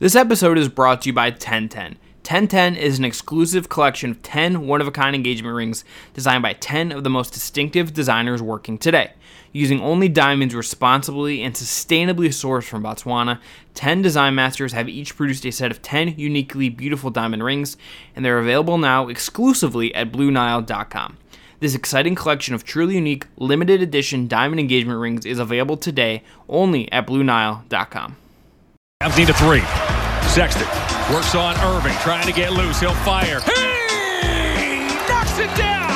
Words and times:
This 0.00 0.14
episode 0.14 0.58
is 0.58 0.68
brought 0.68 1.02
to 1.02 1.08
you 1.08 1.12
by 1.12 1.30
1010. 1.30 1.98
1010 2.18 2.76
is 2.76 3.00
an 3.00 3.04
exclusive 3.04 3.68
collection 3.68 4.12
of 4.12 4.22
10 4.22 4.64
one 4.68 4.80
of 4.80 4.86
a 4.86 4.92
kind 4.92 5.16
engagement 5.16 5.56
rings 5.56 5.84
designed 6.14 6.44
by 6.44 6.52
10 6.52 6.92
of 6.92 7.02
the 7.02 7.10
most 7.10 7.32
distinctive 7.32 7.92
designers 7.94 8.40
working 8.40 8.78
today. 8.78 9.10
Using 9.50 9.80
only 9.80 10.08
diamonds 10.08 10.54
responsibly 10.54 11.42
and 11.42 11.52
sustainably 11.52 12.28
sourced 12.28 12.68
from 12.68 12.84
Botswana, 12.84 13.40
10 13.74 14.00
design 14.00 14.36
masters 14.36 14.72
have 14.72 14.88
each 14.88 15.16
produced 15.16 15.44
a 15.44 15.50
set 15.50 15.72
of 15.72 15.82
10 15.82 16.14
uniquely 16.16 16.68
beautiful 16.68 17.10
diamond 17.10 17.42
rings, 17.42 17.76
and 18.14 18.24
they're 18.24 18.38
available 18.38 18.78
now 18.78 19.08
exclusively 19.08 19.92
at 19.96 20.12
BlueNile.com. 20.12 21.16
This 21.58 21.74
exciting 21.74 22.14
collection 22.14 22.54
of 22.54 22.62
truly 22.62 22.94
unique, 22.94 23.26
limited 23.36 23.82
edition 23.82 24.28
diamond 24.28 24.60
engagement 24.60 25.00
rings 25.00 25.26
is 25.26 25.40
available 25.40 25.76
today 25.76 26.22
only 26.48 26.90
at 26.92 27.04
BlueNile.com. 27.08 28.16
Cavs 29.02 29.16
need 29.16 29.34
three. 29.34 29.87
Sexton 30.28 30.68
works 31.12 31.34
on 31.34 31.56
Irving, 31.58 31.96
trying 32.02 32.26
to 32.26 32.32
get 32.32 32.52
loose. 32.52 32.80
He'll 32.80 32.94
fire. 33.02 33.40
He 33.40 34.84
knocks 35.08 35.38
it 35.38 35.52
down. 35.56 35.88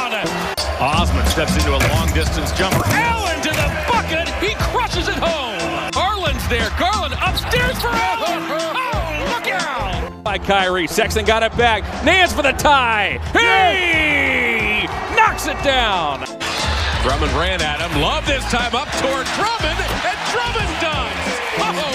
Osman 0.82 1.24
steps 1.26 1.54
into 1.54 1.70
a 1.70 1.82
long 1.94 2.12
distance 2.12 2.50
jumper. 2.52 2.82
Allen 2.86 3.40
to 3.42 3.50
the 3.50 3.68
bucket. 3.86 4.28
He 4.42 4.54
crushes 4.72 5.06
it 5.06 5.14
home. 5.14 5.90
Garland's 5.92 6.46
there. 6.48 6.68
Garland 6.76 7.14
upstairs 7.22 7.80
for 7.80 7.90
Allen. 7.92 8.42
Oh, 8.50 9.30
look 9.30 9.46
out. 9.46 10.24
By 10.24 10.38
Kyrie. 10.38 10.88
Sexton 10.88 11.24
got 11.24 11.44
it 11.44 11.56
back. 11.56 11.84
Nance 12.04 12.32
for 12.32 12.42
the 12.42 12.52
tie. 12.52 13.20
He 13.30 14.86
knocks 15.14 15.46
it 15.46 15.62
down. 15.62 16.24
Drummond 17.04 17.32
ran 17.34 17.62
at 17.62 17.78
him. 17.80 18.00
Love 18.00 18.26
this 18.26 18.42
time 18.50 18.74
up 18.74 18.88
toward 18.98 19.26
Drummond. 19.38 19.78
And 20.02 20.18
Drummond 20.34 20.80
does. 20.82 21.12
Oh, 21.58 21.91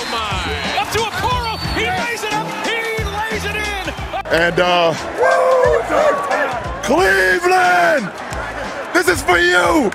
And 4.30 4.60
uh 4.60 4.94
Cleveland! 6.84 8.12
This 8.94 9.08
is 9.08 9.22
for 9.22 9.38
you! 9.38 9.90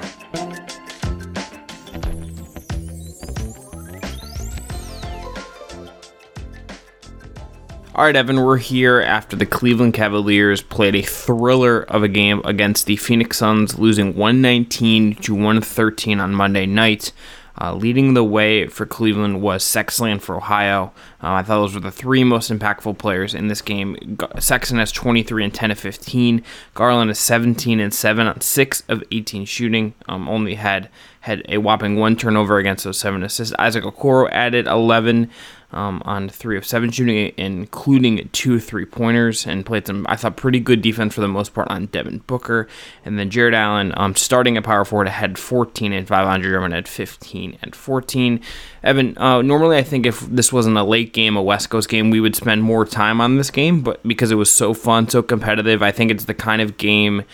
All 7.95 8.07
right, 8.07 8.17
Evan, 8.17 8.43
we're 8.43 8.57
here 8.57 9.03
after 9.03 9.37
the 9.37 9.45
Cleveland 9.45 9.93
Cavaliers 9.93 10.63
played 10.63 10.95
a 10.95 11.03
thriller 11.03 11.83
of 11.83 12.03
a 12.03 12.09
game 12.09 12.41
against 12.47 12.87
the 12.87 12.97
Phoenix 12.97 13.37
Suns, 13.37 13.79
losing 13.79 14.17
119 14.17 15.17
to 15.17 15.35
113 15.35 16.21
on 16.21 16.35
Monday 16.35 16.65
night. 16.65 17.13
Uh, 17.61 17.75
leading 17.75 18.15
the 18.15 18.25
way 18.25 18.67
for 18.67 18.87
Cleveland 18.87 19.43
was 19.43 19.63
Sexland 19.63 20.23
for 20.23 20.37
Ohio. 20.37 20.93
Uh, 21.23 21.33
I 21.35 21.43
thought 21.43 21.61
those 21.61 21.75
were 21.75 21.81
the 21.81 21.91
three 21.91 22.25
most 22.25 22.51
impactful 22.51 22.99
players 22.99 23.35
in 23.35 23.49
this 23.49 23.61
game. 23.61 24.19
Sexton 24.39 24.79
has 24.79 24.91
23 24.91 25.45
and 25.45 25.55
10 25.55 25.71
of 25.71 25.79
15. 25.79 26.43
Garland 26.75 27.11
is 27.11 27.19
17 27.19 27.79
and 27.79 27.93
7 27.93 28.27
on 28.27 28.41
6 28.41 28.83
of 28.89 29.05
18 29.13 29.45
shooting. 29.45 29.95
Um, 30.09 30.29
only 30.29 30.55
had 30.55 30.89
had 31.23 31.43
a 31.49 31.59
whopping 31.59 31.97
one 31.97 32.17
turnover 32.17 32.59
against 32.59 32.83
those 32.83 32.99
seven 32.99 33.23
assists. 33.23 33.55
Isaac 33.57 33.85
Okoro 33.85 34.29
added 34.33 34.67
11 34.67 35.31
um, 35.73 36.03
on 36.05 36.29
three 36.29 36.57
of 36.57 36.67
seven 36.67 36.91
shooting, 36.91 37.33
including 37.37 38.29
two 38.33 38.61
three 38.61 38.85
pointers, 38.85 39.47
and 39.47 39.65
played 39.67 39.87
some, 39.87 40.07
I 40.09 40.17
thought, 40.17 40.37
pretty 40.37 40.61
good 40.61 40.83
defense 40.83 41.15
for 41.15 41.21
the 41.21 41.29
most 41.29 41.55
part 41.55 41.69
on 41.69 41.87
Devin 41.87 42.19
Booker. 42.27 42.69
And 43.05 43.19
then 43.19 43.31
Jarrett 43.31 43.55
Allen, 43.55 43.93
um, 43.97 44.15
starting 44.15 44.57
at 44.57 44.65
power 44.65 44.85
forward, 44.85 45.09
had 45.09 45.39
14 45.39 45.93
and 45.93 46.07
5. 46.07 46.27
Andre 46.27 46.51
Drummond 46.51 46.75
had 46.75 46.89
15 46.89 47.59
and 47.63 47.75
14. 47.75 48.41
Evan, 48.83 49.17
uh, 49.19 49.43
normally 49.43 49.77
I 49.77 49.83
think 49.83 50.07
if 50.07 50.21
this 50.21 50.53
wasn't 50.53 50.77
a 50.77 50.85
late 50.85 51.13
game, 51.13 51.37
a 51.37 51.43
West 51.43 51.71
Coast 51.71 51.89
game, 51.89 52.11
we 52.11 52.21
would 52.21 52.37
spend 52.37 52.63
more 52.63 52.85
time 52.85 53.21
on 53.21 53.37
this 53.37 53.51
game, 53.51 53.81
but 53.83 54.03
because 54.07 54.31
it 54.31 54.37
was 54.37 54.51
so 54.51 54.75
fun, 54.75 55.09
so 55.09 55.23
competitive, 55.23 55.83
I 55.83 55.93
think 55.93 56.11
it's 56.11 56.25
the 56.25 56.35
kind 56.35 56.61
of 56.61 56.77
game 56.77 57.25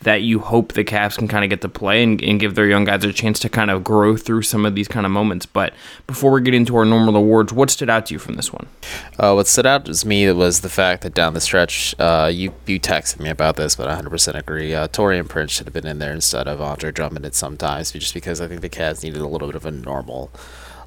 that 0.00 0.22
you 0.22 0.38
hope 0.38 0.72
the 0.72 0.84
Cavs 0.84 1.18
can 1.18 1.26
kind 1.26 1.42
of 1.42 1.50
get 1.50 1.60
to 1.62 1.68
play 1.68 2.02
and, 2.02 2.22
and, 2.22 2.38
give 2.38 2.54
their 2.54 2.66
young 2.66 2.84
guys 2.84 3.02
a 3.02 3.12
chance 3.12 3.40
to 3.40 3.48
kind 3.48 3.70
of 3.70 3.82
grow 3.82 4.16
through 4.16 4.42
some 4.42 4.64
of 4.64 4.76
these 4.76 4.86
kind 4.86 5.04
of 5.04 5.10
moments. 5.10 5.44
But 5.44 5.74
before 6.06 6.30
we 6.30 6.40
get 6.40 6.54
into 6.54 6.76
our 6.76 6.84
normal 6.84 7.16
awards, 7.16 7.52
what 7.52 7.68
stood 7.68 7.90
out 7.90 8.06
to 8.06 8.14
you 8.14 8.20
from 8.20 8.34
this 8.34 8.52
one? 8.52 8.68
Uh, 9.18 9.32
what 9.32 9.48
stood 9.48 9.66
out 9.66 9.86
to 9.86 10.06
me 10.06 10.30
was 10.30 10.60
the 10.60 10.68
fact 10.68 11.02
that 11.02 11.14
down 11.14 11.34
the 11.34 11.40
stretch, 11.40 11.96
uh, 11.98 12.30
you 12.32 12.52
you 12.66 12.78
texted 12.78 13.18
me 13.18 13.28
about 13.28 13.56
this, 13.56 13.74
but 13.74 13.88
I 13.88 14.00
100% 14.00 14.34
agree. 14.34 14.72
Uh, 14.72 14.86
Taurean 14.86 15.28
Prince 15.28 15.52
should 15.52 15.66
have 15.66 15.74
been 15.74 15.86
in 15.86 15.98
there 15.98 16.12
instead 16.12 16.46
of 16.46 16.60
Andre 16.60 16.92
Drummond 16.92 17.26
at 17.26 17.34
sometimes, 17.34 17.90
just 17.90 18.14
because 18.14 18.40
I 18.40 18.46
think 18.46 18.60
the 18.60 18.68
Cavs 18.68 19.02
needed 19.02 19.20
a 19.20 19.26
little 19.26 19.48
bit 19.48 19.56
of 19.56 19.66
a 19.66 19.72
normal 19.72 20.30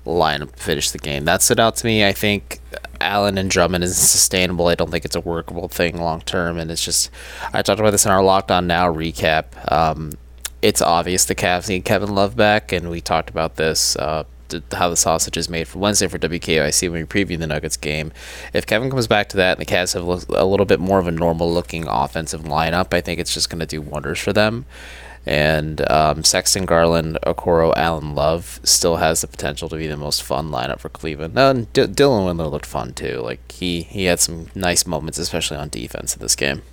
lineup 0.05 0.55
finish 0.55 0.91
the 0.91 0.97
game. 0.97 1.25
That 1.25 1.41
stood 1.41 1.59
out 1.59 1.75
to 1.77 1.85
me. 1.85 2.05
I 2.05 2.11
think 2.11 2.59
Allen 2.99 3.37
and 3.37 3.49
Drummond 3.49 3.83
is 3.83 3.97
sustainable. 3.97 4.67
I 4.67 4.75
don't 4.75 4.91
think 4.91 5.05
it's 5.05 5.15
a 5.15 5.21
workable 5.21 5.67
thing 5.67 5.99
long 5.99 6.21
term, 6.21 6.57
and 6.57 6.71
it's 6.71 6.83
just 6.83 7.09
I 7.53 7.61
talked 7.61 7.79
about 7.79 7.91
this 7.91 8.05
in 8.05 8.11
our 8.11 8.23
Locked 8.23 8.51
On 8.51 8.67
Now 8.67 8.91
recap. 8.91 9.71
Um, 9.71 10.13
it's 10.61 10.81
obvious 10.81 11.25
the 11.25 11.35
Cavs 11.35 11.69
need 11.69 11.85
Kevin 11.85 12.13
Love 12.13 12.35
back, 12.35 12.71
and 12.71 12.89
we 12.89 13.01
talked 13.01 13.29
about 13.29 13.55
this. 13.55 13.95
Uh, 13.95 14.23
how 14.73 14.89
the 14.89 14.97
sausage 14.97 15.37
is 15.37 15.47
made 15.47 15.65
for 15.65 15.79
Wednesday 15.79 16.09
for 16.09 16.19
WKYC 16.19 16.91
when 16.91 16.99
we 16.99 17.05
preview 17.05 17.39
the 17.39 17.47
Nuggets 17.47 17.77
game. 17.77 18.11
If 18.53 18.65
Kevin 18.65 18.89
comes 18.89 19.07
back 19.07 19.29
to 19.29 19.37
that 19.37 19.57
and 19.57 19.65
the 19.65 19.71
Cavs 19.71 19.93
have 19.93 20.03
a 20.29 20.43
little 20.43 20.65
bit 20.65 20.81
more 20.81 20.99
of 20.99 21.07
a 21.07 21.11
normal 21.11 21.53
looking 21.53 21.87
offensive 21.87 22.41
lineup, 22.41 22.93
I 22.93 22.99
think 22.99 23.21
it's 23.21 23.33
just 23.33 23.49
going 23.49 23.61
to 23.61 23.65
do 23.65 23.81
wonders 23.81 24.19
for 24.19 24.33
them 24.33 24.65
and 25.25 25.89
um, 25.89 26.23
Sexton 26.23 26.65
Garland, 26.65 27.17
Okoro, 27.25 27.73
Allen 27.75 28.15
Love 28.15 28.59
still 28.63 28.97
has 28.97 29.21
the 29.21 29.27
potential 29.27 29.69
to 29.69 29.75
be 29.75 29.87
the 29.87 29.97
most 29.97 30.23
fun 30.23 30.49
lineup 30.49 30.79
for 30.79 30.89
Cleveland. 30.89 31.37
And 31.37 31.71
D- 31.73 31.83
Dylan 31.83 32.25
Windler 32.25 32.49
looked 32.49 32.65
fun 32.65 32.93
too. 32.93 33.21
Like 33.23 33.51
he 33.51 33.83
he 33.83 34.05
had 34.05 34.19
some 34.19 34.47
nice 34.55 34.87
moments, 34.87 35.17
especially 35.17 35.57
on 35.57 35.69
defense 35.69 36.15
in 36.15 36.21
this 36.21 36.35
game. 36.35 36.63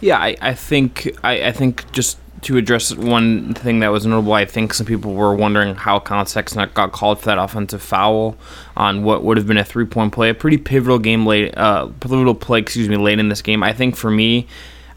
Yeah, 0.00 0.18
I, 0.18 0.36
I 0.40 0.54
think 0.54 1.08
I, 1.24 1.48
I 1.48 1.52
think 1.52 1.90
just 1.92 2.18
to 2.42 2.56
address 2.56 2.94
one 2.94 3.54
thing 3.54 3.80
that 3.80 3.88
was 3.88 4.06
notable, 4.06 4.32
I 4.32 4.44
think 4.44 4.72
some 4.72 4.86
people 4.86 5.14
were 5.14 5.34
wondering 5.34 5.74
how 5.74 5.98
Collin 5.98 6.26
Sexton 6.26 6.70
got 6.74 6.92
called 6.92 7.18
for 7.20 7.26
that 7.26 7.38
offensive 7.38 7.82
foul 7.82 8.36
on 8.76 9.02
what 9.02 9.24
would 9.24 9.36
have 9.36 9.46
been 9.46 9.58
a 9.58 9.64
three 9.64 9.86
point 9.86 10.12
play, 10.12 10.28
a 10.28 10.34
pretty 10.34 10.58
pivotal 10.58 10.98
game 10.98 11.26
late, 11.26 11.56
uh, 11.56 11.86
pivotal 12.00 12.34
play, 12.34 12.60
excuse 12.60 12.88
me, 12.88 12.96
late 12.96 13.18
in 13.18 13.28
this 13.28 13.42
game. 13.42 13.62
I 13.62 13.72
think 13.72 13.96
for 13.96 14.10
me 14.10 14.46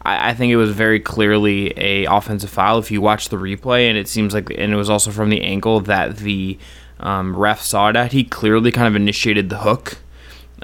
I, 0.04 0.30
I 0.30 0.34
think 0.34 0.52
it 0.52 0.56
was 0.56 0.70
very 0.70 1.00
clearly 1.00 1.72
a 1.76 2.04
offensive 2.06 2.50
foul 2.50 2.78
if 2.78 2.90
you 2.90 3.00
watch 3.00 3.28
the 3.28 3.36
replay, 3.36 3.88
and 3.88 3.96
it 3.96 4.08
seems 4.08 4.34
like, 4.34 4.50
and 4.50 4.72
it 4.72 4.76
was 4.76 4.90
also 4.90 5.10
from 5.10 5.30
the 5.30 5.42
angle 5.42 5.80
that 5.80 6.18
the 6.18 6.58
um, 7.00 7.36
ref 7.36 7.62
saw 7.62 7.88
it 7.88 7.96
at. 7.96 8.12
He 8.12 8.24
clearly 8.24 8.70
kind 8.70 8.88
of 8.88 8.96
initiated 8.96 9.50
the 9.50 9.58
hook. 9.58 9.98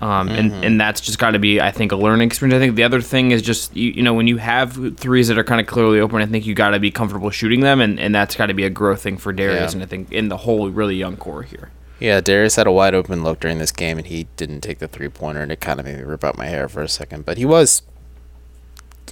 Um, 0.01 0.29
and, 0.29 0.53
mm-hmm. 0.53 0.63
and 0.63 0.81
that's 0.81 1.01
just 1.01 1.19
got 1.19 1.33
to 1.33 1.41
be, 1.41 1.61
I 1.61 1.73
think, 1.73 1.91
a 1.91 1.97
learning 1.97 2.29
experience. 2.29 2.55
I 2.55 2.61
think 2.61 2.77
the 2.77 2.85
other 2.85 3.01
thing 3.01 3.33
is 3.33 3.43
just, 3.43 3.75
you, 3.77 3.91
you 3.91 4.03
know, 4.03 4.15
when 4.15 4.29
you 4.29 4.37
have 4.37 4.97
threes 4.97 5.27
that 5.27 5.37
are 5.39 5.43
kind 5.43 5.61
of 5.61 5.67
clearly 5.67 5.99
open, 5.99 6.23
I 6.23 6.27
think 6.27 6.47
you 6.47 6.55
got 6.55 6.71
to 6.71 6.79
be 6.79 6.93
comfortable 6.93 7.31
shooting 7.31 7.61
them, 7.61 7.81
and, 7.81 7.99
and 7.99 8.15
that's 8.15 8.37
got 8.37 8.47
to 8.47 8.55
be 8.55 8.63
a 8.63 8.71
growth 8.71 9.03
thing 9.03 9.17
for 9.17 9.33
Darius, 9.33 9.73
yeah. 9.73 9.77
and 9.79 9.83
I 9.83 9.87
think 9.87 10.13
in 10.13 10.29
the 10.29 10.37
whole 10.37 10.71
really 10.71 10.95
young 10.95 11.17
core 11.17 11.43
here. 11.43 11.73
Yeah, 11.99 12.21
Darius 12.21 12.55
had 12.55 12.69
a 12.69 12.71
wide 12.71 12.95
open 12.95 13.25
look 13.25 13.41
during 13.41 13.59
this 13.59 13.73
game, 13.73 13.99
and 13.99 14.07
he 14.07 14.29
didn't 14.37 14.61
take 14.61 14.79
the 14.79 14.87
three 14.87 15.09
pointer, 15.09 15.41
and 15.41 15.51
it 15.51 15.61
kind 15.61 15.81
of 15.81 15.87
made 15.87 15.97
me 15.97 16.05
rip 16.05 16.23
out 16.23 16.39
my 16.39 16.47
hair 16.47 16.69
for 16.69 16.81
a 16.81 16.89
second. 16.89 17.25
But 17.25 17.39
he 17.39 17.45
was 17.45 17.83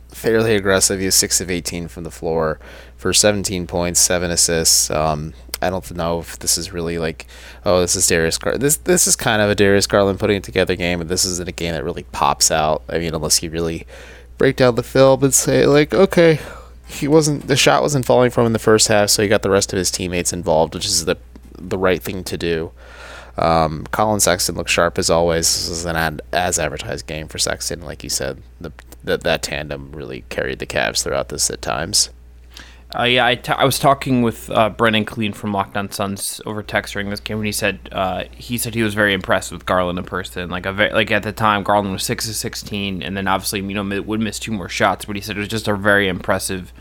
fairly 0.09 0.55
aggressive. 0.55 1.01
He 1.01 1.07
was 1.07 1.15
six 1.15 1.41
of 1.41 1.51
18 1.51 1.89
from 1.89 2.05
the 2.05 2.11
floor 2.11 2.59
for 2.97 3.13
17 3.13 3.67
points, 3.67 4.01
seven 4.01 4.31
assists. 4.31 4.91
Um, 4.91 5.35
I 5.63 5.71
don't 5.71 5.91
know 5.95 6.21
if 6.21 6.39
this 6.39 6.59
is 6.59 6.73
really 6.73 6.99
like, 6.99 7.27
oh, 7.65 7.81
this 7.81 7.97
is 7.97 8.07
Darius 8.07 8.39
Garland. 8.39 8.63
This 8.63 8.77
this 8.77 9.07
is 9.07 9.17
kind 9.17 9.41
of 9.41 9.51
a 9.51 9.55
Darius 9.55 9.87
Garland 9.87 10.19
putting 10.19 10.37
it 10.37 10.45
together 10.45 10.77
game, 10.77 10.99
but 10.99 11.09
this 11.09 11.25
isn't 11.25 11.49
a 11.49 11.53
game 11.53 11.73
that 11.73 11.85
really 11.85 12.05
pops 12.13 12.51
out. 12.51 12.83
I 12.89 12.99
mean, 12.99 13.15
unless 13.15 13.43
you 13.43 13.51
really 13.51 13.87
break 14.39 14.57
down 14.57 14.75
the 14.75 14.83
film 14.83 15.25
and 15.25 15.33
say 15.33 15.67
like, 15.67 15.95
okay, 15.95 16.41
he 16.87 17.09
wasn't 17.09 17.47
the 17.49 17.57
shot 17.57 17.83
wasn't 17.83 18.05
falling 18.05 18.31
from 18.31 18.47
in 18.47 18.53
the 18.53 18.59
first 18.59 18.89
half, 18.89 19.11
so 19.11 19.23
he 19.23 19.29
got 19.29 19.43
the 19.43 19.51
rest 19.51 19.73
of 19.73 19.79
his 19.79 19.91
teammates 19.91 20.33
involved, 20.33 20.75
which 20.75 20.87
is 20.87 21.05
the 21.05 21.17
the 21.59 21.79
right 21.79 22.03
thing 22.03 22.23
to 22.25 22.37
do. 22.37 22.73
Um, 23.39 23.87
Collin 23.91 24.21
Sexton 24.21 24.55
looked 24.55 24.71
sharp 24.71 24.99
as 24.99 25.11
always. 25.11 25.47
This 25.47 25.69
is 25.69 25.85
an 25.85 25.97
ad, 25.97 26.23
as 26.33 26.59
advertised 26.59 27.07
game 27.07 27.29
for 27.29 27.39
Sexton, 27.39 27.83
like 27.83 28.03
you 28.03 28.11
said. 28.11 28.43
The 28.61 28.73
that 29.07 29.23
that 29.23 29.43
tandem 29.43 29.91
really 29.93 30.25
carried 30.29 30.59
the 30.59 30.67
Cavs 30.67 31.03
throughout 31.03 31.31
this 31.31 31.51
at 31.51 31.63
times. 31.63 32.11
Uh, 32.97 33.03
yeah, 33.03 33.27
I, 33.27 33.35
t- 33.35 33.53
I 33.53 33.65
was 33.65 33.81
talking 33.81 34.23
with 34.23 34.49
uh, 34.49 34.71
Brendan 34.71 35.05
Clean 35.05 35.33
from 35.33 35.53
Locked 35.53 35.77
On 35.77 35.91
Suns 35.91 36.41
over 36.47 36.63
text 36.63 36.93
during 36.93 37.11
this 37.11 37.19
game, 37.19 37.39
and 37.39 37.47
he 37.47 37.53
said 37.53 37.89
uh, 37.91 38.25
he 38.33 38.57
said 38.57 38.75
he 38.75 38.83
was 38.83 38.95
very 38.95 39.13
impressed 39.13 39.51
with 39.51 39.67
Garland 39.67 39.99
in 39.99 40.05
person. 40.05 40.51
Like 40.51 40.67
a 40.67 40.73
ve- 40.73 40.93
like 40.93 41.11
at 41.11 41.25
the 41.25 41.33
time, 41.33 41.65
Garland 41.65 41.93
was 41.93 42.05
six 42.05 42.29
of 42.29 42.37
sixteen, 42.37 43.03
and 43.03 43.17
then 43.17 43.27
obviously 43.27 43.61
you 43.61 43.75
know 43.75 44.03
would 44.03 44.21
miss 44.21 44.39
two 44.39 44.53
more 44.53 44.69
shots, 44.69 45.05
but 45.05 45.17
he 45.17 45.23
said 45.23 45.37
it 45.37 45.41
was 45.41 45.49
just 45.49 45.67
a 45.67 45.75
very 45.75 46.07
impressive 46.07 46.73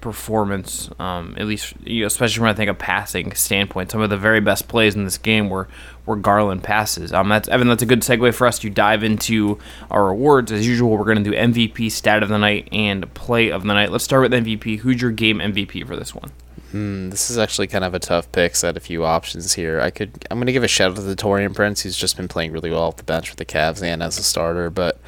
performance, 0.00 0.90
um, 0.98 1.34
at 1.36 1.46
least 1.46 1.74
you 1.84 2.00
know, 2.00 2.06
especially 2.06 2.42
when 2.42 2.50
I 2.50 2.54
think 2.54 2.70
of 2.70 2.78
passing 2.78 3.34
standpoint. 3.34 3.90
Some 3.90 4.00
of 4.00 4.10
the 4.10 4.16
very 4.16 4.40
best 4.40 4.68
plays 4.68 4.94
in 4.94 5.04
this 5.04 5.18
game 5.18 5.48
were 5.48 5.68
were 6.06 6.16
Garland 6.16 6.62
passes. 6.62 7.12
Um, 7.12 7.28
that's 7.28 7.48
Evan. 7.48 7.68
That's 7.68 7.82
a 7.82 7.86
good 7.86 8.00
segue 8.00 8.34
for 8.34 8.46
us 8.46 8.58
to 8.60 8.70
dive 8.70 9.04
into 9.04 9.58
our 9.90 10.08
awards. 10.08 10.50
As 10.52 10.66
usual, 10.66 10.96
we're 10.96 11.04
going 11.04 11.22
to 11.22 11.30
do 11.30 11.36
MVP, 11.36 11.90
stat 11.90 12.22
of 12.22 12.28
the 12.28 12.38
night, 12.38 12.68
and 12.72 13.12
play 13.14 13.50
of 13.50 13.62
the 13.62 13.74
night. 13.74 13.92
Let's 13.92 14.04
start 14.04 14.22
with 14.22 14.32
MVP. 14.32 14.78
Who's 14.78 15.02
your 15.02 15.10
game 15.10 15.38
MVP 15.38 15.86
for 15.86 15.96
this 15.96 16.14
one? 16.14 16.32
Hmm, 16.70 17.08
this 17.08 17.30
is 17.30 17.38
actually 17.38 17.66
kind 17.66 17.84
of 17.84 17.94
a 17.94 17.98
tough 17.98 18.30
pick. 18.30 18.54
So 18.54 18.66
I 18.66 18.68
had 18.68 18.76
a 18.76 18.80
few 18.80 19.04
options 19.04 19.54
here. 19.54 19.80
I 19.80 19.90
could. 19.90 20.26
I'm 20.30 20.38
gonna 20.38 20.52
give 20.52 20.64
a 20.64 20.68
shout 20.68 20.90
out 20.90 20.96
to 20.96 21.02
the 21.02 21.16
Taurean 21.16 21.54
Prince, 21.54 21.82
who's 21.82 21.96
just 21.96 22.16
been 22.16 22.28
playing 22.28 22.52
really 22.52 22.70
well 22.70 22.82
off 22.82 22.96
the 22.96 23.04
bench 23.04 23.30
for 23.30 23.36
the 23.36 23.46
Cavs 23.46 23.82
and 23.82 24.02
as 24.02 24.18
a 24.18 24.22
starter. 24.22 24.68
But 24.68 25.00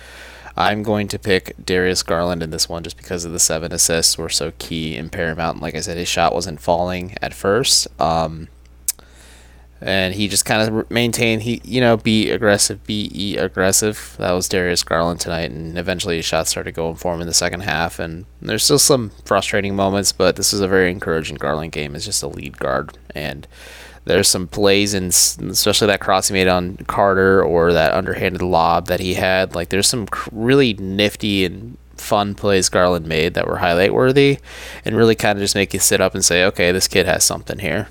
I'm 0.56 0.82
going 0.82 1.08
to 1.08 1.18
pick 1.18 1.54
Darius 1.64 2.02
Garland 2.02 2.42
in 2.42 2.50
this 2.50 2.68
one 2.68 2.82
just 2.82 2.96
because 2.96 3.24
of 3.24 3.32
the 3.32 3.38
seven 3.38 3.72
assists 3.72 4.18
were 4.18 4.28
so 4.28 4.52
key 4.58 4.96
and 4.96 5.10
paramount. 5.10 5.60
Like 5.60 5.74
I 5.74 5.80
said, 5.80 5.96
his 5.96 6.08
shot 6.08 6.34
wasn't 6.34 6.60
falling 6.60 7.16
at 7.22 7.34
first. 7.34 7.88
Um, 8.00 8.48
and 9.80 10.14
he 10.14 10.28
just 10.28 10.44
kind 10.44 10.68
of 10.68 10.90
maintained 10.90 11.42
he 11.42 11.60
you 11.64 11.80
know 11.80 11.96
be 11.96 12.30
aggressive 12.30 12.84
be 12.84 13.36
aggressive 13.38 14.14
that 14.18 14.32
was 14.32 14.48
darius 14.48 14.82
garland 14.82 15.18
tonight 15.20 15.50
and 15.50 15.78
eventually 15.78 16.16
his 16.16 16.24
shots 16.24 16.50
started 16.50 16.74
going 16.74 16.96
for 16.96 17.14
him 17.14 17.20
in 17.20 17.26
the 17.26 17.34
second 17.34 17.60
half 17.60 17.98
and 17.98 18.26
there's 18.42 18.64
still 18.64 18.78
some 18.78 19.10
frustrating 19.24 19.74
moments 19.74 20.12
but 20.12 20.36
this 20.36 20.52
is 20.52 20.60
a 20.60 20.68
very 20.68 20.90
encouraging 20.90 21.36
garland 21.36 21.72
game 21.72 21.96
as 21.96 22.04
just 22.04 22.22
a 22.22 22.28
lead 22.28 22.58
guard 22.58 22.98
and 23.14 23.46
there's 24.04 24.28
some 24.28 24.48
plays 24.48 24.94
and 24.94 25.08
especially 25.08 25.86
that 25.86 26.00
cross 26.00 26.28
he 26.28 26.34
made 26.34 26.48
on 26.48 26.76
carter 26.88 27.42
or 27.42 27.72
that 27.72 27.92
underhanded 27.92 28.42
lob 28.42 28.86
that 28.86 29.00
he 29.00 29.14
had. 29.14 29.54
Like 29.54 29.68
there's 29.68 29.88
some 29.88 30.08
really 30.32 30.74
nifty 30.74 31.44
and 31.44 31.76
fun 31.96 32.34
plays 32.34 32.70
garland 32.70 33.06
made 33.06 33.34
that 33.34 33.46
were 33.46 33.58
highlight 33.58 33.92
worthy 33.92 34.38
and 34.86 34.96
really 34.96 35.14
kind 35.14 35.38
of 35.38 35.42
just 35.42 35.54
make 35.54 35.74
you 35.74 35.78
sit 35.78 36.00
up 36.00 36.14
and 36.14 36.24
say 36.24 36.42
okay 36.44 36.72
this 36.72 36.88
kid 36.88 37.04
has 37.04 37.22
something 37.22 37.58
here 37.58 37.88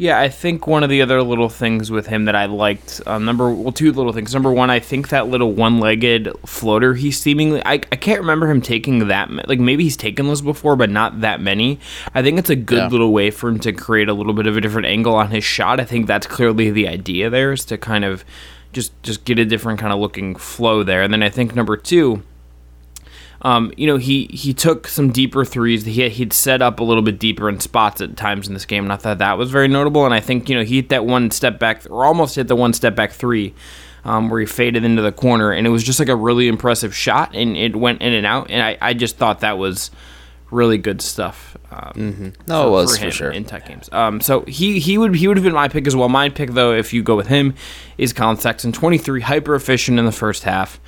yeah, 0.00 0.18
I 0.18 0.30
think 0.30 0.66
one 0.66 0.82
of 0.82 0.88
the 0.88 1.02
other 1.02 1.22
little 1.22 1.50
things 1.50 1.90
with 1.90 2.06
him 2.06 2.24
that 2.24 2.34
I 2.34 2.46
liked, 2.46 3.02
um, 3.04 3.26
number 3.26 3.52
well, 3.52 3.70
two 3.70 3.92
little 3.92 4.14
things. 4.14 4.32
Number 4.32 4.50
one, 4.50 4.70
I 4.70 4.80
think 4.80 5.10
that 5.10 5.28
little 5.28 5.52
one-legged 5.52 6.30
floater, 6.46 6.94
he 6.94 7.10
seemingly, 7.10 7.62
I, 7.66 7.74
I 7.74 7.96
can't 7.96 8.20
remember 8.20 8.50
him 8.50 8.62
taking 8.62 9.08
that, 9.08 9.30
like 9.46 9.60
maybe 9.60 9.84
he's 9.84 9.98
taken 9.98 10.26
those 10.26 10.40
before, 10.40 10.74
but 10.74 10.88
not 10.88 11.20
that 11.20 11.42
many. 11.42 11.80
I 12.14 12.22
think 12.22 12.38
it's 12.38 12.48
a 12.48 12.56
good 12.56 12.78
yeah. 12.78 12.88
little 12.88 13.12
way 13.12 13.30
for 13.30 13.50
him 13.50 13.58
to 13.60 13.74
create 13.74 14.08
a 14.08 14.14
little 14.14 14.32
bit 14.32 14.46
of 14.46 14.56
a 14.56 14.62
different 14.62 14.86
angle 14.86 15.14
on 15.14 15.32
his 15.32 15.44
shot. 15.44 15.80
I 15.80 15.84
think 15.84 16.06
that's 16.06 16.26
clearly 16.26 16.70
the 16.70 16.88
idea 16.88 17.28
there 17.28 17.52
is 17.52 17.66
to 17.66 17.76
kind 17.76 18.06
of 18.06 18.24
just 18.72 19.02
just 19.02 19.26
get 19.26 19.38
a 19.38 19.44
different 19.44 19.80
kind 19.80 19.92
of 19.92 19.98
looking 19.98 20.34
flow 20.34 20.82
there. 20.82 21.02
And 21.02 21.12
then 21.12 21.22
I 21.22 21.28
think 21.28 21.54
number 21.54 21.76
two 21.76 22.22
um, 23.42 23.72
you 23.76 23.86
know, 23.86 23.96
he 23.96 24.26
he 24.26 24.52
took 24.52 24.86
some 24.86 25.10
deeper 25.10 25.44
threes. 25.44 25.84
He 25.84 26.08
he'd 26.08 26.32
set 26.32 26.60
up 26.60 26.80
a 26.80 26.84
little 26.84 27.02
bit 27.02 27.18
deeper 27.18 27.48
in 27.48 27.60
spots 27.60 28.00
at 28.00 28.16
times 28.16 28.48
in 28.48 28.54
this 28.54 28.66
game, 28.66 28.84
and 28.84 28.92
I 28.92 28.96
thought 28.96 29.18
that 29.18 29.38
was 29.38 29.50
very 29.50 29.68
notable. 29.68 30.04
And 30.04 30.12
I 30.12 30.20
think 30.20 30.48
you 30.48 30.56
know 30.56 30.62
he 30.62 30.76
hit 30.76 30.90
that 30.90 31.06
one 31.06 31.30
step 31.30 31.58
back, 31.58 31.86
or 31.90 32.04
almost 32.04 32.34
hit 32.36 32.48
the 32.48 32.56
one 32.56 32.72
step 32.72 32.94
back 32.94 33.12
three. 33.12 33.54
Um, 34.02 34.30
where 34.30 34.40
he 34.40 34.46
faded 34.46 34.82
into 34.82 35.02
the 35.02 35.12
corner, 35.12 35.52
and 35.52 35.66
it 35.66 35.70
was 35.70 35.84
just 35.84 35.98
like 35.98 36.08
a 36.08 36.16
really 36.16 36.48
impressive 36.48 36.96
shot, 36.96 37.36
and 37.36 37.54
it 37.54 37.76
went 37.76 38.00
in 38.00 38.14
and 38.14 38.24
out, 38.24 38.50
and 38.50 38.62
I, 38.62 38.78
I 38.80 38.94
just 38.94 39.18
thought 39.18 39.40
that 39.40 39.58
was 39.58 39.90
really 40.50 40.78
good 40.78 41.02
stuff. 41.02 41.54
Um, 41.70 41.92
mm-hmm. 41.94 42.28
No, 42.48 42.62
for, 42.62 42.68
it 42.68 42.70
was 42.70 42.96
for, 42.96 43.04
for, 43.04 43.10
sure 43.10 43.30
in 43.30 43.44
tech 43.44 43.68
games. 43.68 43.90
Um, 43.92 44.22
so 44.22 44.40
he 44.46 44.78
he 44.78 44.96
would 44.96 45.16
he 45.16 45.28
would 45.28 45.36
have 45.36 45.44
been 45.44 45.52
my 45.52 45.68
pick 45.68 45.86
as 45.86 45.94
well. 45.94 46.08
My 46.08 46.30
pick 46.30 46.52
though, 46.52 46.72
if 46.72 46.94
you 46.94 47.02
go 47.02 47.14
with 47.14 47.26
him, 47.26 47.54
is 47.98 48.14
Collin 48.14 48.38
Sexton, 48.38 48.72
twenty 48.72 48.96
three, 48.96 49.20
hyper 49.20 49.54
efficient 49.54 49.98
in 49.98 50.06
the 50.06 50.12
first 50.12 50.44
half 50.44 50.80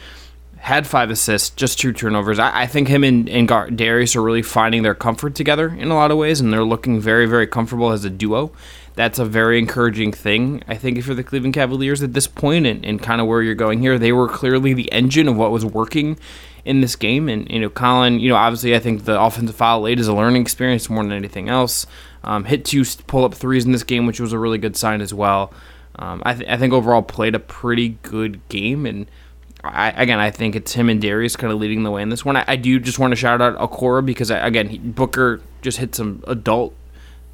had 0.63 0.87
five 0.87 1.11
assists, 1.11 1.51
just 1.51 1.81
two 1.81 1.93
turnovers. 1.93 2.39
I, 2.39 2.63
I 2.63 2.67
think 2.69 2.87
him 2.87 3.03
and, 3.03 3.29
and 3.29 3.49
Gar- 3.49 3.69
Darius 3.69 4.15
are 4.15 4.23
really 4.23 4.43
finding 4.43 4.85
their 4.85 4.95
comfort 4.95 5.35
together 5.35 5.69
in 5.69 5.91
a 5.91 5.97
lot 5.97 6.13
of 6.13 6.19
ways, 6.19 6.41
and 6.41 6.53
they're 6.53 6.63
looking 6.63 7.01
very, 7.01 7.27
very 7.27 7.49
comfortable 7.49 7.91
as 7.91 8.05
a 8.05 8.11
duo. 8.11 8.53
That's 8.95 9.19
a 9.19 9.25
very 9.25 9.59
encouraging 9.59 10.13
thing, 10.13 10.63
I 10.69 10.77
think, 10.77 11.03
for 11.03 11.15
the 11.15 11.25
Cleveland 11.25 11.55
Cavaliers 11.55 12.01
at 12.01 12.13
this 12.13 12.29
point 12.29 12.69
and, 12.69 12.85
and 12.85 13.03
kind 13.03 13.21
of 13.21 13.27
where 13.27 13.43
you're 13.43 13.57
going 13.57 13.81
here. 13.81 13.99
They 13.99 14.13
were 14.13 14.29
clearly 14.29 14.73
the 14.73 14.91
engine 14.93 15.27
of 15.27 15.37
what 15.37 15.51
was 15.51 15.65
working 15.65 16.17
in 16.65 16.81
this 16.81 16.95
game. 16.95 17.29
And, 17.29 17.51
you 17.51 17.59
know, 17.59 17.69
Collin, 17.69 18.21
you 18.21 18.29
know, 18.29 18.37
obviously 18.37 18.77
I 18.77 18.79
think 18.79 19.05
the 19.05 19.21
offensive 19.21 19.57
foul 19.57 19.81
late 19.81 19.99
is 19.99 20.07
a 20.07 20.15
learning 20.15 20.43
experience 20.43 20.89
more 20.89 21.03
than 21.03 21.11
anything 21.11 21.49
else. 21.49 21.87
Um, 22.23 22.45
hit 22.45 22.65
two 22.65 22.85
pull 23.09 23.25
up 23.25 23.35
threes 23.35 23.65
in 23.65 23.73
this 23.73 23.83
game, 23.83 24.07
which 24.07 24.21
was 24.21 24.33
a 24.33 24.39
really 24.39 24.59
good 24.59 24.77
sign 24.77 25.01
as 25.01 25.13
well. 25.13 25.53
Um, 25.97 26.23
I, 26.25 26.35
th- 26.35 26.49
I 26.49 26.57
think 26.57 26.73
overall 26.73 27.03
played 27.03 27.35
a 27.35 27.41
pretty 27.41 27.99
good 28.03 28.47
game 28.49 28.87
and– 28.87 29.07
I, 29.65 29.91
again, 29.91 30.19
I 30.19 30.31
think 30.31 30.57
it's 30.57 30.73
him 30.73 30.89
and 30.89 31.01
Darius 31.01 31.37
kind 31.37 31.53
of 31.53 31.59
leading 31.61 31.85
the 31.85 31.91
way 31.91 32.03
in 32.03 32.09
this 32.09 32.25
one. 32.25 32.37
I, 32.37 32.45
I 32.49 32.57
do 32.57 32.81
just 32.81 32.99
want 32.99 33.13
to 33.13 33.17
shout 33.17 33.41
out 33.41 33.57
Okoro 33.59 34.05
because 34.05 34.31
I, 34.31 34.39
again, 34.47 34.69
he, 34.69 34.79
Booker 34.79 35.41
just 35.61 35.79
hit 35.79 35.95
some 35.95 36.25
adult 36.27 36.75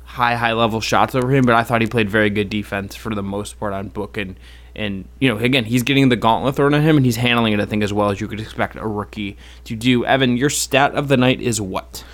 high 0.05 0.37
high 0.37 0.53
level 0.53 0.81
shots 0.81 1.15
over 1.15 1.31
him, 1.35 1.45
but 1.45 1.55
I 1.55 1.63
thought 1.63 1.81
he 1.81 1.87
played 1.87 2.11
very 2.11 2.31
good 2.31 2.51
defense 2.51 2.95
for 2.95 3.15
the 3.15 3.23
most 3.23 3.59
part 3.59 3.73
on 3.73 3.89
Book 3.89 4.17
and 4.17 4.37
and 4.77 5.07
you 5.19 5.29
know 5.29 5.39
again 5.39 5.65
he's 5.65 5.83
getting 5.83 6.09
the 6.09 6.17
gauntlet 6.17 6.55
thrown 6.55 6.73
at 6.73 6.83
him 6.83 6.97
and 6.97 7.05
he's 7.05 7.17
handling 7.17 7.53
it 7.53 7.61
I 7.61 7.67
think 7.67 7.83
as 7.83 7.93
well 7.93 8.11
as 8.11 8.21
you 8.21 8.29
could 8.29 8.41
expect 8.41 8.77
a 8.77 8.87
rookie 8.87 9.37
to 9.65 9.77
do. 9.77 10.05
Evan, 10.05 10.37
your 10.37 10.51
stat 10.51 10.95
of 10.95 11.09
the 11.09 11.17
night 11.17 11.41
is 11.41 11.61
what? 11.61 12.05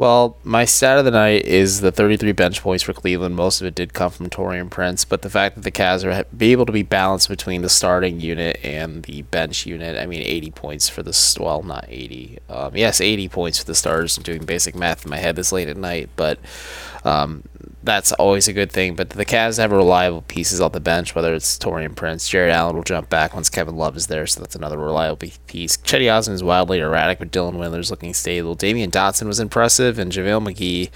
Well, 0.00 0.38
my 0.44 0.64
stat 0.64 0.96
of 0.96 1.04
the 1.04 1.10
night 1.10 1.44
is 1.44 1.82
the 1.82 1.92
33 1.92 2.32
bench 2.32 2.62
points 2.62 2.82
for 2.82 2.94
Cleveland. 2.94 3.36
Most 3.36 3.60
of 3.60 3.66
it 3.66 3.74
did 3.74 3.92
come 3.92 4.10
from 4.10 4.30
Taurean 4.30 4.70
Prince, 4.70 5.04
but 5.04 5.20
the 5.20 5.28
fact 5.28 5.56
that 5.56 5.60
the 5.60 5.70
Cavs 5.70 6.04
are 6.04 6.24
be 6.34 6.52
able 6.52 6.64
to 6.64 6.72
be 6.72 6.82
balanced 6.82 7.28
between 7.28 7.60
the 7.60 7.68
starting 7.68 8.18
unit 8.18 8.58
and 8.64 9.02
the 9.02 9.20
bench 9.20 9.66
unit. 9.66 10.00
I 10.00 10.06
mean, 10.06 10.22
80 10.22 10.52
points 10.52 10.88
for 10.88 11.02
the 11.02 11.14
well, 11.38 11.62
not 11.62 11.84
80. 11.86 12.38
Um, 12.48 12.74
yes, 12.74 13.02
80 13.02 13.28
points 13.28 13.58
for 13.58 13.66
the 13.66 13.74
starters. 13.74 14.16
I'm 14.16 14.22
doing 14.22 14.42
basic 14.42 14.74
math 14.74 15.04
in 15.04 15.10
my 15.10 15.18
head 15.18 15.36
this 15.36 15.52
late 15.52 15.68
at 15.68 15.76
night, 15.76 16.08
but 16.16 16.38
um, 17.04 17.42
that's 17.82 18.12
always 18.12 18.48
a 18.48 18.52
good 18.52 18.70
thing. 18.70 18.94
But 18.94 19.10
the 19.10 19.24
Cavs 19.24 19.58
have 19.58 19.72
reliable 19.72 20.22
pieces 20.22 20.60
off 20.60 20.72
the 20.72 20.80
bench, 20.80 21.14
whether 21.14 21.34
it's 21.34 21.58
Taurean 21.58 21.94
Prince. 21.96 22.28
Jarrett 22.28 22.52
Allen 22.52 22.76
will 22.76 22.82
jump 22.82 23.08
back 23.08 23.34
once 23.34 23.48
Kevin 23.48 23.76
Love 23.76 23.96
is 23.96 24.06
there, 24.08 24.26
so 24.26 24.40
that's 24.40 24.54
another 24.54 24.78
reliable 24.78 25.28
piece. 25.46 25.76
Cedi 25.78 26.12
Osman 26.12 26.34
is 26.34 26.42
wildly 26.42 26.80
erratic, 26.80 27.18
but 27.18 27.30
Dylan 27.30 27.56
Windler's 27.56 27.90
looking 27.90 28.14
stable. 28.14 28.56
Damyean 28.56 28.90
Dotson 28.90 29.26
was 29.26 29.40
impressive, 29.40 29.98
and 29.98 30.12
JaVale 30.12 30.52
McGee 30.52 30.90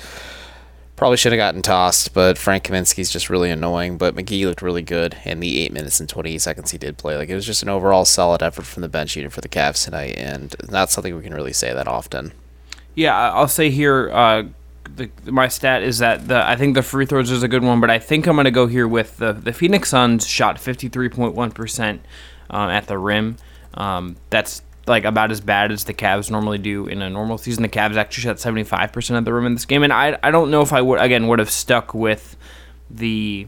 probably 0.97 1.17
should 1.17 1.33
have 1.33 1.39
gotten 1.39 1.63
tossed, 1.63 2.15
but 2.15 2.39
Frank 2.39 2.65
Kaminsky's 2.65 3.11
just 3.11 3.29
really 3.31 3.51
annoying. 3.51 3.99
But 3.99 4.15
McGee 4.15 4.45
looked 4.45 4.63
really 4.63 4.83
good 4.83 5.17
in 5.25 5.41
the 5.41 5.61
8 5.61 5.73
minutes 5.73 6.01
and 6.01 6.09
28 6.09 6.41
seconds 6.41 6.71
he 6.71 6.79
did 6.79 6.99
play. 6.99 7.17
Like, 7.17 7.29
it 7.29 7.35
was 7.35 7.47
just 7.47 7.63
an 7.63 7.69
overall 7.69 8.05
solid 8.05 8.43
effort 8.43 8.65
from 8.67 8.83
the 8.83 8.89
bench 8.89 9.17
unit 9.17 9.33
for 9.33 9.41
the 9.41 9.49
Cavs 9.49 9.85
tonight, 9.85 10.17
and 10.19 10.55
not 10.71 10.91
something 10.91 11.17
we 11.17 11.23
can 11.23 11.35
really 11.35 11.53
say 11.53 11.73
that 11.73 11.89
often. 11.89 12.33
Yeah, 12.95 13.33
I'll 13.33 13.49
say 13.49 13.71
here, 13.71 14.11
uh, 14.13 14.45
the, 14.97 15.11
my 15.31 15.49
stat 15.49 15.83
is 15.83 15.99
that 15.99 16.29
the 16.29 16.47
I 16.47 16.57
think 16.57 16.75
the 16.75 16.83
free 16.83 17.07
throws 17.07 17.31
is 17.31 17.43
a 17.43 17.49
good 17.49 17.63
one, 17.63 17.81
but 17.81 17.91
I 17.91 17.99
think 17.99 18.27
I'm 18.27 18.37
going 18.37 18.45
to 18.45 18.51
go 18.51 18.67
here 18.67 18.87
with 18.87 19.17
the 19.17 19.33
the 19.33 19.53
Phoenix 19.53 19.91
Suns 19.91 20.27
shot 20.27 20.57
53.1 20.57 21.55
percent 21.55 22.03
um, 22.51 22.71
at 22.71 22.87
the 22.87 22.99
rim. 22.99 23.37
Um, 23.75 24.17
that's 24.31 24.63
like 24.87 25.05
about 25.05 25.31
as 25.31 25.41
bad 25.41 25.73
as 25.73 25.85
the 25.85 25.95
Cavs 25.95 26.31
normally 26.31 26.59
do 26.59 26.87
in 26.87 27.03
a 27.03 27.11
normal 27.11 27.39
season. 27.39 27.63
The 27.63 27.69
Cavs 27.69 27.97
actually 27.97 28.23
shot 28.23 28.39
75 28.39 28.93
percent 28.93 29.17
at 29.17 29.25
the 29.25 29.33
rim 29.33 29.47
in 29.47 29.55
this 29.55 29.65
game, 29.65 29.83
and 29.83 29.93
I 29.93 30.19
I 30.23 30.31
don't 30.31 30.51
know 30.51 30.63
if 30.63 30.73
I 30.73 30.81
would 30.81 31.01
again 31.01 31.27
would 31.29 31.39
have 31.39 31.51
stuck 31.51 31.95
with 31.95 32.37
the 32.91 33.47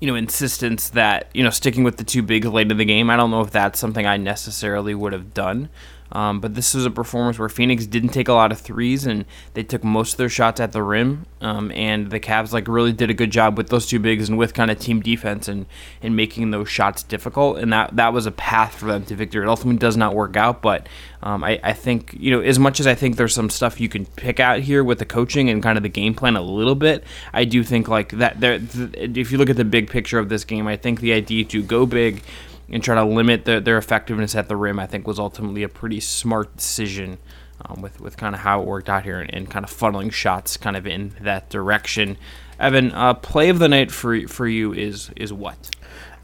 you 0.00 0.06
know 0.06 0.14
insistence 0.14 0.90
that 0.90 1.30
you 1.32 1.42
know 1.42 1.50
sticking 1.50 1.84
with 1.84 1.96
the 1.96 2.04
two 2.04 2.22
bigs 2.22 2.46
late 2.46 2.70
in 2.70 2.76
the 2.76 2.84
game. 2.84 3.10
I 3.10 3.16
don't 3.16 3.30
know 3.30 3.40
if 3.40 3.50
that's 3.50 3.78
something 3.78 4.06
I 4.06 4.16
necessarily 4.16 4.94
would 4.94 5.12
have 5.12 5.32
done. 5.32 5.68
Um, 6.12 6.40
but 6.40 6.54
this 6.54 6.74
was 6.74 6.86
a 6.86 6.90
performance 6.90 7.38
where 7.38 7.48
Phoenix 7.48 7.86
didn't 7.86 8.10
take 8.10 8.28
a 8.28 8.32
lot 8.32 8.52
of 8.52 8.60
threes 8.60 9.06
and 9.06 9.24
they 9.54 9.62
took 9.62 9.82
most 9.82 10.12
of 10.12 10.18
their 10.18 10.28
shots 10.28 10.60
at 10.60 10.72
the 10.72 10.82
rim. 10.82 11.26
Um, 11.40 11.70
and 11.72 12.10
the 12.10 12.20
Cavs 12.20 12.52
like 12.52 12.68
really 12.68 12.92
did 12.92 13.10
a 13.10 13.14
good 13.14 13.30
job 13.30 13.56
with 13.56 13.68
those 13.68 13.86
two 13.86 13.98
bigs 13.98 14.28
and 14.28 14.38
with 14.38 14.54
kind 14.54 14.70
of 14.70 14.78
team 14.78 15.00
defense 15.00 15.48
and, 15.48 15.66
and 16.02 16.16
making 16.16 16.50
those 16.50 16.68
shots 16.68 17.02
difficult. 17.02 17.58
And 17.58 17.72
that 17.72 17.96
that 17.96 18.12
was 18.12 18.26
a 18.26 18.30
path 18.30 18.74
for 18.74 18.86
them 18.86 19.04
to 19.06 19.14
victory. 19.14 19.44
It 19.44 19.48
ultimately 19.48 19.78
does 19.78 19.96
not 19.96 20.14
work 20.14 20.36
out, 20.36 20.62
but 20.62 20.88
um, 21.22 21.44
I, 21.44 21.60
I 21.62 21.72
think 21.72 22.14
you 22.18 22.30
know 22.30 22.40
as 22.40 22.58
much 22.58 22.80
as 22.80 22.86
I 22.86 22.94
think 22.94 23.16
there's 23.16 23.34
some 23.34 23.50
stuff 23.50 23.80
you 23.80 23.88
can 23.88 24.06
pick 24.06 24.40
out 24.40 24.60
here 24.60 24.82
with 24.82 24.98
the 24.98 25.04
coaching 25.04 25.50
and 25.50 25.62
kind 25.62 25.76
of 25.76 25.82
the 25.82 25.88
game 25.88 26.14
plan 26.14 26.36
a 26.36 26.42
little 26.42 26.74
bit. 26.74 27.04
I 27.32 27.44
do 27.44 27.62
think 27.62 27.88
like 27.88 28.10
that 28.10 28.40
there. 28.40 28.60
If 28.94 29.32
you 29.32 29.38
look 29.38 29.50
at 29.50 29.56
the 29.56 29.64
big 29.64 29.90
picture 29.90 30.18
of 30.18 30.28
this 30.28 30.44
game, 30.44 30.66
I 30.66 30.76
think 30.76 31.00
the 31.00 31.12
idea 31.12 31.44
to 31.46 31.62
go 31.62 31.84
big 31.84 32.22
and 32.68 32.82
try 32.82 32.94
to 32.94 33.04
limit 33.04 33.44
the, 33.44 33.60
their 33.60 33.78
effectiveness 33.78 34.34
at 34.34 34.48
the 34.48 34.56
rim, 34.56 34.78
I 34.78 34.86
think 34.86 35.06
was 35.06 35.18
ultimately 35.18 35.62
a 35.62 35.68
pretty 35.68 36.00
smart 36.00 36.56
decision 36.56 37.18
um, 37.64 37.80
with, 37.80 38.00
with 38.00 38.16
kind 38.16 38.34
of 38.34 38.42
how 38.42 38.60
it 38.60 38.66
worked 38.66 38.88
out 38.88 39.04
here 39.04 39.20
and, 39.20 39.32
and, 39.32 39.50
kind 39.50 39.64
of 39.64 39.70
funneling 39.70 40.12
shots 40.12 40.56
kind 40.56 40.76
of 40.76 40.86
in 40.86 41.14
that 41.20 41.48
direction. 41.48 42.18
Evan, 42.58 42.92
uh, 42.92 43.14
play 43.14 43.48
of 43.48 43.58
the 43.58 43.68
night 43.68 43.90
for 43.90 44.26
for 44.28 44.46
you 44.46 44.72
is 44.72 45.10
is 45.16 45.32
what? 45.32 45.70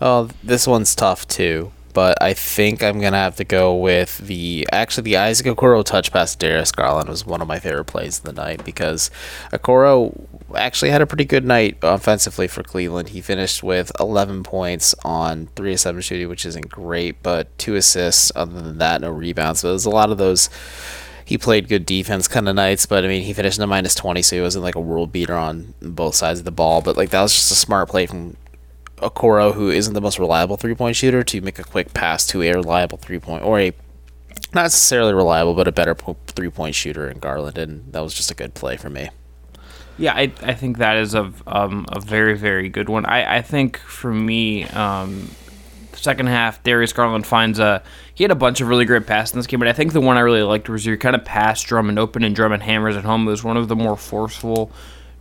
Oh, 0.00 0.28
this 0.42 0.66
one's 0.66 0.94
tough 0.94 1.26
too 1.28 1.72
but 1.92 2.20
I 2.22 2.34
think 2.34 2.82
I'm 2.82 3.00
gonna 3.00 3.16
have 3.16 3.36
to 3.36 3.44
go 3.44 3.74
with 3.74 4.18
the 4.18 4.66
actually 4.72 5.04
the 5.04 5.16
Isaac 5.18 5.46
Okoro 5.46 5.84
touch 5.84 6.12
pass 6.12 6.34
to 6.34 6.46
Darius 6.46 6.72
Garland 6.72 7.08
was 7.08 7.26
one 7.26 7.42
of 7.42 7.48
my 7.48 7.58
favorite 7.58 7.84
plays 7.84 8.18
of 8.18 8.24
the 8.24 8.32
night 8.32 8.64
because 8.64 9.10
Okoro 9.52 10.26
actually 10.56 10.90
had 10.90 11.02
a 11.02 11.06
pretty 11.06 11.24
good 11.24 11.44
night 11.44 11.78
offensively 11.82 12.48
for 12.48 12.62
Cleveland. 12.62 13.10
He 13.10 13.20
finished 13.20 13.62
with 13.62 13.92
11 13.98 14.42
points 14.42 14.94
on 15.04 15.48
three 15.56 15.74
of 15.74 15.80
seven 15.80 16.00
shooting, 16.00 16.28
which 16.28 16.46
isn't 16.46 16.68
great, 16.68 17.22
but 17.22 17.56
two 17.58 17.74
assists. 17.74 18.32
Other 18.34 18.60
than 18.60 18.78
that, 18.78 19.00
no 19.00 19.10
rebounds. 19.10 19.60
So 19.60 19.68
there's 19.68 19.86
a 19.86 19.90
lot 19.90 20.10
of 20.10 20.18
those. 20.18 20.48
He 21.24 21.38
played 21.38 21.68
good 21.68 21.86
defense 21.86 22.28
kind 22.28 22.48
of 22.48 22.56
nights, 22.56 22.86
but 22.86 23.04
I 23.04 23.08
mean, 23.08 23.22
he 23.22 23.32
finished 23.32 23.58
in 23.58 23.64
a 23.64 23.66
minus 23.66 23.94
20, 23.94 24.22
so 24.22 24.36
he 24.36 24.42
wasn't 24.42 24.64
like 24.64 24.74
a 24.74 24.80
world 24.80 25.12
beater 25.12 25.36
on 25.36 25.74
both 25.80 26.14
sides 26.14 26.40
of 26.40 26.44
the 26.44 26.50
ball. 26.50 26.82
But 26.82 26.96
like 26.96 27.10
that 27.10 27.22
was 27.22 27.32
just 27.32 27.52
a 27.52 27.54
smart 27.54 27.88
play 27.88 28.06
from 28.06 28.36
Okoro, 28.98 29.54
who 29.54 29.70
isn't 29.70 29.94
the 29.94 30.00
most 30.00 30.18
reliable 30.18 30.56
three 30.56 30.74
point 30.74 30.96
shooter, 30.96 31.22
to 31.22 31.40
make 31.40 31.58
a 31.58 31.64
quick 31.64 31.94
pass 31.94 32.26
to 32.28 32.42
a 32.42 32.52
reliable 32.52 32.98
three 32.98 33.18
point 33.18 33.44
or 33.44 33.60
a 33.60 33.72
not 34.54 34.62
necessarily 34.64 35.14
reliable, 35.14 35.54
but 35.54 35.68
a 35.68 35.72
better 35.72 35.94
three 36.26 36.50
point 36.50 36.74
shooter 36.74 37.08
in 37.08 37.18
Garland, 37.18 37.58
and 37.58 37.92
that 37.92 38.00
was 38.00 38.14
just 38.14 38.30
a 38.30 38.34
good 38.34 38.54
play 38.54 38.76
for 38.76 38.90
me. 38.90 39.08
Yeah, 39.98 40.14
I, 40.14 40.32
I 40.42 40.54
think 40.54 40.78
that 40.78 40.96
is 40.96 41.14
a, 41.14 41.32
um, 41.46 41.86
a 41.90 42.00
very, 42.00 42.36
very 42.36 42.68
good 42.68 42.88
one. 42.88 43.06
I, 43.06 43.38
I 43.38 43.42
think 43.42 43.78
for 43.78 44.12
me, 44.12 44.64
um, 44.64 45.30
second 45.94 46.26
half, 46.26 46.62
Darius 46.62 46.92
Garland 46.92 47.26
finds 47.26 47.58
a. 47.58 47.82
He 48.14 48.24
had 48.24 48.30
a 48.30 48.36
bunch 48.36 48.60
of 48.60 48.68
really 48.68 48.84
great 48.84 49.06
passes 49.06 49.34
in 49.34 49.38
this 49.38 49.46
game, 49.46 49.60
but 49.60 49.68
I 49.68 49.72
think 49.72 49.92
the 49.92 50.00
one 50.00 50.16
I 50.16 50.20
really 50.20 50.42
liked 50.42 50.68
was 50.68 50.84
your 50.84 50.96
kind 50.96 51.16
of 51.16 51.24
pass 51.24 51.62
Drummond 51.62 51.98
open 51.98 52.24
and 52.24 52.34
Drummond 52.34 52.62
hammers 52.62 52.96
at 52.96 53.04
home. 53.04 53.26
It 53.26 53.30
was 53.30 53.44
one 53.44 53.56
of 53.56 53.68
the 53.68 53.76
more 53.76 53.96
forceful 53.96 54.70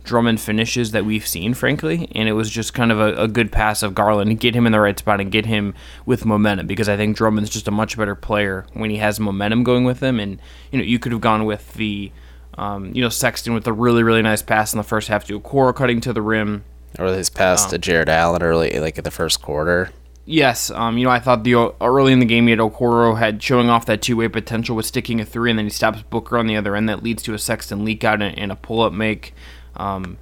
Drummond 0.04 0.40
finishes 0.40 0.90
that 0.90 1.04
we've 1.04 1.26
seen, 1.26 1.54
frankly. 1.54 2.08
And 2.14 2.28
it 2.28 2.32
was 2.32 2.50
just 2.50 2.74
kind 2.74 2.90
of 2.90 3.00
a, 3.00 3.14
a 3.14 3.28
good 3.28 3.52
pass 3.52 3.82
of 3.82 3.94
Garland 3.94 4.30
to 4.30 4.34
get 4.34 4.54
him 4.54 4.66
in 4.66 4.72
the 4.72 4.80
right 4.80 4.98
spot 4.98 5.20
and 5.20 5.30
get 5.30 5.46
him 5.46 5.74
with 6.04 6.24
momentum 6.24 6.66
because 6.66 6.88
I 6.88 6.96
think 6.96 7.16
Drummond's 7.16 7.50
just 7.50 7.68
a 7.68 7.72
much 7.72 7.96
better 7.96 8.14
player 8.14 8.66
when 8.72 8.90
he 8.90 8.96
has 8.96 9.20
momentum 9.20 9.62
going 9.62 9.84
with 9.84 10.02
him. 10.02 10.18
And, 10.18 10.40
you 10.70 10.78
know, 10.78 10.84
you 10.84 10.98
could 10.98 11.12
have 11.12 11.20
gone 11.20 11.44
with 11.44 11.74
the, 11.74 12.10
um, 12.58 12.94
you 12.94 13.02
know, 13.02 13.08
Sexton 13.08 13.54
with 13.54 13.66
a 13.66 13.72
really, 13.72 14.02
really 14.02 14.22
nice 14.22 14.42
pass 14.42 14.72
in 14.72 14.78
the 14.78 14.82
first 14.82 15.08
half 15.08 15.24
to 15.24 15.40
Okoro 15.40 15.74
cutting 15.74 16.00
to 16.02 16.12
the 16.12 16.22
rim. 16.22 16.64
Or 16.98 17.06
his 17.06 17.30
pass 17.30 17.66
to 17.66 17.78
Jarrett 17.78 18.08
Allen 18.08 18.42
early, 18.42 18.78
like 18.78 18.98
in 18.98 19.04
the 19.04 19.10
first 19.10 19.40
quarter. 19.40 19.90
Yes, 20.24 20.70
um, 20.70 20.98
you 20.98 21.04
know, 21.04 21.10
I 21.10 21.18
thought 21.18 21.42
the 21.42 21.74
early 21.80 22.12
in 22.12 22.20
the 22.20 22.26
game, 22.26 22.46
he 22.46 22.50
had 22.50 22.60
Okoro 22.60 23.18
had 23.18 23.42
showing 23.42 23.68
off 23.68 23.86
that 23.86 24.02
two 24.02 24.16
way 24.16 24.28
potential 24.28 24.76
with 24.76 24.86
sticking 24.86 25.20
a 25.20 25.24
three, 25.24 25.50
and 25.50 25.58
then 25.58 25.66
he 25.66 25.70
stops 25.70 26.02
Booker 26.02 26.38
on 26.38 26.46
the 26.46 26.56
other 26.56 26.76
end. 26.76 26.88
That 26.88 27.02
leads 27.02 27.22
to 27.24 27.34
a 27.34 27.38
Sexton 27.38 27.84
leak 27.84 28.04
out 28.04 28.22
and, 28.22 28.38
and 28.38 28.52
a 28.52 28.56
pull 28.56 28.82
up 28.82 28.92
make. 28.92 29.34
Um, 29.74 30.18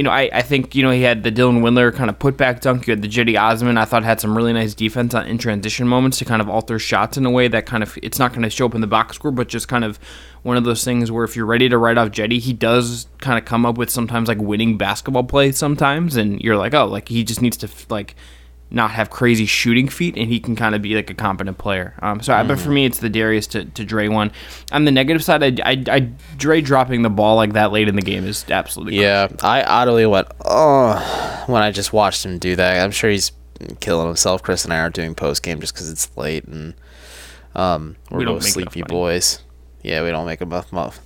you 0.00 0.04
know, 0.04 0.10
I, 0.10 0.30
I 0.32 0.40
think, 0.40 0.74
you 0.74 0.82
know, 0.82 0.90
he 0.90 1.02
had 1.02 1.24
the 1.24 1.30
Dylan 1.30 1.60
Windler 1.60 1.94
kind 1.94 2.08
of 2.08 2.18
putback 2.18 2.62
dunk. 2.62 2.86
You 2.86 2.92
had 2.92 3.02
the 3.02 3.08
Cedi 3.08 3.38
Osman, 3.38 3.76
I 3.76 3.84
thought 3.84 4.02
had 4.02 4.18
some 4.18 4.34
really 4.34 4.54
nice 4.54 4.72
defense 4.72 5.12
on, 5.12 5.26
in 5.26 5.36
transition 5.36 5.86
moments 5.86 6.16
to 6.20 6.24
kind 6.24 6.40
of 6.40 6.48
alter 6.48 6.78
shots 6.78 7.18
in 7.18 7.26
a 7.26 7.30
way 7.30 7.48
that 7.48 7.66
kind 7.66 7.82
of, 7.82 7.98
it's 8.02 8.18
not 8.18 8.30
going 8.30 8.40
to 8.40 8.48
show 8.48 8.64
up 8.64 8.74
in 8.74 8.80
the 8.80 8.86
box 8.86 9.16
score, 9.16 9.30
but 9.30 9.48
just 9.48 9.68
kind 9.68 9.84
of 9.84 9.98
one 10.42 10.56
of 10.56 10.64
those 10.64 10.84
things 10.84 11.12
where 11.12 11.24
if 11.24 11.36
you're 11.36 11.44
ready 11.44 11.68
to 11.68 11.76
write 11.76 11.98
off 11.98 12.12
Cedi, 12.12 12.40
he 12.40 12.54
does 12.54 13.08
kind 13.18 13.38
of 13.38 13.44
come 13.44 13.66
up 13.66 13.76
with 13.76 13.90
sometimes 13.90 14.26
like 14.26 14.38
winning 14.38 14.78
basketball 14.78 15.24
plays 15.24 15.58
sometimes. 15.58 16.16
And 16.16 16.40
you're 16.40 16.56
like, 16.56 16.72
oh, 16.72 16.86
like 16.86 17.10
he 17.10 17.22
just 17.22 17.42
needs 17.42 17.58
to, 17.58 17.68
like, 17.90 18.16
not 18.70 18.92
have 18.92 19.10
crazy 19.10 19.46
shooting 19.46 19.88
feet, 19.88 20.16
and 20.16 20.28
he 20.28 20.38
can 20.38 20.54
kind 20.54 20.74
of 20.74 20.82
be 20.82 20.94
like 20.94 21.10
a 21.10 21.14
competent 21.14 21.58
player. 21.58 21.94
Um, 22.00 22.20
so, 22.20 22.32
mm. 22.32 22.46
but 22.46 22.58
for 22.58 22.70
me, 22.70 22.84
it's 22.84 22.98
the 22.98 23.08
Darius 23.08 23.46
to, 23.48 23.64
to 23.64 23.84
Dre 23.84 24.08
one. 24.08 24.30
On 24.72 24.84
the 24.84 24.92
negative 24.92 25.24
side, 25.24 25.60
I, 25.60 25.70
I, 25.70 25.84
I, 25.88 26.00
Dre 26.36 26.60
dropping 26.60 27.02
the 27.02 27.10
ball 27.10 27.36
like 27.36 27.54
that 27.54 27.72
late 27.72 27.88
in 27.88 27.96
the 27.96 28.02
game 28.02 28.24
is 28.24 28.44
absolutely 28.48 29.00
yeah. 29.00 29.28
I 29.42 29.62
utterly 29.62 30.06
went 30.06 30.28
oh 30.44 31.44
when 31.46 31.62
I 31.62 31.70
just 31.70 31.92
watched 31.92 32.24
him 32.24 32.38
do 32.38 32.56
that. 32.56 32.82
I'm 32.82 32.92
sure 32.92 33.10
he's 33.10 33.32
killing 33.80 34.06
himself. 34.06 34.42
Chris 34.42 34.64
and 34.64 34.72
I 34.72 34.78
are 34.78 34.90
doing 34.90 35.14
post 35.14 35.42
game 35.42 35.60
just 35.60 35.74
because 35.74 35.90
it's 35.90 36.16
late 36.16 36.44
and 36.44 36.74
um, 37.54 37.96
we're 38.10 38.18
we 38.18 38.24
both 38.26 38.44
sleepy 38.44 38.82
boys. 38.82 39.42
Yeah, 39.82 40.04
we 40.04 40.10
don't 40.10 40.26
make 40.26 40.40
enough. 40.40 40.72
Muff 40.72 41.00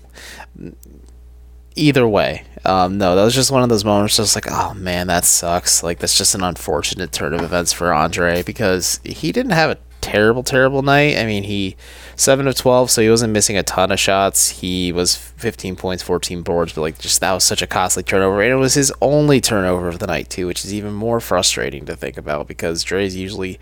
either 1.75 2.07
way, 2.07 2.45
um, 2.65 2.99
no, 2.99 3.15
that 3.15 3.25
was 3.25 3.35
just 3.35 3.51
one 3.51 3.63
of 3.63 3.69
those 3.69 3.85
moments. 3.85 4.17
Just 4.17 4.35
like, 4.35 4.51
oh 4.51 4.75
man, 4.75 5.07
that 5.09 5.25
sucks. 5.25 5.83
Like 5.83 5.99
that's 5.99 6.17
just 6.17 6.35
an 6.35 6.43
unfortunate 6.43 7.13
turn 7.13 7.35
of 7.35 7.43
events 7.43 7.73
for 7.73 7.93
Andre 7.93 8.43
because 8.43 9.01
he 9.05 9.33
didn't 9.33 9.53
have 9.53 9.71
a 9.71 9.79
terrible, 10.01 10.43
terrible 10.43 10.83
night. 10.83 11.17
I 11.17 11.25
mean, 11.25 11.45
he 11.45 11.77
seven 12.17 12.47
of 12.47 12.55
twelve, 12.55 12.91
so 12.91 13.03
he 13.03 13.11
wasn't 13.11 13.33
missing 13.33 13.57
a 13.57 13.63
ton 13.63 13.91
of 13.91 13.99
shots. 13.99 14.61
He 14.61 14.93
was 14.93 15.17
fifteen 15.17 15.77
points, 15.77 16.03
fourteen 16.03 16.43
boards, 16.43 16.73
but 16.73 16.83
like 16.83 16.99
just 16.99 17.21
that 17.21 17.33
was 17.33 17.45
such 17.45 17.63
a 17.63 17.67
costly 17.67 18.03
turnover, 18.03 18.43
and 18.43 18.53
it 18.53 18.57
was 18.57 18.75
his 18.75 18.93
only 19.03 19.41
turnover 19.41 19.89
of 19.89 19.99
the 19.99 20.07
night 20.07 20.31
too, 20.31 20.47
which 20.47 20.65
is 20.65 20.73
even 20.73 20.93
more 20.93 21.21
frustrating 21.21 21.87
to 21.87 21.97
think 21.97 22.17
about 22.17 22.49
because 22.49 22.83
Dre's 22.83 23.17
usually 23.17 23.59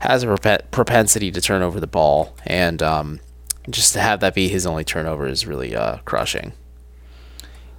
has 0.00 0.22
a 0.22 0.36
propensity 0.70 1.30
to 1.30 1.40
turn 1.40 1.62
over 1.62 1.78
the 1.78 1.86
ball, 1.86 2.36
and 2.46 2.82
um, 2.82 3.20
just 3.68 3.92
to 3.92 4.00
have 4.00 4.20
that 4.20 4.34
be 4.34 4.48
his 4.48 4.66
only 4.66 4.84
turnover 4.84 5.26
is 5.26 5.46
really 5.46 5.74
uh, 5.74 5.98
crushing. 6.04 6.52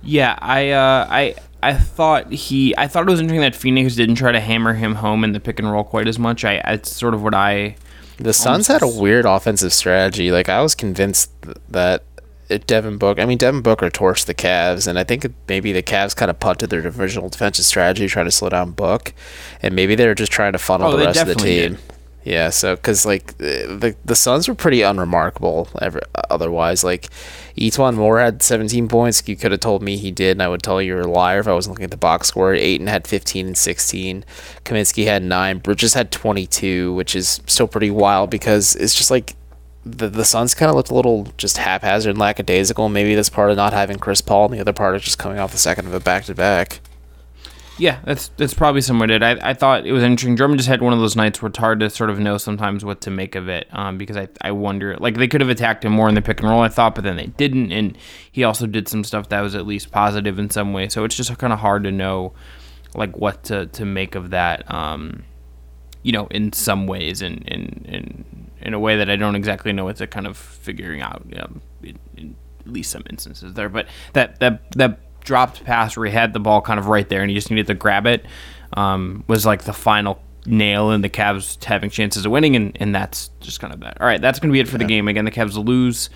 Yeah, 0.04 0.38
I 0.40 0.72
uh, 0.72 1.08
I 1.10 1.36
I 1.64 1.74
thought 1.74 2.32
he 2.32 2.76
I 2.78 2.88
thought 2.88 3.08
it 3.08 3.12
was 3.12 3.20
interesting 3.20 3.42
that 3.42 3.56
Phoenix 3.56 3.96
didn't 3.96 4.16
try 4.16 4.32
to 4.32 4.40
hammer 4.40 4.74
him 4.74 4.96
home 4.96 5.24
in 5.24 5.34
the 5.34 5.40
pick 5.40 5.60
and 5.60 5.72
roll 5.72 5.84
quite 5.84 6.08
as 6.08 6.18
much. 6.18 6.44
I 6.44 6.56
it's 6.66 6.96
sort 6.96 7.14
of 7.14 7.24
what 7.24 7.34
I 7.34 7.76
the 8.18 8.34
Suns 8.34 8.68
had 8.68 8.82
a 8.82 8.88
weird 8.88 9.26
offensive 9.26 9.74
strategy. 9.74 10.32
Like 10.32 10.50
I 10.50 10.62
was 10.62 10.76
convinced 10.76 11.32
that 11.70 12.04
Devin 12.60 12.98
Book. 12.98 13.20
I 13.20 13.26
mean, 13.26 13.38
Devin 13.38 13.62
Booker 13.62 13.90
torched 13.90 14.26
the 14.26 14.34
Cavs, 14.34 14.88
and 14.88 15.00
I 15.00 15.04
think 15.04 15.26
maybe 15.48 15.72
the 15.72 15.84
Cavs 15.84 16.16
kind 16.16 16.30
of 16.30 16.40
punted 16.40 16.70
their 16.70 16.82
divisional 16.82 17.30
defensive 17.30 17.66
strategy, 17.66 18.08
trying 18.08 18.26
to 18.26 18.32
slow 18.32 18.50
down 18.50 18.72
Book, 18.72 19.14
and 19.62 19.76
maybe 19.76 19.96
they 19.96 20.08
were 20.08 20.16
just 20.16 20.32
trying 20.32 20.54
to 20.54 20.60
funnel 20.60 20.90
oh, 20.90 20.98
the 20.98 21.06
rest 21.06 21.22
of 21.22 21.28
the 21.28 21.36
team. 21.36 21.74
Did. 21.74 21.80
Yeah, 22.24 22.52
so 22.52 22.76
because 22.76 23.06
like 23.06 23.32
uh, 23.40 23.66
the 23.78 23.96
the 24.06 24.16
Suns 24.16 24.48
were 24.48 24.54
pretty 24.54 24.84
unremarkable. 24.84 25.68
Ever 25.82 26.02
uh, 26.14 26.22
otherwise, 26.30 26.84
like 26.84 27.10
E'Twaun 27.58 27.96
Moore 27.96 28.20
had 28.20 28.44
17 28.44 28.88
points. 28.88 29.28
You 29.28 29.36
could 29.36 29.52
have 29.52 29.60
told 29.60 29.82
me 29.82 29.98
he 29.98 30.12
did, 30.12 30.32
and 30.34 30.44
I 30.44 30.48
would 30.48 30.62
tell 30.62 30.82
you 30.82 30.90
you're 30.90 31.02
a 31.02 31.08
liar 31.08 31.40
if 31.40 31.48
I 31.48 31.54
wasn't 31.54 31.74
looking 31.74 31.86
at 31.86 31.92
the 31.92 31.98
box 31.98 32.28
score. 32.28 32.54
Ayton 32.54 32.88
had 32.88 33.08
15 33.08 33.48
and 33.48 33.58
16. 33.58 34.24
Kaminsky 34.64 35.06
had 35.06 35.24
nine. 35.24 35.58
Bridges 35.58 35.96
had 35.96 36.12
22, 36.12 36.94
which 36.94 37.16
is 37.16 37.42
still 37.48 37.68
pretty 37.68 37.90
wild 37.90 38.30
because 38.30 38.76
it's 38.76 38.94
just 38.94 39.10
like 39.10 39.36
the 39.84 40.08
the 40.08 40.26
Suns 40.26 40.54
kind 40.54 40.70
of 40.70 40.76
looked 40.76 40.92
a 40.92 40.96
little 40.96 41.28
just 41.38 41.58
haphazard 41.58 42.12
and 42.12 42.20
lackadaisical. 42.20 42.88
Maybe 42.88 43.16
that's 43.16 43.30
part 43.30 43.50
of 43.50 43.58
not 43.58 43.74
having 43.74 43.98
Chris 43.98 44.22
Paul, 44.22 44.46
and 44.46 44.54
the 44.54 44.62
other 44.62 44.74
part 44.74 44.96
is 44.96 45.02
just 45.02 45.18
coming 45.18 45.40
off 45.40 45.52
the 45.52 45.58
second 45.58 45.88
of 45.88 45.94
a 45.96 46.00
back 46.00 46.26
to 46.26 46.36
back. 46.36 46.82
Yeah, 47.78 48.00
that's 48.04 48.28
that's 48.38 48.54
probably 48.54 48.82
somewhat 48.82 49.10
it. 49.12 49.24
I, 49.24 49.32
I 49.42 49.54
thought 49.54 49.88
it 49.88 49.92
was 49.92 50.04
interesting. 50.04 50.36
Drummond 50.36 50.60
just 50.60 50.70
had 50.70 50.82
one 50.82 50.94
of 50.94 51.00
those 51.00 51.16
nights 51.16 51.42
where 51.42 51.50
it's 51.50 51.58
hard 51.58 51.80
to 51.80 51.90
sort 51.90 52.10
of 52.10 52.20
know 52.20 52.38
sometimes 52.38 52.86
what 52.86 53.02
to 53.02 53.12
make 53.12 53.36
of 53.36 53.50
it. 53.50 53.68
Um, 53.72 53.98
because 53.98 54.18
I, 54.18 54.28
I 54.42 54.52
wonder 54.52 54.98
like 54.98 55.16
they 55.16 55.28
could 55.28 55.42
have 55.42 55.50
attacked 55.50 55.86
him 55.86 55.94
more 55.94 56.10
in 56.10 56.16
the 56.16 56.22
pick 56.22 56.42
and 56.42 56.50
roll. 56.50 56.62
I 56.62 56.68
thought, 56.68 56.96
but 56.96 57.04
then 57.04 57.16
they 57.16 57.28
didn't, 57.28 57.72
and 57.72 57.98
he 58.32 58.44
also 58.44 58.68
did 58.68 58.88
some 58.88 59.04
stuff 59.04 59.30
that 59.30 59.42
was 59.42 59.56
at 59.56 59.66
least 59.66 59.92
positive 59.92 60.38
in 60.38 60.50
some 60.50 60.74
way. 60.74 60.90
So 60.90 61.04
it's 61.06 61.16
just 61.16 61.36
kind 61.38 61.54
of 61.54 61.60
hard 61.60 61.84
to 61.86 61.92
know 61.92 62.34
like 62.94 63.16
what 63.18 63.44
to, 63.46 63.68
to 63.68 63.86
make 63.86 64.16
of 64.16 64.32
that. 64.32 64.70
Um, 64.72 65.24
you 66.04 66.12
know, 66.12 66.28
in 66.28 66.52
some 66.54 66.88
ways, 66.88 67.22
in 67.22 67.40
in 67.48 67.86
in 67.88 68.52
in 68.62 68.74
a 68.74 68.80
way 68.80 68.98
that 68.98 69.10
I 69.10 69.16
don't 69.16 69.36
exactly 69.36 69.72
know 69.72 69.86
what 69.86 69.96
to 69.98 70.08
kind 70.08 70.28
of 70.28 70.38
figuring 70.38 71.02
out. 71.02 71.26
Um, 71.40 71.62
in, 71.82 72.00
in 72.18 72.36
at 72.60 72.72
least 72.72 72.92
some 72.92 73.04
instances 73.10 73.54
there, 73.54 73.70
but 73.70 73.88
that 74.14 74.40
that 74.40 74.72
that 74.74 75.00
dropped 75.24 75.64
pass 75.64 75.96
where 75.96 76.06
he 76.06 76.12
had 76.12 76.34
the 76.34 76.40
ball 76.40 76.62
kind 76.62 76.80
of 76.80 76.88
right 76.88 77.08
there 77.10 77.22
and 77.22 77.30
he 77.30 77.36
just 77.36 77.50
needed 77.50 77.68
to 77.68 77.74
grab 77.74 78.06
it 78.06 78.26
um, 78.74 79.24
was 79.28 79.46
like 79.46 79.64
the 79.64 79.74
final 79.74 80.22
nail 80.46 80.92
in 80.92 81.02
the 81.02 81.10
Cavs 81.10 81.64
having 81.64 81.90
chances 81.90 82.26
of 82.26 82.32
winning, 82.32 82.56
and, 82.56 82.76
and 82.80 82.94
that's 82.94 83.30
just 83.40 83.60
kind 83.60 83.74
of 83.74 83.80
that. 83.82 84.00
All 84.00 84.08
right, 84.08 84.22
that's 84.22 84.40
going 84.40 84.50
to 84.50 84.54
be 84.54 84.60
it 84.60 84.68
for 84.68 84.76
yeah. 84.76 84.80
the 84.80 84.86
game. 84.86 85.08
Again, 85.08 85.26
the 85.26 85.32
Cavs 85.32 85.64
lose 85.64 86.10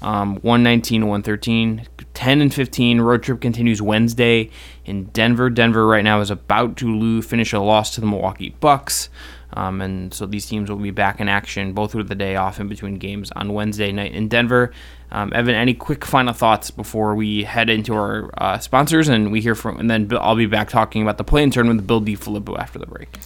um, 0.00 0.36
119 0.36 1.02
113. 1.06 1.86
10 2.14 2.40
and 2.42 2.52
15. 2.52 3.00
Road 3.00 3.22
trip 3.22 3.40
continues 3.40 3.80
Wednesday 3.80 4.50
in 4.84 5.04
Denver. 5.06 5.48
Denver 5.48 5.86
right 5.86 6.04
now 6.04 6.20
is 6.20 6.30
about 6.30 6.76
to 6.78 6.94
lose, 6.94 7.24
finish 7.24 7.52
a 7.52 7.60
loss 7.60 7.94
to 7.94 8.00
the 8.00 8.06
Milwaukee 8.06 8.54
Bucks. 8.60 9.08
Um, 9.54 9.80
and 9.80 10.12
so 10.14 10.26
these 10.26 10.46
teams 10.46 10.70
will 10.70 10.76
be 10.78 10.90
back 10.90 11.20
in 11.20 11.28
action 11.28 11.72
both 11.72 11.94
with 11.94 12.08
the 12.08 12.14
day 12.14 12.36
off 12.36 12.60
in 12.60 12.68
between 12.68 12.96
games 12.96 13.30
on 13.32 13.52
Wednesday 13.52 13.92
night 13.92 14.12
in 14.12 14.28
Denver. 14.28 14.72
Um, 15.10 15.32
Evan, 15.34 15.54
any 15.54 15.74
quick 15.74 16.04
final 16.04 16.32
thoughts 16.32 16.70
before 16.70 17.14
we 17.14 17.44
head 17.44 17.68
into 17.68 17.94
our 17.94 18.30
uh, 18.38 18.58
sponsors 18.58 19.08
and 19.08 19.30
we 19.30 19.40
hear 19.40 19.54
from, 19.54 19.78
and 19.78 19.90
then 19.90 20.08
I'll 20.18 20.36
be 20.36 20.46
back 20.46 20.70
talking 20.70 21.02
about 21.02 21.18
the 21.18 21.24
play-in 21.24 21.50
tournament 21.50 21.80
with 21.80 21.86
Bill 21.86 22.00
DiFilippo 22.00 22.58
after 22.58 22.78
the 22.78 22.86
break. 22.86 23.18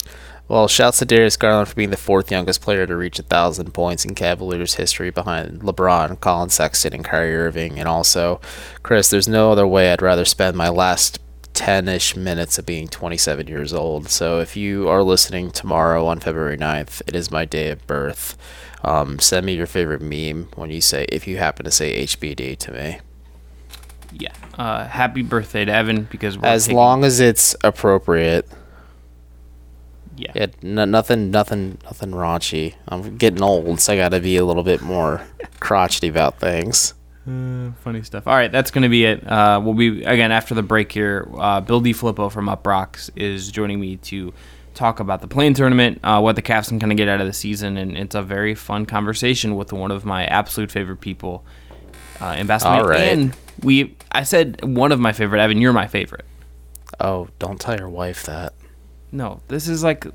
Well, 0.48 0.68
shouts 0.68 1.00
to 1.00 1.04
Darius 1.04 1.36
Garland 1.36 1.68
for 1.68 1.74
being 1.74 1.90
the 1.90 1.96
fourth 1.96 2.30
youngest 2.30 2.60
player 2.60 2.86
to 2.86 2.96
reach 2.96 3.18
a 3.18 3.24
thousand 3.24 3.74
points 3.74 4.04
in 4.04 4.14
Cavaliers 4.14 4.74
history 4.74 5.10
behind 5.10 5.60
LeBron, 5.62 6.20
Collin 6.20 6.50
Sexton, 6.50 6.92
and 6.92 7.04
Kyrie 7.04 7.34
Irving. 7.34 7.80
And 7.80 7.88
also, 7.88 8.40
Chris, 8.84 9.10
there's 9.10 9.26
no 9.26 9.50
other 9.50 9.66
way 9.66 9.92
I'd 9.92 10.02
rather 10.02 10.24
spend 10.24 10.56
my 10.56 10.68
last 10.68 11.18
10 11.56 11.88
ish 11.88 12.14
minutes 12.14 12.58
of 12.58 12.66
being 12.66 12.86
27 12.86 13.48
years 13.48 13.72
old. 13.72 14.10
So 14.10 14.40
if 14.40 14.56
you 14.56 14.88
are 14.88 15.02
listening 15.02 15.50
tomorrow 15.50 16.06
on 16.06 16.20
February 16.20 16.58
9th, 16.58 17.00
it 17.06 17.16
is 17.16 17.30
my 17.30 17.46
day 17.46 17.70
of 17.70 17.84
birth. 17.86 18.36
Um, 18.84 19.18
send 19.18 19.46
me 19.46 19.54
your 19.54 19.66
favorite 19.66 20.02
meme 20.02 20.50
when 20.54 20.70
you 20.70 20.82
say, 20.82 21.06
if 21.08 21.26
you 21.26 21.38
happen 21.38 21.64
to 21.64 21.70
say 21.70 22.04
HBD 22.04 22.58
to 22.58 22.72
me. 22.72 23.00
Yeah. 24.12 24.34
Uh, 24.54 24.86
happy 24.86 25.22
birthday 25.22 25.64
to 25.64 25.72
Evan 25.72 26.04
because 26.04 26.36
as 26.42 26.66
taking... 26.66 26.76
long 26.76 27.04
as 27.04 27.20
it's 27.20 27.56
appropriate. 27.64 28.46
Yeah. 30.14 30.32
yeah 30.34 30.46
n- 30.62 30.90
nothing, 30.90 31.30
nothing, 31.30 31.78
nothing 31.84 32.10
raunchy. 32.10 32.74
I'm 32.86 33.16
getting 33.16 33.42
old, 33.42 33.80
so 33.80 33.94
I 33.94 33.96
got 33.96 34.10
to 34.10 34.20
be 34.20 34.36
a 34.36 34.44
little 34.44 34.62
bit 34.62 34.82
more 34.82 35.26
crotchety 35.60 36.08
about 36.08 36.38
things. 36.38 36.92
Uh, 37.26 37.72
funny 37.82 38.02
stuff. 38.02 38.26
All 38.26 38.34
right, 38.34 38.52
that's 38.52 38.70
going 38.70 38.82
to 38.82 38.88
be 38.88 39.04
it. 39.04 39.26
Uh, 39.26 39.60
we'll 39.62 39.74
be 39.74 40.04
again 40.04 40.30
after 40.30 40.54
the 40.54 40.62
break 40.62 40.92
here. 40.92 41.28
Uh, 41.36 41.60
Bill 41.60 41.80
DiFilippo 41.80 42.30
from 42.30 42.46
Uproxx 42.46 43.10
is 43.16 43.50
joining 43.50 43.80
me 43.80 43.96
to 43.96 44.32
talk 44.74 45.00
about 45.00 45.22
the 45.22 45.26
play-in 45.26 45.54
tournament, 45.54 45.98
uh, 46.04 46.20
what 46.20 46.36
the 46.36 46.42
Cavs 46.42 46.68
can 46.68 46.78
kind 46.78 46.92
of 46.92 46.98
get 46.98 47.08
out 47.08 47.20
of 47.20 47.26
the 47.26 47.32
season, 47.32 47.76
and 47.76 47.96
it's 47.96 48.14
a 48.14 48.22
very 48.22 48.54
fun 48.54 48.86
conversation 48.86 49.56
with 49.56 49.72
one 49.72 49.90
of 49.90 50.04
my 50.04 50.26
absolute 50.26 50.70
favorite 50.70 51.00
people 51.00 51.44
uh, 52.20 52.36
in 52.38 52.46
basketball. 52.46 52.82
All 52.82 52.88
right. 52.88 53.00
And 53.00 53.34
we, 53.62 53.96
I 54.12 54.22
said 54.22 54.62
one 54.62 54.92
of 54.92 55.00
my 55.00 55.12
favorite. 55.12 55.40
Evan, 55.40 55.60
you're 55.60 55.72
my 55.72 55.86
favorite. 55.86 56.26
Oh, 57.00 57.28
don't 57.38 57.58
tell 57.58 57.76
your 57.76 57.88
wife 57.88 58.24
that. 58.24 58.52
No, 59.10 59.40
this 59.48 59.66
is 59.66 59.82
like, 59.82 60.06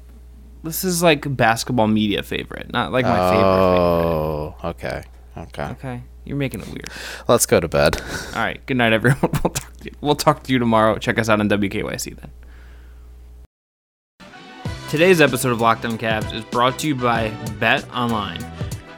this 0.64 0.84
is 0.84 1.02
like 1.02 1.36
basketball 1.36 1.88
media 1.88 2.22
favorite, 2.22 2.72
not 2.72 2.92
like 2.92 3.04
my 3.04 3.20
oh, 3.20 3.30
favorite. 3.32 3.46
Oh, 3.46 4.56
okay, 4.70 5.04
okay, 5.38 5.64
okay. 5.64 6.04
You're 6.26 6.38
making 6.38 6.62
it 6.62 6.68
weird. 6.68 6.90
Let's 7.28 7.46
go 7.46 7.60
to 7.60 7.68
bed. 7.68 8.02
All 8.36 8.42
right. 8.42 8.64
Good 8.66 8.78
night, 8.78 8.94
everyone. 8.94 9.20
We'll 9.44 9.54
talk 9.54 9.72
we'll 10.02 10.16
talk 10.16 10.44
to 10.44 10.54
you 10.54 10.60
tomorrow. 10.60 10.98
Check 10.98 11.18
us 11.18 11.30
out 11.30 11.40
on 11.40 11.50
WKYC 11.50 12.16
then. 12.20 12.30
Today's 14.90 15.22
episode 15.22 15.52
of 15.52 15.62
Locked 15.62 15.86
On 15.86 15.98
Cavs 15.98 16.34
is 16.34 16.44
brought 16.46 16.78
to 16.80 16.88
you 16.88 16.96
by 16.96 17.30
BetOnline. 17.60 18.46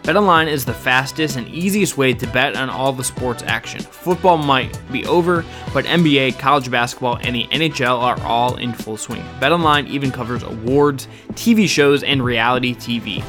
Bet 0.03 0.17
Online 0.17 0.49
is 0.49 0.65
the 0.65 0.73
fastest 0.73 1.37
and 1.37 1.47
easiest 1.47 1.97
way 1.97 2.13
to 2.13 2.27
bet 2.27 2.57
on 2.57 2.69
all 2.69 2.91
the 2.91 3.05
sports 3.05 3.41
action. 3.43 3.79
Football 3.79 4.37
might 4.37 4.77
be 4.91 5.05
over, 5.05 5.45
but 5.73 5.85
NBA, 5.85 6.37
college 6.39 6.69
basketball, 6.69 7.19
and 7.21 7.33
the 7.33 7.47
NHL 7.47 7.99
are 7.99 8.19
all 8.23 8.57
in 8.57 8.73
full 8.73 8.97
swing. 8.97 9.23
Bet 9.39 9.53
Online 9.53 9.87
even 9.87 10.11
covers 10.11 10.43
awards, 10.43 11.07
TV 11.33 11.69
shows, 11.69 12.03
and 12.03 12.21
reality 12.21 12.75
TV 12.75 13.23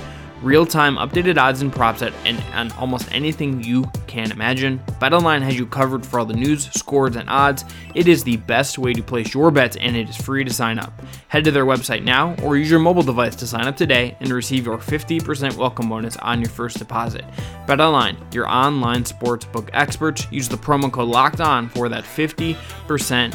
real 0.44 0.66
time 0.66 0.96
updated 0.96 1.38
odds 1.38 1.62
and 1.62 1.72
props 1.72 2.02
at 2.02 2.12
and 2.26 2.38
on 2.52 2.70
almost 2.72 3.10
anything 3.12 3.64
you 3.64 3.84
can 4.06 4.30
imagine. 4.30 4.78
BetOnline 5.00 5.40
has 5.40 5.58
you 5.58 5.66
covered 5.66 6.04
for 6.04 6.20
all 6.20 6.26
the 6.26 6.34
news, 6.34 6.70
scores, 6.72 7.16
and 7.16 7.28
odds. 7.30 7.64
It 7.94 8.08
is 8.08 8.22
the 8.22 8.36
best 8.36 8.78
way 8.78 8.92
to 8.92 9.02
place 9.02 9.32
your 9.32 9.50
bets 9.50 9.76
and 9.80 9.96
it 9.96 10.08
is 10.08 10.16
free 10.16 10.44
to 10.44 10.52
sign 10.52 10.78
up. 10.78 10.92
Head 11.28 11.44
to 11.44 11.50
their 11.50 11.64
website 11.64 12.04
now 12.04 12.34
or 12.42 12.58
use 12.58 12.70
your 12.70 12.78
mobile 12.78 13.02
device 13.02 13.34
to 13.36 13.46
sign 13.46 13.66
up 13.66 13.76
today 13.76 14.16
and 14.20 14.30
receive 14.30 14.66
your 14.66 14.76
50% 14.76 15.56
welcome 15.56 15.88
bonus 15.88 16.18
on 16.18 16.40
your 16.40 16.50
first 16.50 16.78
deposit. 16.78 17.24
BetOnline, 17.66 18.34
your 18.34 18.46
online 18.46 19.04
sportsbook 19.04 19.70
experts, 19.72 20.26
use 20.30 20.48
the 20.48 20.56
promo 20.56 20.92
code 20.92 21.08
LOCKED 21.08 21.40
ON 21.40 21.68
for 21.70 21.88
that 21.88 22.04
50% 22.04 23.34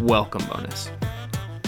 welcome 0.00 0.44
bonus. 0.46 0.90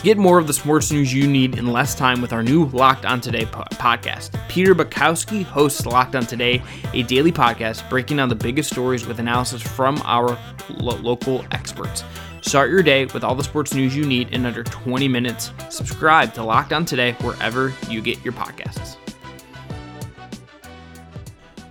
Get 0.03 0.17
more 0.17 0.39
of 0.39 0.47
the 0.47 0.55
sports 0.55 0.91
news 0.91 1.13
you 1.13 1.27
need 1.27 1.59
in 1.59 1.67
less 1.67 1.95
time 1.95 2.23
with 2.23 2.33
our 2.33 2.43
new 2.43 2.65
Locked 2.69 3.05
On 3.05 3.21
Today 3.21 3.45
po- 3.45 3.65
podcast. 3.73 4.31
Peter 4.49 4.75
Bukowski 4.75 5.43
hosts 5.43 5.85
Locked 5.85 6.17
On 6.17 6.25
Today, 6.25 6.63
a 6.95 7.03
daily 7.03 7.31
podcast 7.31 7.87
breaking 7.91 8.17
down 8.17 8.31
the 8.31 8.35
biggest 8.35 8.71
stories 8.71 9.07
with 9.07 9.19
analysis 9.19 9.61
from 9.61 10.01
our 10.07 10.39
lo- 10.71 10.97
local 10.97 11.45
experts. 11.51 12.03
Start 12.41 12.71
your 12.71 12.83
day 12.83 13.05
with 13.07 13.23
all 13.23 13.35
the 13.35 13.45
sports 13.45 13.75
news 13.75 13.95
you 13.95 14.07
need 14.07 14.31
in 14.31 14.47
under 14.47 14.65
20 14.65 15.07
minutes. 15.07 15.53
Subscribe 15.69 16.33
to 16.33 16.43
Locked 16.43 16.73
On 16.73 16.87
Today 16.87 17.13
wherever 17.21 17.75
you 17.91 18.01
get 18.01 18.25
your 18.25 18.33
podcasts. 18.33 18.97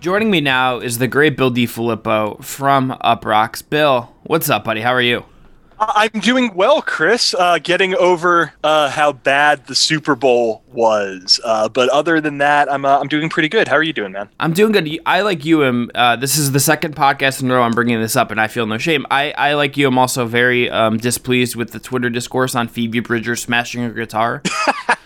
Joining 0.02 0.30
me 0.30 0.40
now 0.40 0.78
is 0.78 1.00
the 1.00 1.08
great 1.08 1.36
Bill 1.36 1.52
DiFilippo 1.52 2.44
from 2.44 2.96
Uproxx. 3.04 3.68
Bill, 3.68 4.16
what's 4.22 4.52
up, 4.52 4.66
buddy? 4.66 4.82
How 4.82 4.94
are 4.94 5.02
you? 5.02 5.26
I'm 5.80 6.20
doing 6.20 6.54
well, 6.56 6.82
Chris. 6.82 7.34
Uh, 7.34 7.58
getting 7.60 7.96
over 7.96 8.54
uh, 8.64 8.90
how 8.90 9.14
bad 9.14 9.66
the 9.68 9.76
Super 9.76 10.14
Bowl 10.16 10.62
was, 10.72 11.40
uh, 11.44 11.70
but 11.70 11.88
other 11.90 12.20
than 12.20 12.40
that, 12.40 12.72
I'm 12.72 12.84
uh, 12.84 13.00
I'm 13.00 13.08
doing 13.08 13.30
pretty 13.30 13.48
good. 13.48 13.68
How 13.68 13.76
are 13.76 13.84
you 13.84 13.94
doing, 13.94 14.12
man? 14.12 14.30
I'm 14.40 14.54
doing 14.54 14.74
good. 14.74 15.00
I 15.06 15.22
like 15.22 15.46
you. 15.46 15.64
Am 15.64 15.90
uh, 15.96 16.18
this 16.18 16.38
is 16.38 16.52
the 16.52 16.60
second 16.60 16.96
podcast 16.96 17.42
in 17.42 17.50
a 17.50 17.54
row 17.54 17.62
I'm 17.62 17.72
bringing 17.72 18.02
this 18.02 18.16
up, 18.16 18.30
and 18.30 18.42
I 18.42 18.48
feel 18.48 18.66
no 18.66 18.78
shame. 18.78 19.06
I, 19.10 19.32
I 19.32 19.54
like 19.54 19.78
you. 19.78 19.88
I'm 19.88 19.98
also 19.98 20.26
very 20.26 20.70
um, 20.70 20.98
displeased 20.98 21.56
with 21.56 21.72
the 21.72 21.80
Twitter 21.80 22.10
discourse 22.10 22.56
on 22.56 22.68
Phoebe 22.68 23.00
Bridgers 23.00 23.42
smashing 23.42 23.82
her 23.84 23.92
guitar. 23.92 24.44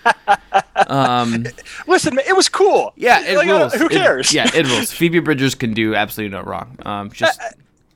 um, 0.88 1.46
Listen, 1.88 2.18
it 2.20 2.36
was 2.36 2.50
cool. 2.50 2.94
Yeah, 2.96 3.24
it 3.24 3.38
like, 3.38 3.48
uh, 3.48 3.60
rules. 3.60 3.74
who 3.74 3.90
cares? 3.90 4.30
It, 4.32 4.36
yeah, 4.36 4.52
it 4.56 4.66
rules. 4.72 4.92
Phoebe 4.92 5.20
Bridgers 5.20 5.54
can 5.54 5.74
do 5.74 5.94
absolutely 5.94 6.36
no 6.36 6.44
wrong. 6.44 6.78
Um, 6.84 7.12
just 7.12 7.40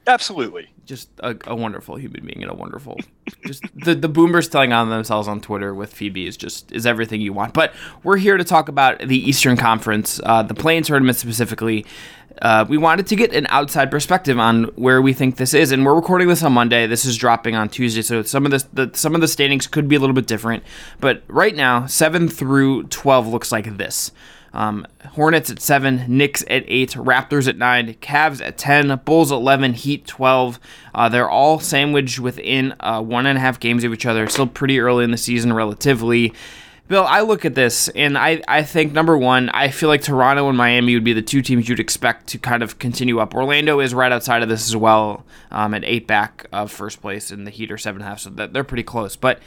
absolutely 0.08 0.70
just 0.86 1.10
a, 1.20 1.36
a, 1.46 1.56
wonderful 1.56 1.98
human 1.98 2.26
being 2.26 2.42
and 2.42 2.52
a 2.52 2.56
wonderful 2.56 2.98
just 3.46 3.64
the 3.76 3.94
the 3.94 4.08
boomers 4.08 4.48
telling 4.48 4.72
on 4.72 4.90
themselves 4.90 5.28
on 5.28 5.42
Twitter 5.42 5.74
with 5.74 5.94
Phoebe 5.94 6.26
is 6.26 6.38
just 6.38 6.72
is 6.72 6.86
everything 6.86 7.22
you 7.22 7.34
want. 7.34 7.54
But 7.54 7.74
we're 8.04 8.18
here 8.18 8.38
to 8.38 8.44
talk 8.44 8.70
about 8.70 9.00
the 9.00 9.18
Eastern 9.18 9.58
Conference, 9.58 10.20
uh, 10.24 10.44
the 10.44 10.54
play-in 10.54 10.84
tournament 10.84 11.18
specifically. 11.18 11.86
Uh, 12.42 12.66
we 12.70 12.78
wanted 12.78 13.08
to 13.08 13.16
get 13.16 13.34
an 13.34 13.48
outside 13.50 13.90
perspective 13.90 14.38
on 14.38 14.66
where 14.76 15.02
we 15.02 15.12
think 15.12 15.38
this 15.38 15.56
is, 15.56 15.72
and 15.72 15.84
we're 15.84 15.96
recording 15.96 16.28
this 16.28 16.44
on 16.44 16.54
Monday. 16.54 16.86
This 16.86 17.04
is 17.04 17.18
dropping 17.18 17.56
on 17.56 17.68
Tuesday, 17.68 18.04
so 18.04 18.22
some 18.22 18.46
of 18.46 18.52
the, 18.52 18.66
the 18.74 18.98
some 18.98 19.16
of 19.16 19.22
the 19.22 19.28
standings 19.28 19.66
could 19.68 19.88
be 19.88 19.96
a 19.96 20.00
little 20.00 20.14
bit 20.14 20.28
different. 20.28 20.64
But 21.00 21.24
right 21.28 21.56
now, 21.56 21.88
seven 21.88 22.30
through 22.30 22.84
twelve 22.84 23.28
looks 23.28 23.52
like 23.52 23.78
this. 23.78 24.12
Um, 24.54 24.88
Hornets 25.12 25.50
at 25.50 25.62
seven, 25.62 26.06
Knicks 26.08 26.44
at 26.50 26.64
eight, 26.68 26.92
Raptors 26.92 27.48
at 27.48 27.58
nine, 27.58 27.94
Cavs 27.96 28.42
at 28.42 28.58
ten, 28.58 29.00
Bulls 29.06 29.32
eleven, 29.32 29.74
Heat 29.74 30.08
twelve. 30.08 30.60
Uh, 30.96 31.10
they're 31.10 31.30
all 31.30 31.60
sandwiched 31.60 32.20
within 32.20 32.74
uh, 32.80 33.02
one 33.02 33.26
and 33.26 33.38
a 33.38 33.42
half 33.42 33.60
games 33.60 33.84
of 33.84 33.94
each 33.94 34.06
other. 34.06 34.28
Still 34.28 34.48
pretty 34.48 34.80
early 34.80 35.04
in 35.04 35.12
the 35.12 35.18
season, 35.18 35.54
relatively. 35.54 36.34
Bill, 36.88 37.06
I 37.06 37.20
look 37.20 37.44
at 37.44 37.54
this 37.54 37.90
and 37.90 38.18
I, 38.18 38.42
I 38.48 38.64
think 38.64 38.94
number 38.94 39.18
one, 39.18 39.50
I 39.50 39.68
feel 39.72 39.90
like 39.90 40.02
Toronto 40.02 40.48
and 40.48 40.58
Miami 40.58 40.94
would 40.94 41.04
be 41.04 41.12
the 41.12 41.22
two 41.22 41.42
teams 41.42 41.68
you'd 41.68 41.82
expect 41.82 42.28
to 42.28 42.38
kind 42.38 42.64
of 42.64 42.80
continue 42.80 43.20
up. 43.20 43.36
Orlando 43.36 43.82
is 43.82 43.94
right 43.94 44.10
outside 44.10 44.42
of 44.42 44.48
this 44.48 44.70
as 44.70 44.76
well, 44.78 45.26
um, 45.52 45.74
at 45.74 45.84
eight 45.84 46.08
back 46.08 46.48
of 46.54 46.72
first 46.72 47.02
place, 47.02 47.30
and 47.30 47.46
the 47.46 47.52
Heat 47.52 47.74
are 47.74 47.78
seven 47.78 48.02
and 48.02 48.08
a 48.08 48.10
half, 48.12 48.20
so 48.22 48.30
that 48.30 48.54
they're 48.54 48.64
pretty 48.64 48.84
close. 48.84 49.18
But 49.18 49.42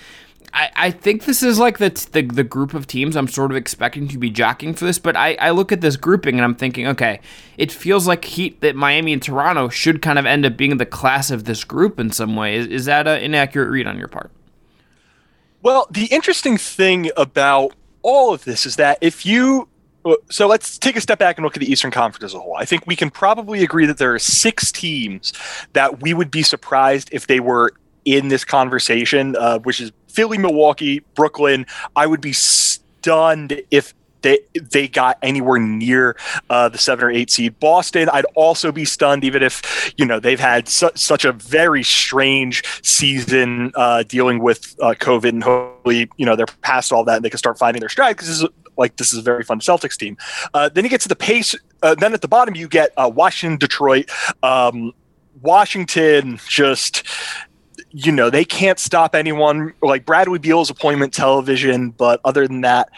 I, 0.52 0.70
I 0.76 0.90
think 0.90 1.24
this 1.24 1.42
is 1.42 1.58
like 1.58 1.78
the, 1.78 1.90
the 2.12 2.22
the 2.22 2.44
group 2.44 2.74
of 2.74 2.86
teams 2.86 3.16
I'm 3.16 3.28
sort 3.28 3.50
of 3.50 3.56
expecting 3.56 4.08
to 4.08 4.18
be 4.18 4.30
jockeying 4.30 4.74
for 4.74 4.84
this, 4.84 4.98
but 4.98 5.16
I, 5.16 5.34
I 5.34 5.50
look 5.50 5.72
at 5.72 5.80
this 5.80 5.96
grouping 5.96 6.36
and 6.36 6.44
I'm 6.44 6.54
thinking, 6.54 6.86
okay, 6.88 7.20
it 7.56 7.70
feels 7.70 8.06
like 8.06 8.24
Heat 8.24 8.60
that 8.60 8.74
Miami 8.74 9.12
and 9.12 9.22
Toronto 9.22 9.68
should 9.68 10.02
kind 10.02 10.18
of 10.18 10.26
end 10.26 10.44
up 10.44 10.56
being 10.56 10.76
the 10.78 10.86
class 10.86 11.30
of 11.30 11.44
this 11.44 11.64
group 11.64 12.00
in 12.00 12.10
some 12.10 12.36
way. 12.36 12.56
Is, 12.56 12.66
is 12.66 12.84
that 12.86 13.06
an 13.06 13.22
inaccurate 13.22 13.70
read 13.70 13.86
on 13.86 13.98
your 13.98 14.08
part? 14.08 14.30
Well, 15.62 15.86
the 15.90 16.06
interesting 16.06 16.56
thing 16.56 17.10
about 17.16 17.74
all 18.02 18.32
of 18.32 18.44
this 18.44 18.64
is 18.66 18.76
that 18.76 18.98
if 19.00 19.26
you 19.26 19.68
uh, 20.04 20.14
so 20.30 20.46
let's 20.46 20.78
take 20.78 20.96
a 20.96 21.00
step 21.00 21.18
back 21.18 21.36
and 21.36 21.44
look 21.44 21.56
at 21.56 21.60
the 21.60 21.70
Eastern 21.70 21.90
Conference 21.90 22.24
as 22.24 22.34
a 22.34 22.40
whole. 22.40 22.56
I 22.56 22.64
think 22.64 22.86
we 22.86 22.96
can 22.96 23.10
probably 23.10 23.62
agree 23.62 23.86
that 23.86 23.98
there 23.98 24.14
are 24.14 24.18
six 24.18 24.72
teams 24.72 25.32
that 25.74 26.00
we 26.00 26.14
would 26.14 26.30
be 26.30 26.42
surprised 26.42 27.10
if 27.12 27.26
they 27.26 27.40
were 27.40 27.72
in 28.04 28.28
this 28.28 28.44
conversation, 28.44 29.36
uh, 29.36 29.58
which 29.60 29.80
is 29.80 29.92
Philly, 30.08 30.38
Milwaukee, 30.38 31.00
Brooklyn. 31.14 31.66
I 31.96 32.06
would 32.06 32.20
be 32.20 32.32
stunned 32.32 33.62
if 33.70 33.94
they 34.22 34.38
they 34.54 34.88
got 34.88 35.18
anywhere 35.22 35.58
near 35.58 36.16
uh, 36.48 36.68
the 36.68 36.78
seven 36.78 37.06
or 37.06 37.10
eight 37.10 37.30
seed. 37.30 37.58
Boston, 37.60 38.08
I'd 38.12 38.26
also 38.34 38.72
be 38.72 38.84
stunned, 38.84 39.24
even 39.24 39.42
if 39.42 39.92
you 39.96 40.04
know 40.04 40.20
they've 40.20 40.40
had 40.40 40.68
su- 40.68 40.90
such 40.94 41.24
a 41.24 41.32
very 41.32 41.82
strange 41.82 42.62
season 42.82 43.72
uh, 43.74 44.02
dealing 44.04 44.40
with 44.40 44.76
uh, 44.80 44.94
COVID, 44.98 45.30
and 45.30 45.42
hopefully 45.42 46.10
you 46.16 46.26
know 46.26 46.36
they're 46.36 46.46
past 46.62 46.92
all 46.92 47.04
that 47.04 47.16
and 47.16 47.24
they 47.24 47.30
can 47.30 47.38
start 47.38 47.58
finding 47.58 47.80
their 47.80 47.88
stride 47.88 48.16
because 48.16 48.28
this 48.28 48.42
is 48.42 48.48
like 48.76 48.96
this 48.96 49.12
is 49.12 49.18
a 49.18 49.22
very 49.22 49.44
fun 49.44 49.60
Celtics 49.60 49.96
team. 49.96 50.16
Uh, 50.54 50.68
then 50.68 50.84
you 50.84 50.90
get 50.90 51.00
to 51.02 51.08
the 51.08 51.16
pace. 51.16 51.54
Uh, 51.82 51.94
then 51.94 52.12
at 52.12 52.20
the 52.20 52.28
bottom 52.28 52.54
you 52.54 52.68
get 52.68 52.92
uh, 52.96 53.10
Washington, 53.12 53.58
Detroit. 53.58 54.10
Um, 54.42 54.92
Washington 55.42 56.38
just 56.46 57.06
you 57.90 58.12
know 58.12 58.30
they 58.30 58.44
can't 58.44 58.78
stop 58.78 59.14
anyone. 59.14 59.74
Like 59.82 60.04
bradley 60.04 60.38
beal's 60.38 60.70
appointment 60.70 61.12
television 61.12 61.90
but 61.90 62.20
other 62.24 62.46
than 62.46 62.62
that 62.62 62.90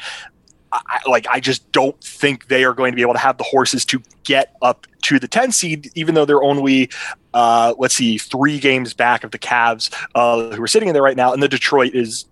I, 0.73 1.01
like 1.07 1.27
I 1.29 1.41
just 1.41 1.71
don't 1.73 1.99
think 2.03 2.49
they 2.49 2.65
are 2.65 2.73
going 2.73 2.93
to 2.93 2.97
be 2.97 3.03
able 3.03 3.13
to 3.13 3.19
have 3.19 3.37
the 3.37 3.45
horses 3.45 3.85
to 3.87 4.03
get 4.25 4.57
up 4.63 4.87
to 5.03 5.19
the 5.19 5.29
10 5.29 5.53
seed, 5.53 5.91
even 5.95 6.15
though 6.15 6.25
they're 6.25 6.43
only 6.43 6.91
uh, 7.35 7.75
let's 7.79 7.95
see 7.95 8.19
three 8.19 8.59
games 8.59 8.95
back 8.95 9.25
of 9.25 9.31
the 9.31 9.39
Cavs 9.39 9.93
uh, 10.15 10.55
who 10.55 10.63
are 10.63 10.69
sitting 10.69 10.89
in 10.89 10.95
there 10.95 11.03
right 11.03 11.17
now, 11.17 11.33
and 11.33 11.43
the 11.43 11.49
Detroit 11.49 11.95
is 11.95 12.27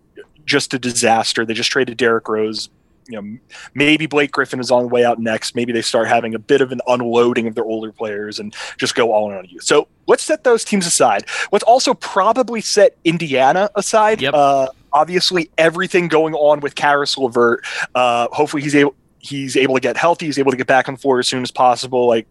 just 0.46 0.73
a 0.75 0.79
disaster. 0.79 1.44
They 1.44 1.55
just 1.55 1.70
traded 1.70 1.96
Derrick 1.96 2.29
Rose 2.29 2.70
you 3.11 3.20
know, 3.20 3.38
maybe 3.75 4.07
Blake 4.07 4.31
Griffin 4.31 4.61
is 4.61 4.70
on 4.70 4.83
the 4.83 4.88
way 4.88 5.05
out 5.05 5.18
next. 5.18 5.55
Maybe 5.55 5.73
they 5.73 5.83
start 5.83 6.09
having 6.09 6.35
a 6.35 6.38
bit 6.38 6.61
of 6.61 6.73
an 6.73 6.81
unloading 6.87 7.46
of 7.46 7.55
their 7.55 7.64
older 7.64 7.92
players 7.92 8.38
and 8.38 8.55
just 8.79 8.94
go 8.94 9.12
all 9.12 9.31
in 9.31 9.37
on 9.37 9.46
you. 9.49 9.61
So 9.61 9.88
let's 10.07 10.23
set 10.23 10.44
those 10.44 10.64
teams 10.64 10.87
aside. 10.87 11.27
Let's 11.53 11.64
also 11.64 11.94
probably 11.94 12.61
set 12.61 12.96
Indiana 13.05 13.70
aside. 13.75 14.23
Yep. 14.23 14.35
Uh, 14.35 14.68
obviously, 14.92 15.51
everything 15.59 16.09
going 16.09 16.35
on 16.35 16.61
with 16.61 16.75
Caris 16.75 17.18
LeVert. 17.18 17.64
Uh, 17.94 18.29
hopefully, 18.33 18.62
he's 18.62 18.75
able 18.75 18.94
he's 19.18 19.57
able 19.57 19.75
to 19.75 19.81
get 19.81 19.96
healthy. 19.96 20.27
He's 20.27 20.38
able 20.38 20.53
to 20.53 20.57
get 20.57 20.66
back 20.66 20.88
on 20.88 20.94
the 20.94 21.01
floor 21.01 21.18
as 21.18 21.29
soon 21.29 21.42
as 21.42 21.51
possible. 21.51 22.07
Like 22.07 22.27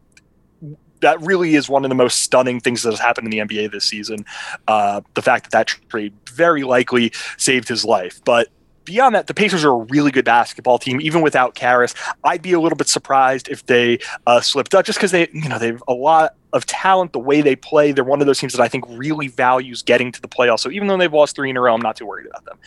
that 1.01 1.21
really 1.21 1.55
is 1.55 1.69
one 1.69 1.85
of 1.85 1.89
the 1.89 1.95
most 1.95 2.21
stunning 2.21 2.59
things 2.59 2.83
that 2.83 2.91
has 2.91 2.99
happened 2.99 3.31
in 3.31 3.31
the 3.31 3.39
NBA 3.39 3.71
this 3.71 3.85
season. 3.85 4.25
Uh, 4.67 5.01
the 5.13 5.21
fact 5.21 5.45
that 5.45 5.51
that 5.51 5.67
trade 5.89 6.13
very 6.31 6.63
likely 6.63 7.11
saved 7.37 7.67
his 7.67 7.85
life, 7.85 8.21
but 8.25 8.49
beyond 8.89 9.13
that, 9.13 9.27
the 9.27 9.35
Pacers 9.35 9.63
are 9.63 9.69
a 9.69 9.85
really 9.85 10.09
good 10.09 10.25
basketball 10.25 10.79
team, 10.79 10.99
even 10.99 11.21
without 11.21 11.53
Caris. 11.53 11.93
I'd 12.23 12.41
be 12.41 12.53
a 12.53 12.59
little 12.59 12.75
bit 12.75 12.87
surprised 12.87 13.47
if 13.47 13.63
they 13.67 13.99
uh, 14.25 14.41
slipped 14.41 14.73
up, 14.73 14.83
just 14.83 14.97
because 14.97 15.11
they, 15.11 15.27
you 15.31 15.47
know, 15.47 15.59
they've 15.59 15.81
a 15.87 15.93
lot 15.93 16.35
of 16.53 16.65
talent. 16.65 17.13
The 17.13 17.19
way 17.19 17.41
they 17.41 17.55
play, 17.55 17.91
they're 17.91 18.03
one 18.03 18.19
of 18.19 18.25
those 18.25 18.39
teams 18.39 18.53
that 18.53 18.63
I 18.63 18.67
think 18.67 18.85
really 18.89 19.27
values 19.27 19.83
getting 19.83 20.11
to 20.11 20.19
the 20.19 20.27
playoffs. 20.27 20.61
So 20.61 20.71
even 20.71 20.87
though 20.87 20.97
they've 20.97 21.13
lost 21.13 21.35
three 21.35 21.51
in 21.51 21.57
a 21.57 21.61
row, 21.61 21.75
I'm 21.75 21.81
not 21.81 21.97
too 21.97 22.07
worried 22.07 22.25
about 22.25 22.45
them. 22.45 22.57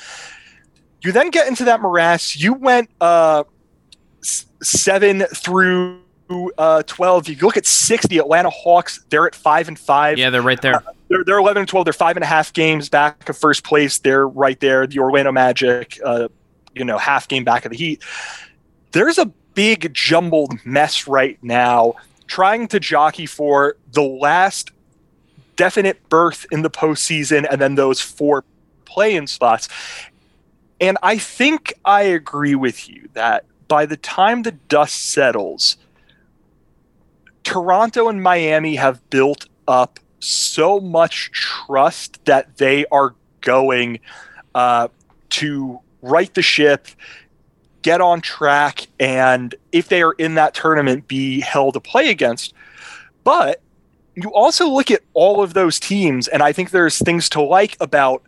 You 1.02 1.10
then 1.10 1.30
get 1.30 1.48
into 1.48 1.64
that 1.64 1.80
morass. 1.80 2.36
You 2.36 2.52
went 2.52 2.88
uh, 3.00 3.42
seven 4.20 5.22
through 5.34 6.01
uh, 6.58 6.82
12. 6.84 7.28
If 7.28 7.40
you 7.40 7.46
look 7.46 7.56
at 7.56 7.66
six, 7.66 8.06
the 8.06 8.18
Atlanta 8.18 8.50
Hawks, 8.50 9.04
they're 9.08 9.26
at 9.26 9.34
five 9.34 9.68
and 9.68 9.78
five. 9.78 10.18
Yeah, 10.18 10.30
they're 10.30 10.42
right 10.42 10.60
there. 10.60 10.76
Uh, 10.76 10.92
they're, 11.08 11.24
they're 11.24 11.38
11 11.38 11.60
and 11.60 11.68
12. 11.68 11.84
They're 11.84 11.92
five 11.92 12.16
and 12.16 12.24
a 12.24 12.26
half 12.26 12.52
games 12.52 12.88
back 12.88 13.28
of 13.28 13.36
first 13.36 13.64
place. 13.64 13.98
They're 13.98 14.26
right 14.26 14.58
there. 14.60 14.86
The 14.86 14.98
Orlando 14.98 15.32
Magic, 15.32 15.98
uh, 16.04 16.28
you 16.74 16.84
know, 16.84 16.98
half 16.98 17.28
game 17.28 17.44
back 17.44 17.64
of 17.64 17.70
the 17.70 17.76
Heat. 17.76 18.02
There's 18.92 19.18
a 19.18 19.26
big 19.54 19.92
jumbled 19.94 20.54
mess 20.64 21.06
right 21.06 21.38
now 21.42 21.94
trying 22.26 22.68
to 22.68 22.80
jockey 22.80 23.26
for 23.26 23.76
the 23.92 24.02
last 24.02 24.70
definite 25.56 26.08
berth 26.08 26.46
in 26.50 26.62
the 26.62 26.70
postseason 26.70 27.46
and 27.50 27.60
then 27.60 27.74
those 27.74 28.00
four 28.00 28.44
play-in 28.84 29.26
spots. 29.26 29.68
And 30.80 30.98
I 31.02 31.18
think 31.18 31.74
I 31.84 32.02
agree 32.02 32.54
with 32.54 32.88
you 32.88 33.08
that 33.12 33.44
by 33.68 33.86
the 33.86 33.96
time 33.96 34.42
the 34.42 34.52
dust 34.52 35.10
settles, 35.10 35.76
Toronto 37.44 38.08
and 38.08 38.22
Miami 38.22 38.76
have 38.76 39.08
built 39.10 39.46
up 39.68 39.98
so 40.20 40.80
much 40.80 41.30
trust 41.32 42.24
that 42.24 42.56
they 42.56 42.86
are 42.86 43.14
going 43.40 43.98
uh, 44.54 44.88
to 45.30 45.80
right 46.02 46.32
the 46.34 46.42
ship, 46.42 46.88
get 47.82 48.00
on 48.00 48.20
track, 48.20 48.86
and 49.00 49.54
if 49.72 49.88
they 49.88 50.02
are 50.02 50.12
in 50.12 50.34
that 50.34 50.54
tournament, 50.54 51.08
be 51.08 51.40
held 51.40 51.74
to 51.74 51.80
play 51.80 52.10
against. 52.10 52.54
But 53.24 53.60
you 54.14 54.32
also 54.32 54.68
look 54.68 54.90
at 54.90 55.02
all 55.14 55.42
of 55.42 55.54
those 55.54 55.80
teams, 55.80 56.28
and 56.28 56.42
I 56.42 56.52
think 56.52 56.70
there's 56.70 56.98
things 56.98 57.28
to 57.30 57.40
like 57.40 57.76
about 57.80 58.22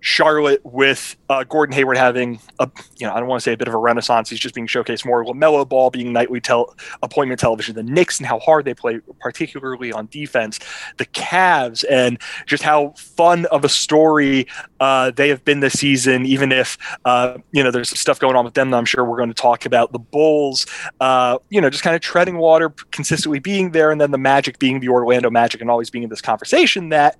Charlotte 0.00 0.60
with 0.64 1.16
uh, 1.28 1.44
Gordon 1.44 1.74
Hayward 1.74 1.96
having 1.96 2.40
a, 2.58 2.68
you 2.98 3.06
know, 3.06 3.12
I 3.12 3.20
don't 3.20 3.28
want 3.28 3.40
to 3.40 3.44
say 3.44 3.52
a 3.52 3.56
bit 3.56 3.68
of 3.68 3.74
a 3.74 3.78
renaissance. 3.78 4.30
He's 4.30 4.40
just 4.40 4.54
being 4.54 4.66
showcased 4.66 5.04
more. 5.04 5.24
LaMelo 5.24 5.68
Ball 5.68 5.90
being 5.90 6.12
nightly 6.12 6.40
tel- 6.40 6.74
appointment 7.02 7.40
television. 7.40 7.74
The 7.74 7.82
Knicks 7.82 8.18
and 8.18 8.26
how 8.26 8.38
hard 8.38 8.64
they 8.64 8.74
play, 8.74 9.00
particularly 9.20 9.92
on 9.92 10.08
defense. 10.10 10.58
The 10.96 11.06
Cavs 11.06 11.84
and 11.88 12.18
just 12.46 12.62
how 12.62 12.94
fun 12.96 13.46
of 13.46 13.64
a 13.64 13.68
story 13.68 14.46
uh, 14.80 15.10
they 15.10 15.28
have 15.28 15.44
been 15.44 15.60
this 15.60 15.74
season. 15.74 16.24
Even 16.24 16.52
if 16.52 16.78
uh, 17.04 17.38
you 17.52 17.62
know 17.62 17.70
there's 17.70 17.90
some 17.90 17.96
stuff 17.96 18.18
going 18.18 18.36
on 18.36 18.44
with 18.44 18.54
them 18.54 18.70
that 18.70 18.76
I'm 18.76 18.84
sure 18.84 19.04
we're 19.04 19.18
going 19.18 19.28
to 19.28 19.34
talk 19.34 19.66
about. 19.66 19.92
The 19.92 19.98
Bulls, 19.98 20.66
uh, 21.00 21.38
you 21.50 21.60
know, 21.60 21.68
just 21.68 21.82
kind 21.82 21.94
of 21.94 22.02
treading 22.02 22.38
water, 22.38 22.70
consistently 22.90 23.38
being 23.38 23.72
there, 23.72 23.90
and 23.90 24.00
then 24.00 24.10
the 24.10 24.18
Magic 24.18 24.58
being 24.58 24.80
the 24.80 24.88
Orlando 24.88 25.30
Magic 25.30 25.60
and 25.60 25.70
always 25.70 25.90
being 25.90 26.04
in 26.04 26.10
this 26.10 26.22
conversation 26.22 26.88
that 26.88 27.16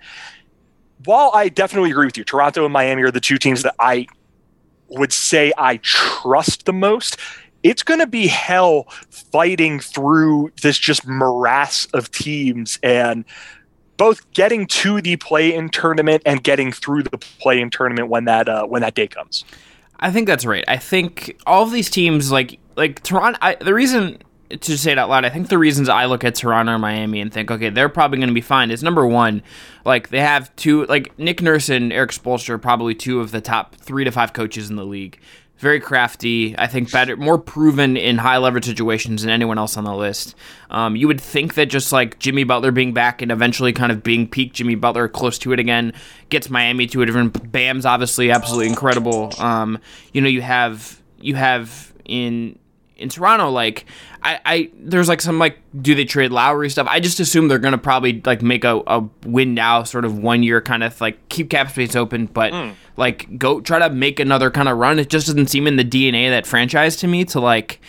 while 1.04 1.30
I 1.34 1.48
definitely 1.48 1.90
agree 1.90 2.06
with 2.06 2.16
you, 2.16 2.24
Toronto 2.24 2.64
and 2.64 2.72
Miami 2.72 3.02
are 3.02 3.10
the 3.10 3.20
two 3.20 3.38
teams 3.38 3.62
that 3.62 3.74
I 3.78 4.06
would 4.88 5.12
say 5.12 5.52
I 5.56 5.78
trust 5.78 6.66
the 6.66 6.72
most. 6.72 7.16
It's 7.62 7.82
going 7.82 8.00
to 8.00 8.06
be 8.06 8.26
hell 8.26 8.84
fighting 9.10 9.80
through 9.80 10.52
this 10.62 10.78
just 10.78 11.06
morass 11.06 11.86
of 11.92 12.10
teams 12.10 12.78
and 12.82 13.24
both 13.96 14.30
getting 14.32 14.66
to 14.66 15.02
the 15.02 15.16
play-in 15.16 15.68
tournament 15.68 16.22
and 16.24 16.42
getting 16.42 16.72
through 16.72 17.02
the 17.02 17.18
play-in 17.18 17.68
tournament 17.70 18.08
when 18.08 18.24
that 18.24 18.48
uh, 18.48 18.64
when 18.64 18.80
that 18.80 18.94
day 18.94 19.06
comes. 19.06 19.44
I 20.00 20.10
think 20.10 20.26
that's 20.26 20.46
right. 20.46 20.64
I 20.66 20.78
think 20.78 21.38
all 21.46 21.62
of 21.62 21.70
these 21.70 21.90
teams, 21.90 22.32
like 22.32 22.58
like 22.76 23.02
Toronto, 23.02 23.38
I, 23.42 23.56
the 23.56 23.74
reason 23.74 24.22
to 24.50 24.78
say 24.78 24.92
it 24.92 24.98
out 24.98 25.08
loud, 25.08 25.24
I 25.24 25.30
think 25.30 25.48
the 25.48 25.58
reasons 25.58 25.88
I 25.88 26.06
look 26.06 26.24
at 26.24 26.34
Toronto 26.34 26.72
or 26.72 26.78
Miami 26.78 27.20
and 27.20 27.32
think, 27.32 27.50
okay, 27.50 27.70
they're 27.70 27.88
probably 27.88 28.18
going 28.18 28.28
to 28.28 28.34
be 28.34 28.40
fine 28.40 28.70
is 28.70 28.82
number 28.82 29.06
one, 29.06 29.42
like 29.84 30.08
they 30.08 30.20
have 30.20 30.54
two, 30.56 30.86
like 30.86 31.16
Nick 31.18 31.40
Nurse 31.40 31.68
and 31.68 31.92
Erik 31.92 32.10
Spoelstra 32.10 32.50
are 32.50 32.58
probably 32.58 32.94
two 32.94 33.20
of 33.20 33.30
the 33.30 33.40
top 33.40 33.76
three 33.76 34.04
to 34.04 34.10
five 34.10 34.32
coaches 34.32 34.70
in 34.70 34.76
the 34.76 34.84
league. 34.84 35.18
Very 35.58 35.78
crafty, 35.78 36.54
I 36.58 36.66
think 36.66 36.90
better, 36.90 37.18
more 37.18 37.38
proven 37.38 37.98
in 37.98 38.16
high 38.16 38.38
leverage 38.38 38.64
situations 38.64 39.22
than 39.22 39.30
anyone 39.30 39.58
else 39.58 39.76
on 39.76 39.84
the 39.84 39.94
list. 39.94 40.34
Um, 40.70 40.96
you 40.96 41.06
would 41.06 41.20
think 41.20 41.54
that 41.54 41.66
just 41.66 41.92
like 41.92 42.18
Jimmy 42.18 42.44
Butler 42.44 42.72
being 42.72 42.94
back 42.94 43.20
and 43.20 43.30
eventually 43.30 43.74
kind 43.74 43.92
of 43.92 44.02
being 44.02 44.26
peak 44.26 44.54
Jimmy 44.54 44.74
Butler 44.74 45.06
close 45.06 45.38
to 45.40 45.52
it 45.52 45.58
again 45.58 45.92
gets 46.30 46.48
Miami 46.48 46.86
to 46.86 47.02
a 47.02 47.06
different. 47.06 47.52
Bam's 47.52 47.84
obviously 47.84 48.30
absolutely 48.30 48.68
incredible. 48.68 49.34
Um, 49.38 49.78
you 50.14 50.22
know, 50.22 50.28
you 50.28 50.40
have 50.40 50.98
you 51.20 51.34
have 51.34 51.92
in 52.06 52.58
in 53.00 53.08
Toronto, 53.08 53.50
like 53.50 53.86
I, 54.22 54.40
I 54.44 54.70
there's 54.74 55.08
like 55.08 55.20
some 55.20 55.38
like 55.38 55.58
do 55.80 55.94
they 55.94 56.04
trade 56.04 56.30
Lowry 56.30 56.70
stuff? 56.70 56.86
I 56.88 57.00
just 57.00 57.20
assume 57.20 57.48
they're 57.48 57.58
gonna 57.58 57.78
probably 57.78 58.20
like 58.24 58.42
make 58.42 58.64
a, 58.64 58.82
a 58.86 59.08
win 59.24 59.54
now 59.54 59.82
sort 59.82 60.04
of 60.04 60.18
one 60.18 60.42
year 60.42 60.60
kind 60.60 60.82
of 60.82 61.00
like 61.00 61.28
keep 61.28 61.50
cap 61.50 61.70
space 61.70 61.96
open, 61.96 62.26
but 62.26 62.52
mm. 62.52 62.74
like 62.96 63.38
go 63.38 63.60
try 63.60 63.78
to 63.78 63.90
make 63.90 64.20
another 64.20 64.50
kind 64.50 64.68
of 64.68 64.78
run. 64.78 64.98
It 64.98 65.08
just 65.08 65.26
doesn't 65.26 65.48
seem 65.48 65.66
in 65.66 65.76
the 65.76 65.84
DNA 65.84 66.26
of 66.26 66.32
that 66.32 66.46
franchise 66.46 66.96
to 66.96 67.06
me 67.06 67.24
to 67.26 67.40
like 67.40 67.80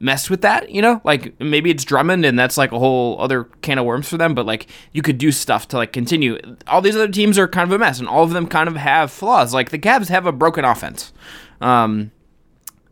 mess 0.00 0.28
with 0.28 0.42
that, 0.42 0.70
you 0.70 0.82
know? 0.82 1.00
Like 1.04 1.38
maybe 1.40 1.70
it's 1.70 1.84
Drummond 1.84 2.24
and 2.24 2.38
that's 2.38 2.56
like 2.56 2.72
a 2.72 2.78
whole 2.78 3.20
other 3.20 3.44
can 3.62 3.78
of 3.78 3.86
worms 3.86 4.08
for 4.08 4.16
them, 4.16 4.34
but 4.34 4.46
like 4.46 4.66
you 4.92 5.02
could 5.02 5.18
do 5.18 5.32
stuff 5.32 5.68
to 5.68 5.76
like 5.76 5.92
continue. 5.92 6.38
All 6.66 6.82
these 6.82 6.96
other 6.96 7.08
teams 7.08 7.38
are 7.38 7.48
kind 7.48 7.68
of 7.68 7.74
a 7.74 7.78
mess 7.78 7.98
and 7.98 8.08
all 8.08 8.24
of 8.24 8.30
them 8.30 8.46
kind 8.46 8.68
of 8.68 8.76
have 8.76 9.10
flaws. 9.10 9.54
Like 9.54 9.70
the 9.70 9.78
Cavs 9.78 10.08
have 10.08 10.26
a 10.26 10.32
broken 10.32 10.64
offense. 10.64 11.12
Um 11.60 12.10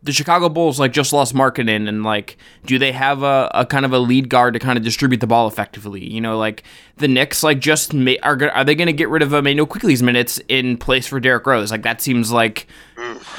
the 0.03 0.11
Chicago 0.11 0.49
Bulls 0.49 0.79
like 0.79 0.91
just 0.91 1.13
lost 1.13 1.33
Markkanen 1.33 1.87
and 1.87 2.03
like 2.03 2.37
do 2.65 2.77
they 2.77 2.91
have 2.91 3.23
a, 3.23 3.49
a 3.53 3.65
kind 3.65 3.85
of 3.85 3.93
a 3.93 3.99
lead 3.99 4.29
guard 4.29 4.53
to 4.53 4.59
kind 4.59 4.77
of 4.77 4.83
distribute 4.83 5.21
the 5.21 5.27
ball 5.27 5.47
effectively? 5.47 6.05
You 6.05 6.19
know, 6.19 6.37
like 6.37 6.63
the 6.97 7.07
Knicks 7.07 7.41
like 7.41 7.59
just 7.59 7.93
are 7.93 8.51
are 8.51 8.63
they 8.63 8.75
going 8.75 8.87
to 8.87 8.93
get 8.93 9.09
rid 9.09 9.21
of 9.21 9.33
Immanuel 9.33 9.65
Quickley's 9.65 10.03
minutes 10.03 10.41
in 10.49 10.77
place 10.77 11.07
for 11.07 11.19
Derrick 11.19 11.47
Rose? 11.47 11.71
Like 11.71 11.83
that 11.83 12.01
seems 12.01 12.31
like 12.31 12.67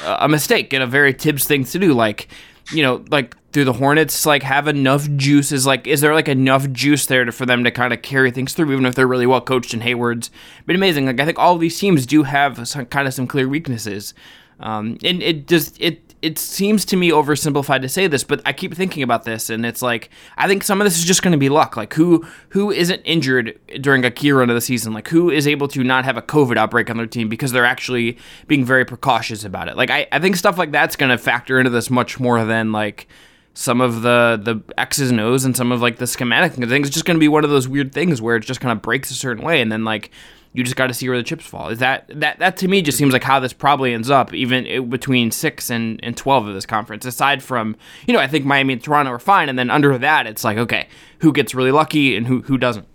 a 0.03 0.27
mistake 0.27 0.73
and 0.73 0.81
a 0.81 0.87
very 0.87 1.13
Thibs 1.13 1.45
thing 1.45 1.63
to 1.65 1.79
do. 1.79 1.93
Like 1.93 2.27
you 2.71 2.81
know, 2.81 3.05
like 3.09 3.35
do 3.51 3.63
the 3.63 3.73
Hornets 3.73 4.25
like 4.25 4.41
have 4.41 4.67
enough 4.67 5.07
juice? 5.15 5.51
Is 5.51 5.67
like 5.67 5.85
is 5.85 6.01
there 6.01 6.15
like 6.15 6.27
enough 6.27 6.69
juice 6.71 7.05
there 7.05 7.25
to, 7.25 7.31
for 7.31 7.45
them 7.45 7.63
to 7.63 7.69
kind 7.69 7.93
of 7.93 8.01
carry 8.01 8.31
things 8.31 8.53
through, 8.53 8.71
even 8.71 8.87
if 8.87 8.95
they're 8.95 9.07
really 9.07 9.27
well 9.27 9.41
coached 9.41 9.73
and 9.73 9.83
Hayward's 9.83 10.31
been 10.65 10.75
amazing. 10.75 11.05
Like 11.05 11.19
I 11.19 11.25
think 11.25 11.37
all 11.37 11.59
these 11.59 11.77
teams 11.77 12.07
do 12.07 12.23
have 12.23 12.67
some 12.67 12.87
kind 12.87 13.07
of 13.07 13.13
some 13.13 13.27
clear 13.27 13.47
weaknesses. 13.47 14.15
Um, 14.59 14.97
and 15.03 15.21
it 15.21 15.47
just 15.47 15.79
it 15.79 16.04
it 16.25 16.39
seems 16.39 16.85
to 16.85 16.97
me 16.97 17.11
oversimplified 17.11 17.83
to 17.83 17.89
say 17.89 18.07
this, 18.07 18.23
but 18.23 18.41
I 18.45 18.51
keep 18.51 18.73
thinking 18.73 19.03
about 19.03 19.25
this, 19.25 19.51
and 19.51 19.63
it's 19.63 19.83
like 19.83 20.09
I 20.37 20.47
think 20.47 20.63
some 20.63 20.81
of 20.81 20.85
this 20.85 20.97
is 20.97 21.05
just 21.05 21.21
going 21.21 21.33
to 21.33 21.37
be 21.37 21.49
luck. 21.49 21.77
Like 21.77 21.93
who 21.93 22.25
who 22.49 22.71
isn't 22.71 23.03
injured 23.03 23.59
during 23.79 24.03
a 24.03 24.09
key 24.09 24.31
run 24.31 24.49
of 24.49 24.55
the 24.55 24.61
season? 24.61 24.91
Like 24.91 25.07
who 25.07 25.29
is 25.29 25.47
able 25.47 25.67
to 25.67 25.83
not 25.83 26.03
have 26.03 26.17
a 26.17 26.23
COVID 26.23 26.57
outbreak 26.57 26.89
on 26.89 26.97
their 26.97 27.05
team 27.05 27.29
because 27.29 27.51
they're 27.51 27.63
actually 27.63 28.17
being 28.47 28.65
very 28.65 28.85
precautious 28.85 29.45
about 29.45 29.67
it? 29.67 29.77
Like 29.77 29.91
I, 29.91 30.07
I 30.11 30.17
think 30.17 30.35
stuff 30.35 30.57
like 30.57 30.71
that's 30.71 30.95
going 30.95 31.11
to 31.11 31.17
factor 31.19 31.59
into 31.59 31.69
this 31.69 31.91
much 31.91 32.19
more 32.19 32.43
than 32.43 32.71
like 32.71 33.07
some 33.53 33.79
of 33.79 34.01
the 34.01 34.41
the 34.41 34.73
X's 34.79 35.11
and 35.11 35.21
O's 35.21 35.45
and 35.45 35.55
some 35.55 35.71
of 35.71 35.79
like 35.79 35.97
the 35.97 36.07
schematic 36.07 36.53
things. 36.53 36.87
It's 36.87 36.95
just 36.95 37.05
going 37.05 37.17
to 37.17 37.19
be 37.19 37.27
one 37.27 37.43
of 37.43 37.51
those 37.51 37.67
weird 37.67 37.93
things 37.93 38.19
where 38.19 38.35
it 38.35 38.45
just 38.45 38.61
kind 38.61 38.71
of 38.71 38.81
breaks 38.81 39.11
a 39.11 39.13
certain 39.13 39.43
way, 39.43 39.61
and 39.61 39.71
then 39.71 39.83
like 39.83 40.09
you 40.55 40.63
just 40.63 40.77
got 40.77 40.87
to 40.87 40.93
see 40.93 41.09
where 41.09 41.17
the 41.17 41.23
chips 41.23 41.45
fall. 41.45 41.67
Is 41.67 41.79
that 41.79 42.05
that 42.07 42.39
that 42.39 42.55
to 42.57 42.67
me 42.69 42.81
just 42.81 42.97
seems 42.97 43.11
like 43.11 43.23
how 43.23 43.41
this 43.41 43.51
probably 43.51 43.93
ends 43.93 44.09
up, 44.09 44.33
even 44.33 44.89
between 44.89 45.29
six 45.29 45.69
and, 45.69 45.99
and 46.01 46.15
twelve 46.15 46.47
of 46.47 46.53
this 46.53 46.65
conference. 46.65 47.05
Aside 47.05 47.43
from 47.43 47.75
you 48.07 48.13
know, 48.13 48.21
I 48.21 48.27
think 48.27 48.45
Miami 48.45 48.73
and 48.73 48.83
Toronto 48.83 49.11
are 49.11 49.19
fine, 49.19 49.49
and 49.49 49.59
then 49.59 49.69
under 49.69 49.97
that, 49.97 50.27
it's 50.27 50.45
like 50.45 50.57
okay, 50.57 50.87
who 51.19 51.33
gets 51.33 51.53
really 51.53 51.71
lucky 51.71 52.15
and 52.15 52.25
who 52.25 52.41
who 52.43 52.57
doesn't. 52.57 52.87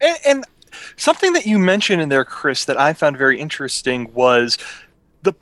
And, 0.00 0.18
and 0.24 0.44
something 0.96 1.32
that 1.32 1.46
you 1.46 1.58
mentioned 1.58 2.00
in 2.00 2.10
there, 2.10 2.24
Chris, 2.24 2.64
that 2.66 2.78
I 2.78 2.92
found 2.92 3.18
very 3.18 3.40
interesting 3.40 4.12
was 4.14 4.56
the 5.22 5.34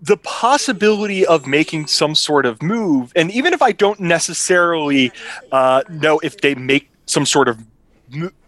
the 0.00 0.18
possibility 0.18 1.26
of 1.26 1.48
making 1.48 1.88
some 1.88 2.14
sort 2.14 2.46
of 2.46 2.62
move, 2.62 3.12
and 3.16 3.32
even 3.32 3.52
if 3.52 3.60
I 3.60 3.72
don't 3.72 3.98
necessarily 3.98 5.10
uh, 5.50 5.82
know 5.90 6.20
if 6.20 6.40
they 6.42 6.54
make 6.54 6.90
some 7.06 7.26
sort 7.26 7.48
of 7.48 7.64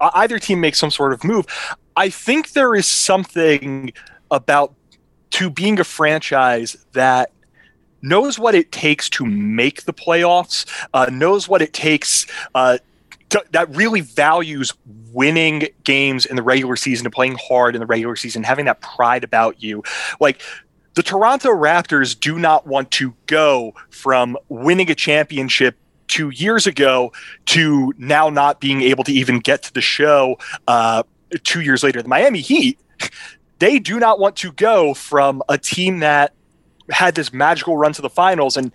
either 0.00 0.38
team 0.38 0.60
makes 0.60 0.78
some 0.78 0.90
sort 0.90 1.12
of 1.12 1.24
move, 1.24 1.46
I 1.98 2.10
think 2.10 2.52
there 2.52 2.76
is 2.76 2.86
something 2.86 3.92
about 4.30 4.72
to 5.30 5.50
being 5.50 5.80
a 5.80 5.84
franchise 5.84 6.76
that 6.92 7.32
knows 8.02 8.38
what 8.38 8.54
it 8.54 8.70
takes 8.70 9.10
to 9.10 9.26
make 9.26 9.82
the 9.82 9.92
playoffs, 9.92 10.64
uh, 10.94 11.06
knows 11.10 11.48
what 11.48 11.60
it 11.60 11.72
takes 11.72 12.24
uh, 12.54 12.78
to, 13.30 13.44
that 13.50 13.74
really 13.74 14.00
values 14.00 14.72
winning 15.12 15.66
games 15.82 16.24
in 16.24 16.36
the 16.36 16.42
regular 16.42 16.76
season 16.76 17.04
and 17.04 17.12
playing 17.12 17.36
hard 17.36 17.74
in 17.74 17.80
the 17.80 17.86
regular 17.86 18.14
season, 18.14 18.44
having 18.44 18.66
that 18.66 18.80
pride 18.80 19.24
about 19.24 19.60
you. 19.60 19.82
Like 20.20 20.40
the 20.94 21.02
Toronto 21.02 21.48
Raptors 21.48 22.18
do 22.18 22.38
not 22.38 22.64
want 22.64 22.92
to 22.92 23.12
go 23.26 23.74
from 23.90 24.36
winning 24.48 24.88
a 24.88 24.94
championship 24.94 25.76
two 26.06 26.30
years 26.30 26.64
ago 26.68 27.12
to 27.46 27.92
now 27.98 28.30
not 28.30 28.60
being 28.60 28.82
able 28.82 29.02
to 29.02 29.12
even 29.12 29.40
get 29.40 29.64
to 29.64 29.74
the 29.74 29.80
show 29.80 30.38
uh, 30.68 31.02
two 31.44 31.60
years 31.60 31.82
later. 31.82 32.02
The 32.02 32.08
Miami 32.08 32.40
Heat, 32.40 32.78
they 33.58 33.78
do 33.78 33.98
not 33.98 34.18
want 34.18 34.36
to 34.36 34.52
go 34.52 34.94
from 34.94 35.42
a 35.48 35.58
team 35.58 36.00
that 36.00 36.32
had 36.90 37.14
this 37.14 37.32
magical 37.32 37.76
run 37.76 37.92
to 37.94 38.02
the 38.02 38.10
finals. 38.10 38.56
And 38.56 38.72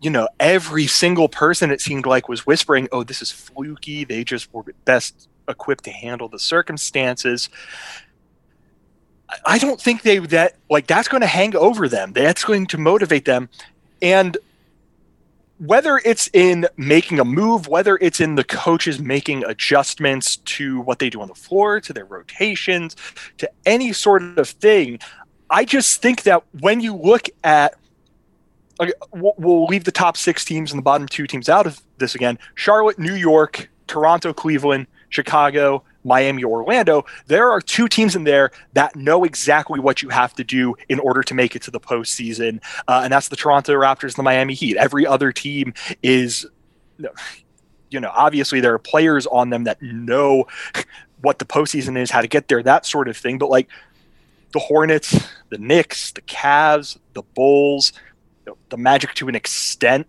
you 0.00 0.10
know 0.10 0.28
every 0.38 0.86
single 0.86 1.28
person 1.28 1.70
it 1.70 1.80
seemed 1.80 2.06
like 2.06 2.28
was 2.28 2.46
whispering 2.46 2.88
oh 2.92 3.04
this 3.04 3.22
is 3.22 3.30
fluky. 3.30 4.04
They 4.04 4.24
just 4.24 4.52
were 4.52 4.64
best 4.84 5.28
equipped 5.48 5.84
to 5.84 5.90
handle 5.90 6.28
the 6.28 6.38
circumstances. 6.38 7.48
I 9.44 9.58
don't 9.58 9.80
think 9.80 10.02
they 10.02 10.18
that 10.18 10.56
like 10.68 10.86
that's 10.86 11.08
going 11.08 11.20
to 11.20 11.26
hang 11.26 11.54
over 11.54 11.88
them. 11.88 12.12
That's 12.12 12.44
going 12.44 12.66
to 12.68 12.78
motivate 12.78 13.24
them. 13.24 13.48
And 14.02 14.36
whether 15.60 16.00
it's 16.06 16.30
in 16.32 16.66
making 16.78 17.20
a 17.20 17.24
move, 17.24 17.68
whether 17.68 17.98
it's 18.00 18.18
in 18.18 18.34
the 18.34 18.44
coaches 18.44 18.98
making 18.98 19.44
adjustments 19.44 20.38
to 20.38 20.80
what 20.80 20.98
they 20.98 21.10
do 21.10 21.20
on 21.20 21.28
the 21.28 21.34
floor, 21.34 21.80
to 21.80 21.92
their 21.92 22.06
rotations, 22.06 22.96
to 23.36 23.50
any 23.66 23.92
sort 23.92 24.22
of 24.38 24.48
thing, 24.48 24.98
I 25.50 25.66
just 25.66 26.00
think 26.00 26.22
that 26.22 26.44
when 26.60 26.80
you 26.80 26.96
look 26.96 27.28
at, 27.44 27.74
okay, 28.80 28.92
we'll 29.12 29.66
leave 29.66 29.84
the 29.84 29.92
top 29.92 30.16
six 30.16 30.46
teams 30.46 30.72
and 30.72 30.78
the 30.78 30.82
bottom 30.82 31.06
two 31.06 31.26
teams 31.26 31.50
out 31.50 31.66
of 31.66 31.78
this 31.98 32.14
again. 32.14 32.38
Charlotte, 32.54 32.98
New 32.98 33.14
York, 33.14 33.68
Toronto, 33.86 34.32
Cleveland, 34.32 34.86
Chicago, 35.10 35.84
Miami 36.04 36.42
or 36.42 36.62
Orlando, 36.62 37.04
there 37.26 37.50
are 37.50 37.60
two 37.60 37.88
teams 37.88 38.16
in 38.16 38.24
there 38.24 38.50
that 38.72 38.96
know 38.96 39.24
exactly 39.24 39.80
what 39.80 40.02
you 40.02 40.08
have 40.08 40.34
to 40.34 40.44
do 40.44 40.74
in 40.88 40.98
order 41.00 41.22
to 41.22 41.34
make 41.34 41.54
it 41.54 41.62
to 41.62 41.70
the 41.70 41.80
postseason, 41.80 42.60
uh, 42.88 43.00
and 43.04 43.12
that's 43.12 43.28
the 43.28 43.36
Toronto 43.36 43.72
Raptors 43.74 44.04
and 44.04 44.14
the 44.14 44.22
Miami 44.22 44.54
Heat. 44.54 44.76
Every 44.76 45.06
other 45.06 45.32
team 45.32 45.74
is, 46.02 46.46
you 47.90 48.00
know, 48.00 48.10
obviously 48.14 48.60
there 48.60 48.74
are 48.74 48.78
players 48.78 49.26
on 49.26 49.50
them 49.50 49.64
that 49.64 49.80
know 49.82 50.46
what 51.20 51.38
the 51.38 51.44
postseason 51.44 51.98
is, 52.00 52.10
how 52.10 52.22
to 52.22 52.28
get 52.28 52.48
there, 52.48 52.62
that 52.62 52.86
sort 52.86 53.08
of 53.08 53.16
thing. 53.16 53.38
But 53.38 53.50
like 53.50 53.68
the 54.52 54.58
Hornets, 54.58 55.28
the 55.50 55.58
Knicks, 55.58 56.12
the 56.12 56.22
Cavs, 56.22 56.98
the 57.12 57.22
Bulls, 57.34 57.92
the 58.70 58.76
Magic 58.76 59.14
to 59.14 59.28
an 59.28 59.34
extent 59.34 60.06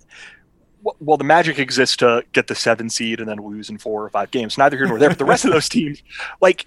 well, 1.00 1.18
the 1.18 1.24
Magic 1.24 1.60
exists 1.60 1.98
to 1.98 2.24
get 2.34 2.48
the 2.48 2.56
seven 2.56 2.90
seed 2.90 3.20
and 3.20 3.30
then 3.30 3.38
lose 3.38 3.70
in 3.70 3.78
four 3.78 4.04
or 4.04 4.10
five 4.10 4.32
games. 4.32 4.58
Neither 4.58 4.78
here 4.78 4.88
nor 4.88 5.00
there. 5.00 5.10
But 5.10 5.20
the 5.20 5.26
rest 5.26 5.46
of 5.46 5.52
those 5.52 5.70
teams, 5.70 6.02
like, 6.42 6.66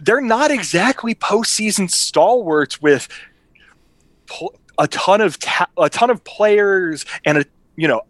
they're 0.00 0.20
not 0.20 0.50
exactly 0.50 1.14
postseason 1.14 1.90
stalwarts 1.90 2.82
with 2.82 3.08
a 4.78 4.88
ton 4.88 5.20
of 5.20 5.38
ta- 5.38 5.68
a 5.78 5.88
ton 5.88 6.10
of 6.10 6.24
players 6.24 7.04
and 7.24 7.38
a 7.38 7.44
you 7.76 7.86
know 7.86 8.02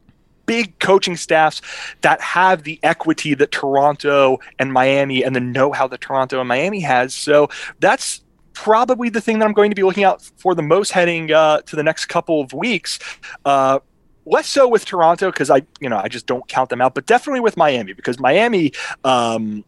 big 0.47 0.79
coaching 0.79 1.17
staffs 1.17 1.61
that 2.03 2.21
have 2.21 2.65
the 2.65 2.79
equity 2.83 3.35
that 3.35 3.51
Toronto 3.51 4.39
and 4.59 4.73
Miami 4.73 5.23
and 5.23 5.35
the 5.35 5.41
know-how 5.41 5.87
that 5.89 6.03
Toronto 6.03 6.41
and 6.41 6.49
Miami 6.49 6.81
has. 6.81 7.15
So 7.15 7.49
that's 7.81 8.23
probably 8.53 9.09
the 9.09 9.21
thing 9.21 9.39
that 9.39 9.47
I'm 9.47 9.55
going 9.55 9.71
to 9.71 9.75
be 9.75 9.83
looking 9.83 10.05
out 10.05 10.23
for 10.37 10.55
the 10.55 10.63
most 10.63 10.93
heading 10.93 11.33
uh, 11.33 11.63
to 11.63 11.77
the 11.77 11.83
next 11.83 12.07
couple 12.07 12.41
of 12.41 12.53
weeks. 12.53 12.99
Uh, 13.45 13.81
less 14.27 14.47
so 14.47 14.69
with 14.69 14.85
Toronto 14.85 15.31
because 15.31 15.51
I, 15.51 15.63
you 15.81 15.89
know, 15.89 15.99
I 15.99 16.09
just 16.09 16.27
don't 16.27 16.47
count 16.49 16.71
them 16.71 16.81
out, 16.81 16.95
but 16.95 17.07
definitely 17.07 17.41
with 17.41 17.57
Miami 17.57 17.93
because 17.93 18.19
Miami, 18.19 18.73
um, 19.05 19.65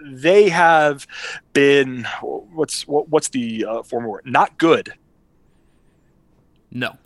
they 0.00 0.48
have 0.48 1.06
been 1.52 2.06
what's 2.20 2.86
what, 2.86 3.08
what's 3.08 3.28
the 3.28 3.64
uh, 3.64 3.82
former 3.82 4.08
word? 4.08 4.22
Not 4.24 4.58
good. 4.58 4.92
No. 6.70 6.96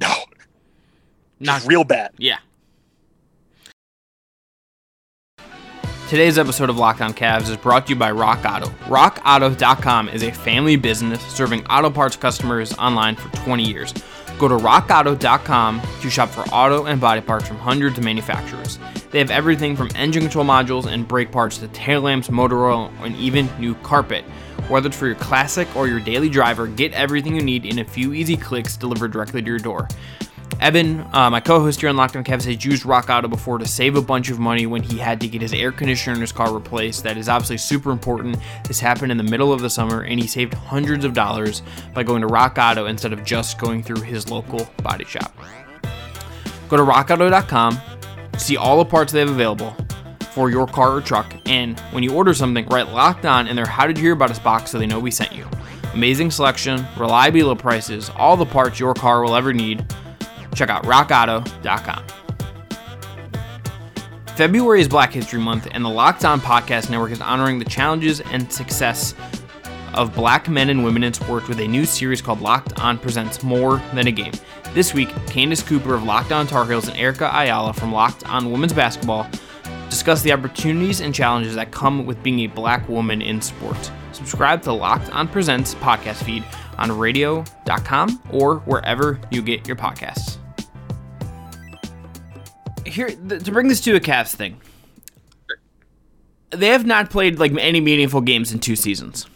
No. 0.00 0.12
Not 1.38 1.66
real 1.66 1.84
bad. 1.84 2.12
Yeah. 2.18 2.38
Today's 6.10 6.38
episode 6.38 6.68
of 6.68 6.76
Locked 6.76 7.02
On 7.02 7.14
Cavs 7.14 7.48
is 7.48 7.56
brought 7.56 7.86
to 7.86 7.90
you 7.90 7.96
by 7.96 8.10
Rock 8.10 8.44
Auto. 8.44 8.66
RockAuto.com 8.86 10.08
is 10.08 10.24
a 10.24 10.32
family 10.32 10.74
business 10.74 11.22
serving 11.22 11.64
auto 11.68 11.88
parts 11.88 12.16
customers 12.16 12.72
online 12.78 13.14
for 13.14 13.28
20 13.44 13.62
years. 13.62 13.94
Go 14.40 14.48
to 14.48 14.56
rockauto.com 14.56 15.82
to 16.00 16.08
shop 16.08 16.30
for 16.30 16.40
auto 16.44 16.86
and 16.86 16.98
body 16.98 17.20
parts 17.20 17.46
from 17.46 17.58
hundreds 17.58 17.98
of 17.98 18.04
manufacturers. 18.04 18.78
They 19.10 19.18
have 19.18 19.30
everything 19.30 19.76
from 19.76 19.90
engine 19.94 20.22
control 20.22 20.46
modules 20.46 20.86
and 20.86 21.06
brake 21.06 21.30
parts 21.30 21.58
to 21.58 21.68
tail 21.68 22.00
lamps, 22.00 22.30
motor 22.30 22.64
oil, 22.64 22.90
and 23.02 23.14
even 23.16 23.50
new 23.58 23.74
carpet. 23.74 24.24
Whether 24.68 24.88
it's 24.88 24.96
for 24.96 25.06
your 25.06 25.16
classic 25.16 25.68
or 25.76 25.88
your 25.88 26.00
daily 26.00 26.30
driver, 26.30 26.66
get 26.66 26.94
everything 26.94 27.34
you 27.34 27.42
need 27.42 27.66
in 27.66 27.80
a 27.80 27.84
few 27.84 28.14
easy 28.14 28.34
clicks 28.34 28.78
delivered 28.78 29.12
directly 29.12 29.42
to 29.42 29.46
your 29.46 29.58
door. 29.58 29.88
Evan, 30.60 31.06
uh, 31.14 31.30
my 31.30 31.40
co-host 31.40 31.80
here 31.80 31.88
on 31.88 31.96
Locked 31.96 32.16
On 32.16 32.22
Cavs, 32.22 32.44
has 32.44 32.62
used 32.62 32.84
Rock 32.84 33.08
Auto 33.08 33.28
before 33.28 33.56
to 33.56 33.66
save 33.66 33.96
a 33.96 34.02
bunch 34.02 34.28
of 34.28 34.38
money 34.38 34.66
when 34.66 34.82
he 34.82 34.98
had 34.98 35.18
to 35.22 35.26
get 35.26 35.40
his 35.40 35.54
air 35.54 35.72
conditioner 35.72 36.14
in 36.14 36.20
his 36.20 36.32
car 36.32 36.52
replaced. 36.52 37.02
That 37.02 37.16
is 37.16 37.30
obviously 37.30 37.56
super 37.56 37.90
important. 37.90 38.36
This 38.68 38.78
happened 38.78 39.10
in 39.10 39.16
the 39.16 39.24
middle 39.24 39.54
of 39.54 39.62
the 39.62 39.70
summer, 39.70 40.02
and 40.02 40.20
he 40.20 40.26
saved 40.26 40.52
hundreds 40.52 41.06
of 41.06 41.14
dollars 41.14 41.62
by 41.94 42.02
going 42.02 42.20
to 42.20 42.26
Rock 42.26 42.58
Auto 42.58 42.86
instead 42.86 43.14
of 43.14 43.24
just 43.24 43.58
going 43.58 43.82
through 43.82 44.02
his 44.02 44.30
local 44.30 44.68
body 44.82 45.06
shop. 45.06 45.34
Go 46.68 46.76
to 46.76 46.82
RockAuto.com, 46.82 47.80
see 48.36 48.58
all 48.58 48.76
the 48.76 48.84
parts 48.84 49.14
they 49.14 49.20
have 49.20 49.30
available 49.30 49.74
for 50.32 50.50
your 50.50 50.66
car 50.66 50.92
or 50.92 51.00
truck, 51.00 51.34
and 51.46 51.80
when 51.90 52.02
you 52.02 52.12
order 52.12 52.34
something, 52.34 52.66
write 52.66 52.88
Locked 52.90 53.24
On 53.24 53.48
in 53.48 53.56
their 53.56 53.66
How 53.66 53.86
Did 53.86 53.96
You 53.96 54.04
Hear 54.04 54.12
About 54.12 54.30
Us 54.30 54.38
box 54.38 54.72
so 54.72 54.78
they 54.78 54.86
know 54.86 55.00
we 55.00 55.10
sent 55.10 55.32
you. 55.32 55.46
Amazing 55.94 56.30
selection, 56.30 56.84
reliably 56.98 57.42
low 57.42 57.56
prices, 57.56 58.10
all 58.14 58.36
the 58.36 58.44
parts 58.44 58.78
your 58.78 58.92
car 58.92 59.24
will 59.24 59.34
ever 59.34 59.54
need 59.54 59.86
Check 60.54 60.70
out 60.70 60.84
rockauto.com. 60.84 62.04
February 64.36 64.80
is 64.80 64.88
Black 64.88 65.12
History 65.12 65.38
Month, 65.38 65.68
and 65.72 65.84
the 65.84 65.88
Locked 65.90 66.24
On 66.24 66.40
Podcast 66.40 66.88
Network 66.88 67.12
is 67.12 67.20
honoring 67.20 67.58
the 67.58 67.64
challenges 67.66 68.20
and 68.22 68.50
success 68.50 69.14
of 69.92 70.14
black 70.14 70.48
men 70.48 70.70
and 70.70 70.84
women 70.84 71.04
in 71.04 71.12
sports 71.12 71.48
with 71.48 71.60
a 71.60 71.68
new 71.68 71.84
series 71.84 72.22
called 72.22 72.40
Locked 72.40 72.80
On 72.80 72.98
Presents 72.98 73.42
More 73.42 73.82
Than 73.92 74.06
a 74.06 74.12
Game. 74.12 74.32
This 74.72 74.94
week, 74.94 75.10
Candace 75.26 75.62
Cooper 75.62 75.94
of 75.94 76.04
Locked 76.04 76.32
On 76.32 76.46
Tar 76.46 76.64
Heels 76.64 76.88
and 76.88 76.96
Erica 76.96 77.30
Ayala 77.34 77.74
from 77.74 77.92
Locked 77.92 78.26
On 78.30 78.50
Women's 78.50 78.72
Basketball 78.72 79.28
discuss 79.90 80.22
the 80.22 80.32
opportunities 80.32 81.00
and 81.00 81.14
challenges 81.14 81.54
that 81.56 81.72
come 81.72 82.06
with 82.06 82.22
being 82.22 82.40
a 82.40 82.46
black 82.46 82.88
woman 82.88 83.20
in 83.20 83.42
sports. 83.42 83.90
Subscribe 84.12 84.62
to 84.62 84.72
Locked 84.72 85.10
On 85.10 85.28
Presents 85.28 85.74
podcast 85.74 86.22
feed 86.24 86.44
on 86.78 86.96
radio.com 86.96 88.22
or 88.32 88.60
wherever 88.60 89.20
you 89.30 89.42
get 89.42 89.66
your 89.66 89.76
podcasts 89.76 90.39
here 92.90 93.08
th- 93.08 93.44
to 93.44 93.52
bring 93.52 93.68
this 93.68 93.80
to 93.82 93.96
a 93.96 94.00
Cavs 94.00 94.34
thing. 94.34 94.60
They 96.50 96.68
have 96.68 96.84
not 96.84 97.10
played 97.10 97.38
like 97.38 97.52
any 97.58 97.80
meaningful 97.80 98.20
games 98.20 98.52
in 98.52 98.58
two 98.58 98.76
seasons. 98.76 99.26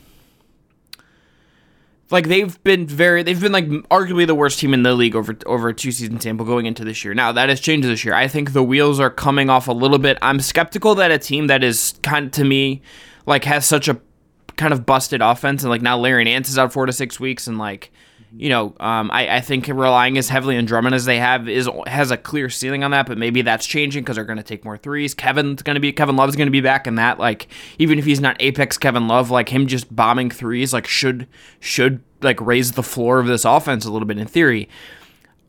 Like 2.11 2.29
they've 2.29 2.63
been 2.65 2.87
very, 2.87 3.23
they've 3.23 3.41
been 3.41 3.53
like 3.53 3.67
arguably 3.67 4.27
the 4.27 4.35
worst 4.35 4.59
team 4.59 4.75
in 4.75 4.83
the 4.83 4.95
league 4.95 5.17
over 5.17 5.37
over 5.47 5.69
a 5.69 5.75
two 5.75 5.91
season 5.91 6.21
sample 6.21 6.45
going 6.45 6.67
into 6.67 6.85
this 6.85 7.05
year. 7.05 7.15
Now 7.15 7.33
that 7.33 7.49
has 7.49 7.61
changed 7.61 7.89
this 7.89 8.05
year. 8.05 8.15
I 8.15 8.29
think 8.29 8.53
the 8.53 8.63
wheels 8.63 9.01
are 9.01 9.11
coming 9.11 9.49
off 9.49 9.69
a 9.69 9.73
little 9.73 9.99
bit. 9.99 10.19
I'm 10.21 10.41
skeptical 10.41 10.95
that 10.97 11.11
a 11.11 11.19
team 11.19 11.47
that 11.47 11.65
is 11.65 11.95
kind 12.03 12.27
of, 12.27 12.33
to 12.33 12.45
me 12.45 12.83
like 13.27 13.45
has 13.45 13.65
such 13.67 13.89
a 13.89 14.01
kind 14.57 14.73
of 14.73 14.87
busted 14.87 15.23
offense 15.23 15.63
and 15.63 15.71
like 15.71 15.83
now 15.83 15.99
Larry 15.99 16.25
Nance 16.25 16.49
is 16.49 16.59
out 16.59 16.73
four 16.73 16.87
to 16.87 16.93
six 16.93 17.19
weeks 17.19 17.47
and 17.47 17.59
like 17.59 17.91
you 18.37 18.49
know, 18.49 18.75
um, 18.81 19.11
I, 19.13 19.37
I 19.37 19.41
think 19.41 19.69
relying 19.69 20.19
as 20.19 20.29
heavily 20.29 20.57
on 20.57 20.65
Drummond 20.65 20.95
as 20.95 21.05
they 21.05 21.19
have 21.19 21.49
is 21.49 21.69
has 21.87 22.11
a 22.11 22.17
clear 22.17 22.51
ceiling 22.51 22.83
on 22.83 22.91
that, 22.91 23.07
but 23.07 23.17
maybe 23.17 23.43
that's 23.43 23.65
changing 23.65 24.03
because 24.03 24.17
they're 24.17 24.25
going 24.25 24.39
to 24.39 24.43
take 24.43 24.65
more 24.65 24.77
threes. 24.77 25.15
Kevin's 25.15 25.63
going 25.63 25.75
to 25.75 25.81
be 25.81 25.93
Kevin 25.93 26.17
Love's 26.17 26.35
going 26.35 26.49
to 26.49 26.53
be 26.53 26.61
back 26.61 26.87
in 26.87 26.97
that. 26.97 27.19
Like 27.19 27.47
even 27.79 27.99
if 27.99 28.05
he's 28.05 28.21
not 28.21 28.37
apex 28.41 28.77
Kevin 28.77 29.07
Love, 29.07 29.31
like 29.31 29.51
him 29.51 29.67
just 29.67 29.95
bombing 29.95 30.31
threes, 30.31 30.73
like 30.73 30.87
should 30.87 31.29
should 31.61 32.03
like 32.23 32.41
raise 32.41 32.73
the 32.73 32.83
floor 32.83 33.21
of 33.21 33.27
this 33.27 33.45
offense 33.45 33.85
a 33.85 33.93
little 33.93 34.07
bit 34.07 34.19
in 34.19 34.27
theory. 34.27 34.69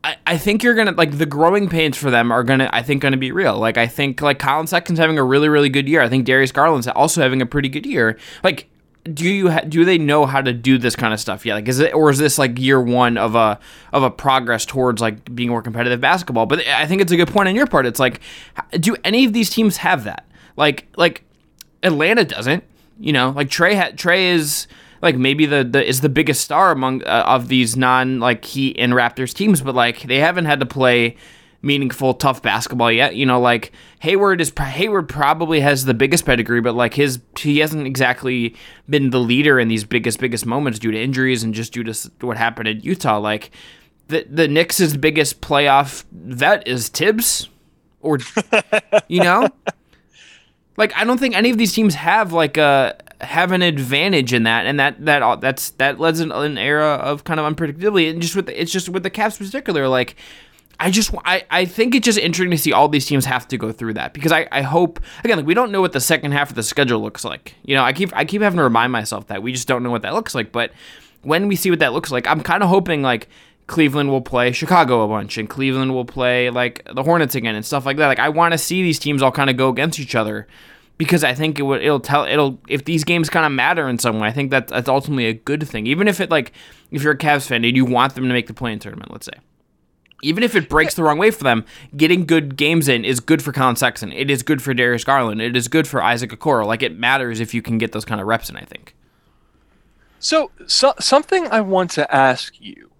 I, 0.04 0.16
I 0.24 0.38
think 0.38 0.62
you're 0.62 0.74
gonna 0.74 0.92
like 0.92 1.18
the 1.18 1.26
growing 1.26 1.68
pains 1.68 1.96
for 1.96 2.12
them 2.12 2.30
are 2.30 2.44
gonna 2.44 2.70
I 2.72 2.82
think 2.82 3.02
gonna 3.02 3.16
be 3.16 3.32
real. 3.32 3.58
Like 3.58 3.78
I 3.78 3.88
think 3.88 4.22
like 4.22 4.38
Collin 4.38 4.68
Sexton's 4.68 5.00
having 5.00 5.18
a 5.18 5.24
really 5.24 5.48
really 5.48 5.70
good 5.70 5.88
year. 5.88 6.02
I 6.02 6.08
think 6.08 6.24
Darius 6.24 6.52
Garland's 6.52 6.86
also 6.86 7.20
having 7.20 7.42
a 7.42 7.46
pretty 7.46 7.68
good 7.68 7.84
year. 7.84 8.16
Like 8.44 8.68
do 9.14 9.28
you 9.28 9.50
ha- 9.50 9.60
do 9.60 9.84
they 9.84 9.98
know 9.98 10.26
how 10.26 10.40
to 10.40 10.52
do 10.52 10.78
this 10.78 10.96
kind 10.96 11.14
of 11.14 11.20
stuff? 11.20 11.46
Yeah, 11.46 11.54
like 11.54 11.68
is 11.68 11.78
it 11.80 11.94
or 11.94 12.10
is 12.10 12.18
this 12.18 12.38
like 12.38 12.58
year 12.58 12.80
one 12.80 13.16
of 13.16 13.34
a 13.34 13.58
of 13.92 14.02
a 14.02 14.10
progress 14.10 14.64
towards 14.64 15.00
like 15.00 15.34
being 15.34 15.48
more 15.48 15.62
competitive 15.62 16.00
basketball? 16.00 16.46
But 16.46 16.66
I 16.66 16.86
think 16.86 17.02
it's 17.02 17.12
a 17.12 17.16
good 17.16 17.28
point 17.28 17.48
on 17.48 17.54
your 17.54 17.66
part. 17.66 17.86
It's 17.86 18.00
like, 18.00 18.20
do 18.78 18.96
any 19.04 19.24
of 19.24 19.32
these 19.32 19.50
teams 19.50 19.78
have 19.78 20.04
that? 20.04 20.26
Like 20.56 20.86
like 20.96 21.24
Atlanta 21.82 22.24
doesn't. 22.24 22.64
You 22.98 23.12
know, 23.12 23.30
like 23.30 23.50
Trey 23.50 23.74
ha- 23.74 23.92
Trae 23.92 24.32
is 24.34 24.66
like 25.02 25.16
maybe 25.16 25.46
the, 25.46 25.64
the 25.64 25.86
is 25.86 26.00
the 26.00 26.08
biggest 26.08 26.40
star 26.40 26.72
among 26.72 27.02
uh, 27.04 27.24
of 27.26 27.48
these 27.48 27.76
non 27.76 28.20
like 28.20 28.44
Heat 28.44 28.76
and 28.78 28.92
Raptors 28.92 29.34
teams, 29.34 29.60
but 29.60 29.74
like 29.74 30.02
they 30.02 30.18
haven't 30.18 30.46
had 30.46 30.60
to 30.60 30.66
play 30.66 31.16
meaningful, 31.66 32.14
tough 32.14 32.40
basketball 32.40 32.90
yet. 32.90 33.16
You 33.16 33.26
know, 33.26 33.40
like 33.40 33.72
Hayward 33.98 34.40
is 34.40 34.52
Hayward 34.56 35.08
probably 35.08 35.60
has 35.60 35.84
the 35.84 35.94
biggest 35.94 36.24
pedigree, 36.24 36.60
but 36.60 36.74
like 36.74 36.94
his 36.94 37.20
he 37.38 37.58
hasn't 37.58 37.86
exactly 37.86 38.54
been 38.88 39.10
the 39.10 39.20
leader 39.20 39.58
in 39.58 39.68
these 39.68 39.84
biggest 39.84 40.20
biggest 40.20 40.46
moments 40.46 40.78
due 40.78 40.92
to 40.92 40.98
injuries 40.98 41.42
and 41.42 41.52
just 41.52 41.72
due 41.72 41.84
to 41.84 42.10
what 42.20 42.36
happened 42.36 42.68
in 42.68 42.80
Utah. 42.80 43.18
Like 43.18 43.50
the 44.08 44.26
the 44.30 44.48
Knicks' 44.48 44.96
biggest 44.96 45.40
playoff 45.40 46.04
vet 46.12 46.66
is 46.66 46.88
Thibs, 46.88 47.48
or 48.00 48.18
you 49.08 49.22
know, 49.22 49.48
like 50.76 50.96
I 50.96 51.04
don't 51.04 51.18
think 51.18 51.34
any 51.34 51.50
of 51.50 51.58
these 51.58 51.72
teams 51.72 51.96
have 51.96 52.32
like 52.32 52.56
a 52.56 52.96
have 53.20 53.52
an 53.52 53.62
advantage 53.62 54.32
in 54.32 54.42
that, 54.44 54.66
and 54.66 54.78
that 54.78 55.04
that 55.04 55.40
that's 55.40 55.70
that 55.70 55.98
leads 55.98 56.20
an, 56.20 56.32
an 56.32 56.58
era 56.58 56.94
of 56.94 57.24
kind 57.24 57.40
of 57.40 57.52
unpredictability, 57.52 58.10
and 58.10 58.20
just 58.22 58.36
with 58.36 58.46
the, 58.46 58.60
it's 58.60 58.70
just 58.70 58.88
with 58.88 59.02
the 59.02 59.10
Cavs 59.10 59.38
particular, 59.38 59.88
like 59.88 60.16
I 60.78 60.90
just 60.90 61.14
I, 61.24 61.44
I 61.50 61.64
think 61.64 61.94
it's 61.94 62.04
just 62.04 62.18
interesting 62.18 62.50
to 62.50 62.58
see 62.58 62.72
all 62.72 62.88
these 62.88 63.06
teams 63.06 63.24
have 63.24 63.48
to 63.48 63.56
go 63.56 63.72
through 63.72 63.94
that 63.94 64.12
because 64.12 64.32
I, 64.32 64.46
I 64.52 64.62
hope 64.62 65.00
again 65.24 65.38
like 65.38 65.46
we 65.46 65.54
don't 65.54 65.72
know 65.72 65.80
what 65.80 65.92
the 65.92 66.00
second 66.00 66.32
half 66.32 66.50
of 66.50 66.56
the 66.56 66.62
schedule 66.62 67.00
looks 67.00 67.24
like. 67.24 67.54
You 67.64 67.74
know, 67.74 67.82
I 67.82 67.92
keep 67.92 68.14
I 68.14 68.24
keep 68.24 68.42
having 68.42 68.58
to 68.58 68.64
remind 68.64 68.92
myself 68.92 69.28
that 69.28 69.42
we 69.42 69.52
just 69.52 69.68
don't 69.68 69.82
know 69.82 69.90
what 69.90 70.02
that 70.02 70.12
looks 70.12 70.34
like. 70.34 70.52
But 70.52 70.72
when 71.22 71.48
we 71.48 71.56
see 71.56 71.70
what 71.70 71.78
that 71.78 71.92
looks 71.92 72.10
like, 72.10 72.26
I'm 72.26 72.42
kind 72.42 72.62
of 72.62 72.68
hoping 72.68 73.02
like 73.02 73.28
Cleveland 73.66 74.10
will 74.10 74.20
play 74.20 74.52
Chicago 74.52 75.02
a 75.02 75.08
bunch 75.08 75.38
and 75.38 75.48
Cleveland 75.48 75.94
will 75.94 76.04
play 76.04 76.50
like 76.50 76.86
the 76.92 77.02
Hornets 77.02 77.34
again 77.34 77.54
and 77.54 77.64
stuff 77.64 77.86
like 77.86 77.96
that. 77.96 78.06
Like 78.06 78.20
I 78.20 78.28
want 78.28 78.52
to 78.52 78.58
see 78.58 78.82
these 78.82 78.98
teams 78.98 79.22
all 79.22 79.32
kind 79.32 79.50
of 79.50 79.56
go 79.56 79.70
against 79.70 79.98
each 79.98 80.14
other 80.14 80.46
because 80.98 81.24
I 81.24 81.34
think 81.34 81.58
it 81.58 81.62
will 81.62 81.80
it'll 81.80 82.00
tell 82.00 82.24
it'll 82.24 82.58
if 82.68 82.84
these 82.84 83.02
games 83.02 83.30
kind 83.30 83.46
of 83.46 83.52
matter 83.52 83.88
in 83.88 83.98
some 83.98 84.20
way. 84.20 84.28
I 84.28 84.32
think 84.32 84.50
that 84.50 84.68
that's 84.68 84.88
ultimately 84.88 85.26
a 85.26 85.34
good 85.34 85.66
thing. 85.66 85.86
Even 85.86 86.06
if 86.06 86.20
it 86.20 86.30
like 86.30 86.52
if 86.90 87.02
you're 87.02 87.14
a 87.14 87.18
Cavs 87.18 87.46
fan 87.46 87.64
and 87.64 87.76
you 87.76 87.84
want 87.84 88.14
them 88.14 88.24
to 88.24 88.32
make 88.32 88.46
the 88.46 88.54
play-in 88.54 88.78
tournament, 88.78 89.10
let's 89.10 89.26
say 89.26 89.38
even 90.22 90.42
if 90.42 90.54
it 90.54 90.68
breaks 90.68 90.94
the 90.94 91.02
wrong 91.02 91.18
way 91.18 91.30
for 91.30 91.44
them, 91.44 91.64
getting 91.96 92.24
good 92.24 92.56
games 92.56 92.88
in 92.88 93.04
is 93.04 93.20
good 93.20 93.42
for 93.42 93.52
Collin 93.52 93.76
Sexton. 93.76 94.12
It 94.12 94.30
is 94.30 94.42
good 94.42 94.62
for 94.62 94.72
Darius 94.74 95.04
Garland. 95.04 95.42
It 95.42 95.56
is 95.56 95.68
good 95.68 95.86
for 95.86 96.02
Isaac 96.02 96.30
Okoro. 96.30 96.66
Like 96.66 96.82
it 96.82 96.98
matters 96.98 97.40
if 97.40 97.52
you 97.52 97.62
can 97.62 97.78
get 97.78 97.92
those 97.92 98.04
kind 98.04 98.20
of 98.20 98.26
reps 98.26 98.48
in. 98.48 98.56
I 98.56 98.64
think. 98.64 98.94
So, 100.18 100.50
so 100.66 100.94
something 100.98 101.46
I 101.48 101.60
want 101.60 101.90
to 101.92 102.14
ask 102.14 102.60
you. 102.60 102.90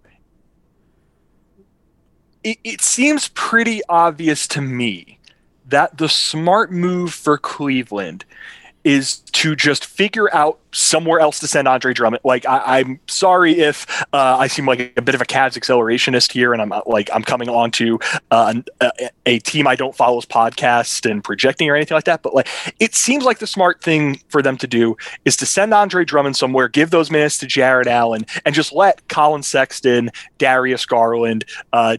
It, 2.44 2.59
it 2.62 2.81
seems 2.81 3.29
pretty 3.29 3.81
obvious 3.88 4.46
to 4.48 4.61
me 4.61 5.18
that 5.66 5.98
the 5.98 6.09
smart 6.09 6.70
move 6.70 7.12
for 7.12 7.38
Cleveland 7.38 8.24
is 8.85 9.18
to 9.18 9.57
just 9.57 9.85
figure 9.85 10.33
out 10.33 10.61
somewhere 10.76 11.20
else 11.20 11.40
to 11.40 11.48
send 11.48 11.66
Andre 11.66 11.94
Drummond. 11.94 12.20
Like 12.24 12.46
I, 12.46 12.80
am 12.80 13.00
sorry 13.06 13.58
if 13.58 13.86
uh, 14.12 14.36
I 14.38 14.46
seem 14.46 14.66
like 14.66 14.92
a 14.96 15.02
bit 15.02 15.14
of 15.14 15.20
a 15.20 15.24
Cavs 15.24 15.58
accelerationist 15.58 16.32
here, 16.32 16.52
and 16.52 16.60
I'm 16.60 16.72
uh, 16.72 16.82
like 16.86 17.08
I'm 17.12 17.22
coming 17.22 17.48
on 17.48 17.70
to 17.72 17.98
uh, 18.30 18.54
a, 18.80 19.10
a, 19.24 19.38
team 19.40 19.66
I 19.66 19.74
don't 19.74 19.96
follow 19.96 20.18
as 20.18 20.26
podcast 20.26 21.10
and 21.10 21.24
projecting 21.24 21.70
or 21.70 21.76
anything 21.76 21.94
like 21.94 22.04
that. 22.04 22.22
But 22.22 22.34
like 22.34 22.48
it 22.78 22.94
seems 22.94 23.24
like 23.24 23.38
the 23.38 23.46
smart 23.46 23.82
thing 23.82 24.20
for 24.28 24.42
them 24.42 24.56
to 24.58 24.66
do 24.66 24.96
is 25.24 25.36
to 25.38 25.46
send 25.46 25.72
Andre 25.72 26.04
Drummond 26.04 26.36
somewhere, 26.36 26.68
give 26.68 26.90
those 26.90 27.10
minutes 27.10 27.38
to 27.38 27.46
Jarrett 27.46 27.86
Allen, 27.88 28.26
and 28.44 28.54
just 28.54 28.72
let 28.72 29.08
Collin 29.08 29.42
Sexton, 29.42 30.10
Darius 30.38 30.84
Garland, 30.84 31.44
uh, 31.72 31.96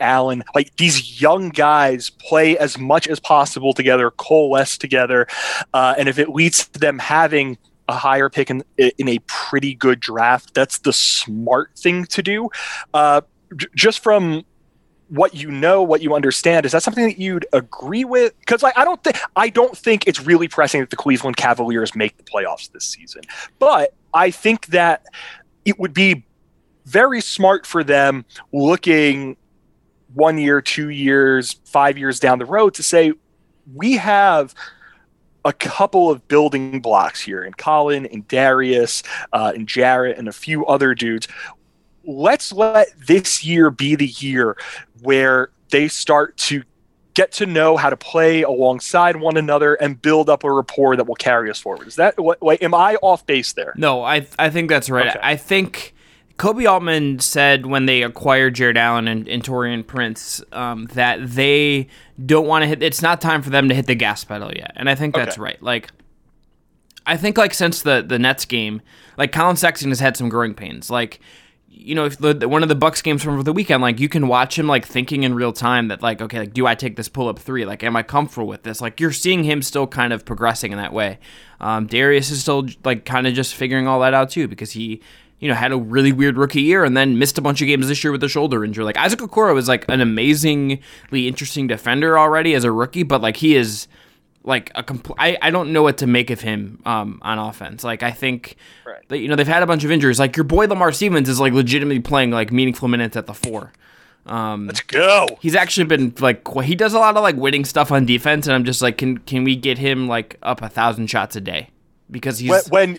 Allen, 0.00 0.42
like 0.54 0.74
these 0.76 1.20
young 1.20 1.50
guys 1.50 2.10
play 2.10 2.56
as 2.56 2.78
much 2.78 3.06
as 3.06 3.20
possible 3.20 3.74
together, 3.74 4.10
coalesce 4.12 4.78
together, 4.78 5.26
uh, 5.74 5.94
and 5.98 6.08
if 6.08 6.18
it 6.18 6.30
leads 6.30 6.66
to 6.68 6.78
them 6.78 6.98
having 6.98 7.58
a 7.88 7.94
higher 7.94 8.28
pick 8.28 8.50
in 8.50 8.62
in 8.76 9.08
a 9.08 9.18
pretty 9.26 9.74
good 9.74 10.00
draft. 10.00 10.54
That's 10.54 10.78
the 10.78 10.92
smart 10.92 11.72
thing 11.76 12.06
to 12.06 12.22
do. 12.22 12.50
Uh, 12.92 13.22
j- 13.56 13.66
just 13.74 14.00
from 14.00 14.44
what 15.08 15.34
you 15.34 15.50
know, 15.50 15.82
what 15.82 16.02
you 16.02 16.14
understand, 16.14 16.66
is 16.66 16.72
that 16.72 16.82
something 16.82 17.04
that 17.04 17.18
you'd 17.18 17.46
agree 17.52 18.04
with? 18.04 18.38
Because 18.40 18.64
I, 18.64 18.72
I 18.74 18.84
don't 18.84 19.02
think 19.04 19.18
I 19.36 19.48
don't 19.48 19.76
think 19.76 20.06
it's 20.06 20.20
really 20.20 20.48
pressing 20.48 20.80
that 20.80 20.90
the 20.90 20.96
Cleveland 20.96 21.36
Cavaliers 21.36 21.94
make 21.94 22.16
the 22.16 22.24
playoffs 22.24 22.70
this 22.72 22.84
season. 22.84 23.22
But 23.58 23.94
I 24.12 24.30
think 24.30 24.66
that 24.66 25.04
it 25.64 25.78
would 25.78 25.94
be 25.94 26.24
very 26.86 27.20
smart 27.20 27.66
for 27.66 27.82
them 27.82 28.24
looking 28.52 29.36
one 30.12 30.38
year, 30.38 30.60
two 30.60 30.90
years, 30.90 31.56
five 31.64 31.98
years 31.98 32.20
down 32.20 32.38
the 32.38 32.44
road 32.44 32.74
to 32.74 32.82
say 32.82 33.12
we 33.72 33.94
have 33.94 34.54
a 35.44 35.52
couple 35.52 36.10
of 36.10 36.26
building 36.28 36.80
blocks 36.80 37.20
here 37.20 37.42
in 37.44 37.52
Collin 37.52 38.06
and 38.06 38.26
Darius 38.28 39.02
uh, 39.32 39.52
and 39.54 39.68
Jarrett 39.68 40.18
and 40.18 40.28
a 40.28 40.32
few 40.32 40.64
other 40.66 40.94
dudes. 40.94 41.28
Let's 42.04 42.52
let 42.52 42.88
this 43.06 43.44
year 43.44 43.70
be 43.70 43.94
the 43.94 44.06
year 44.06 44.56
where 45.02 45.50
they 45.70 45.88
start 45.88 46.36
to 46.36 46.62
get 47.14 47.32
to 47.32 47.46
know 47.46 47.76
how 47.76 47.90
to 47.90 47.96
play 47.96 48.42
alongside 48.42 49.16
one 49.16 49.36
another 49.36 49.74
and 49.74 50.00
build 50.00 50.28
up 50.28 50.44
a 50.44 50.52
rapport 50.52 50.96
that 50.96 51.06
will 51.06 51.14
carry 51.14 51.50
us 51.50 51.60
forward. 51.60 51.86
Is 51.86 51.96
that 51.96 52.18
what? 52.18 52.42
Wait, 52.42 52.62
am 52.62 52.74
I 52.74 52.96
off 52.96 53.24
base 53.24 53.52
there? 53.52 53.72
No, 53.76 54.02
I 54.02 54.26
I 54.38 54.50
think 54.50 54.68
that's 54.68 54.90
right. 54.90 55.08
Okay. 55.08 55.20
I 55.22 55.36
think 55.36 55.94
Koby 56.38 56.68
Altman 56.68 57.20
said 57.20 57.66
when 57.66 57.86
they 57.86 58.02
acquired 58.02 58.54
Jarrett 58.54 58.76
Allen 58.76 59.06
and, 59.06 59.28
and 59.28 59.42
Taurean 59.42 59.86
Prince 59.86 60.42
um, 60.52 60.86
that 60.94 61.18
they 61.30 61.88
don't 62.24 62.46
want 62.46 62.62
to 62.62 62.66
hit. 62.66 62.82
It's 62.82 63.02
not 63.02 63.20
time 63.20 63.42
for 63.42 63.50
them 63.50 63.68
to 63.68 63.74
hit 63.74 63.86
the 63.86 63.94
gas 63.94 64.24
pedal 64.24 64.52
yet, 64.54 64.72
and 64.76 64.88
I 64.88 64.94
think 64.94 65.14
that's 65.14 65.36
okay. 65.36 65.42
right. 65.42 65.62
Like, 65.62 65.90
I 67.06 67.16
think 67.16 67.36
like 67.36 67.54
since 67.54 67.82
the 67.82 68.04
the 68.06 68.18
Nets 68.18 68.44
game, 68.44 68.82
like 69.18 69.32
Collin 69.32 69.56
Sexton 69.56 69.90
has 69.90 70.00
had 70.00 70.16
some 70.16 70.28
growing 70.28 70.54
pains. 70.54 70.90
Like, 70.90 71.20
you 71.68 71.94
know, 71.94 72.04
if 72.04 72.18
the, 72.18 72.48
one 72.48 72.62
of 72.62 72.68
the 72.68 72.74
Bucks 72.76 73.02
games 73.02 73.22
from 73.22 73.42
the 73.42 73.52
weekend, 73.52 73.82
like 73.82 73.98
you 73.98 74.08
can 74.08 74.28
watch 74.28 74.58
him 74.58 74.66
like 74.66 74.86
thinking 74.86 75.24
in 75.24 75.34
real 75.34 75.52
time 75.52 75.88
that 75.88 76.02
like, 76.02 76.22
okay, 76.22 76.38
like 76.38 76.54
do 76.54 76.66
I 76.66 76.74
take 76.74 76.96
this 76.96 77.08
pull 77.08 77.28
up 77.28 77.38
three? 77.38 77.64
Like, 77.64 77.82
am 77.82 77.96
I 77.96 78.02
comfortable 78.02 78.46
with 78.46 78.62
this? 78.62 78.80
Like, 78.80 79.00
you're 79.00 79.12
seeing 79.12 79.44
him 79.44 79.60
still 79.60 79.86
kind 79.86 80.12
of 80.12 80.24
progressing 80.24 80.72
in 80.72 80.78
that 80.78 80.92
way. 80.92 81.18
Um, 81.60 81.86
Darius 81.86 82.30
is 82.30 82.42
still 82.42 82.66
like 82.84 83.04
kind 83.04 83.26
of 83.26 83.34
just 83.34 83.54
figuring 83.54 83.88
all 83.88 84.00
that 84.00 84.14
out 84.14 84.30
too 84.30 84.46
because 84.46 84.72
he 84.72 85.00
you 85.38 85.48
know, 85.48 85.54
had 85.54 85.72
a 85.72 85.76
really 85.76 86.12
weird 86.12 86.36
rookie 86.36 86.62
year 86.62 86.84
and 86.84 86.96
then 86.96 87.18
missed 87.18 87.38
a 87.38 87.42
bunch 87.42 87.60
of 87.60 87.66
games 87.66 87.88
this 87.88 88.02
year 88.02 88.12
with 88.12 88.22
a 88.22 88.28
shoulder 88.28 88.64
injury. 88.64 88.84
Like 88.84 88.96
Isaac 88.96 89.20
Okoro 89.20 89.58
is 89.58 89.68
like 89.68 89.84
an 89.88 90.00
amazingly 90.00 90.80
interesting 91.12 91.66
defender 91.66 92.18
already 92.18 92.54
as 92.54 92.64
a 92.64 92.72
rookie, 92.72 93.02
but 93.02 93.20
like 93.20 93.36
he 93.36 93.56
is 93.56 93.88
like 94.44 94.70
a 94.74 94.82
compl- 94.82 95.16
I, 95.18 95.36
I 95.42 95.50
don't 95.50 95.72
know 95.72 95.82
what 95.82 95.98
to 95.98 96.06
make 96.06 96.30
of 96.30 96.40
him 96.40 96.80
um, 96.84 97.18
on 97.22 97.38
offense. 97.38 97.82
Like 97.82 98.02
I 98.02 98.10
think 98.10 98.56
right. 98.86 99.06
that 99.08 99.18
you 99.18 99.28
know 99.28 99.36
they've 99.36 99.46
had 99.46 99.62
a 99.62 99.66
bunch 99.66 99.84
of 99.84 99.90
injuries. 99.90 100.18
Like 100.18 100.36
your 100.36 100.44
boy 100.44 100.66
Lamar 100.66 100.92
Stevens 100.92 101.28
is 101.28 101.40
like 101.40 101.52
legitimately 101.52 102.00
playing 102.00 102.30
like 102.30 102.52
meaningful 102.52 102.88
minutes 102.88 103.16
at 103.16 103.26
the 103.26 103.34
four. 103.34 103.72
Um, 104.26 104.66
Let's 104.66 104.80
go. 104.80 105.26
He's 105.40 105.54
actually 105.54 105.86
been 105.86 106.14
like 106.20 106.46
he 106.62 106.74
does 106.74 106.94
a 106.94 106.98
lot 106.98 107.16
of 107.16 107.22
like 107.22 107.36
winning 107.36 107.64
stuff 107.64 107.90
on 107.90 108.06
defense, 108.06 108.46
and 108.46 108.54
I'm 108.54 108.64
just 108.64 108.82
like, 108.82 108.98
can 108.98 109.18
can 109.18 109.44
we 109.44 109.56
get 109.56 109.78
him 109.78 110.08
like 110.08 110.38
up 110.42 110.62
a 110.62 110.68
thousand 110.68 111.08
shots 111.08 111.36
a 111.36 111.40
day? 111.40 111.70
Because 112.10 112.38
he's 112.38 112.50
when, 112.50 112.62
when 112.68 112.98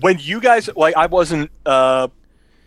when 0.00 0.18
you 0.18 0.40
guys 0.40 0.68
like 0.76 0.96
I 0.96 1.06
wasn't 1.06 1.50
uh 1.66 2.08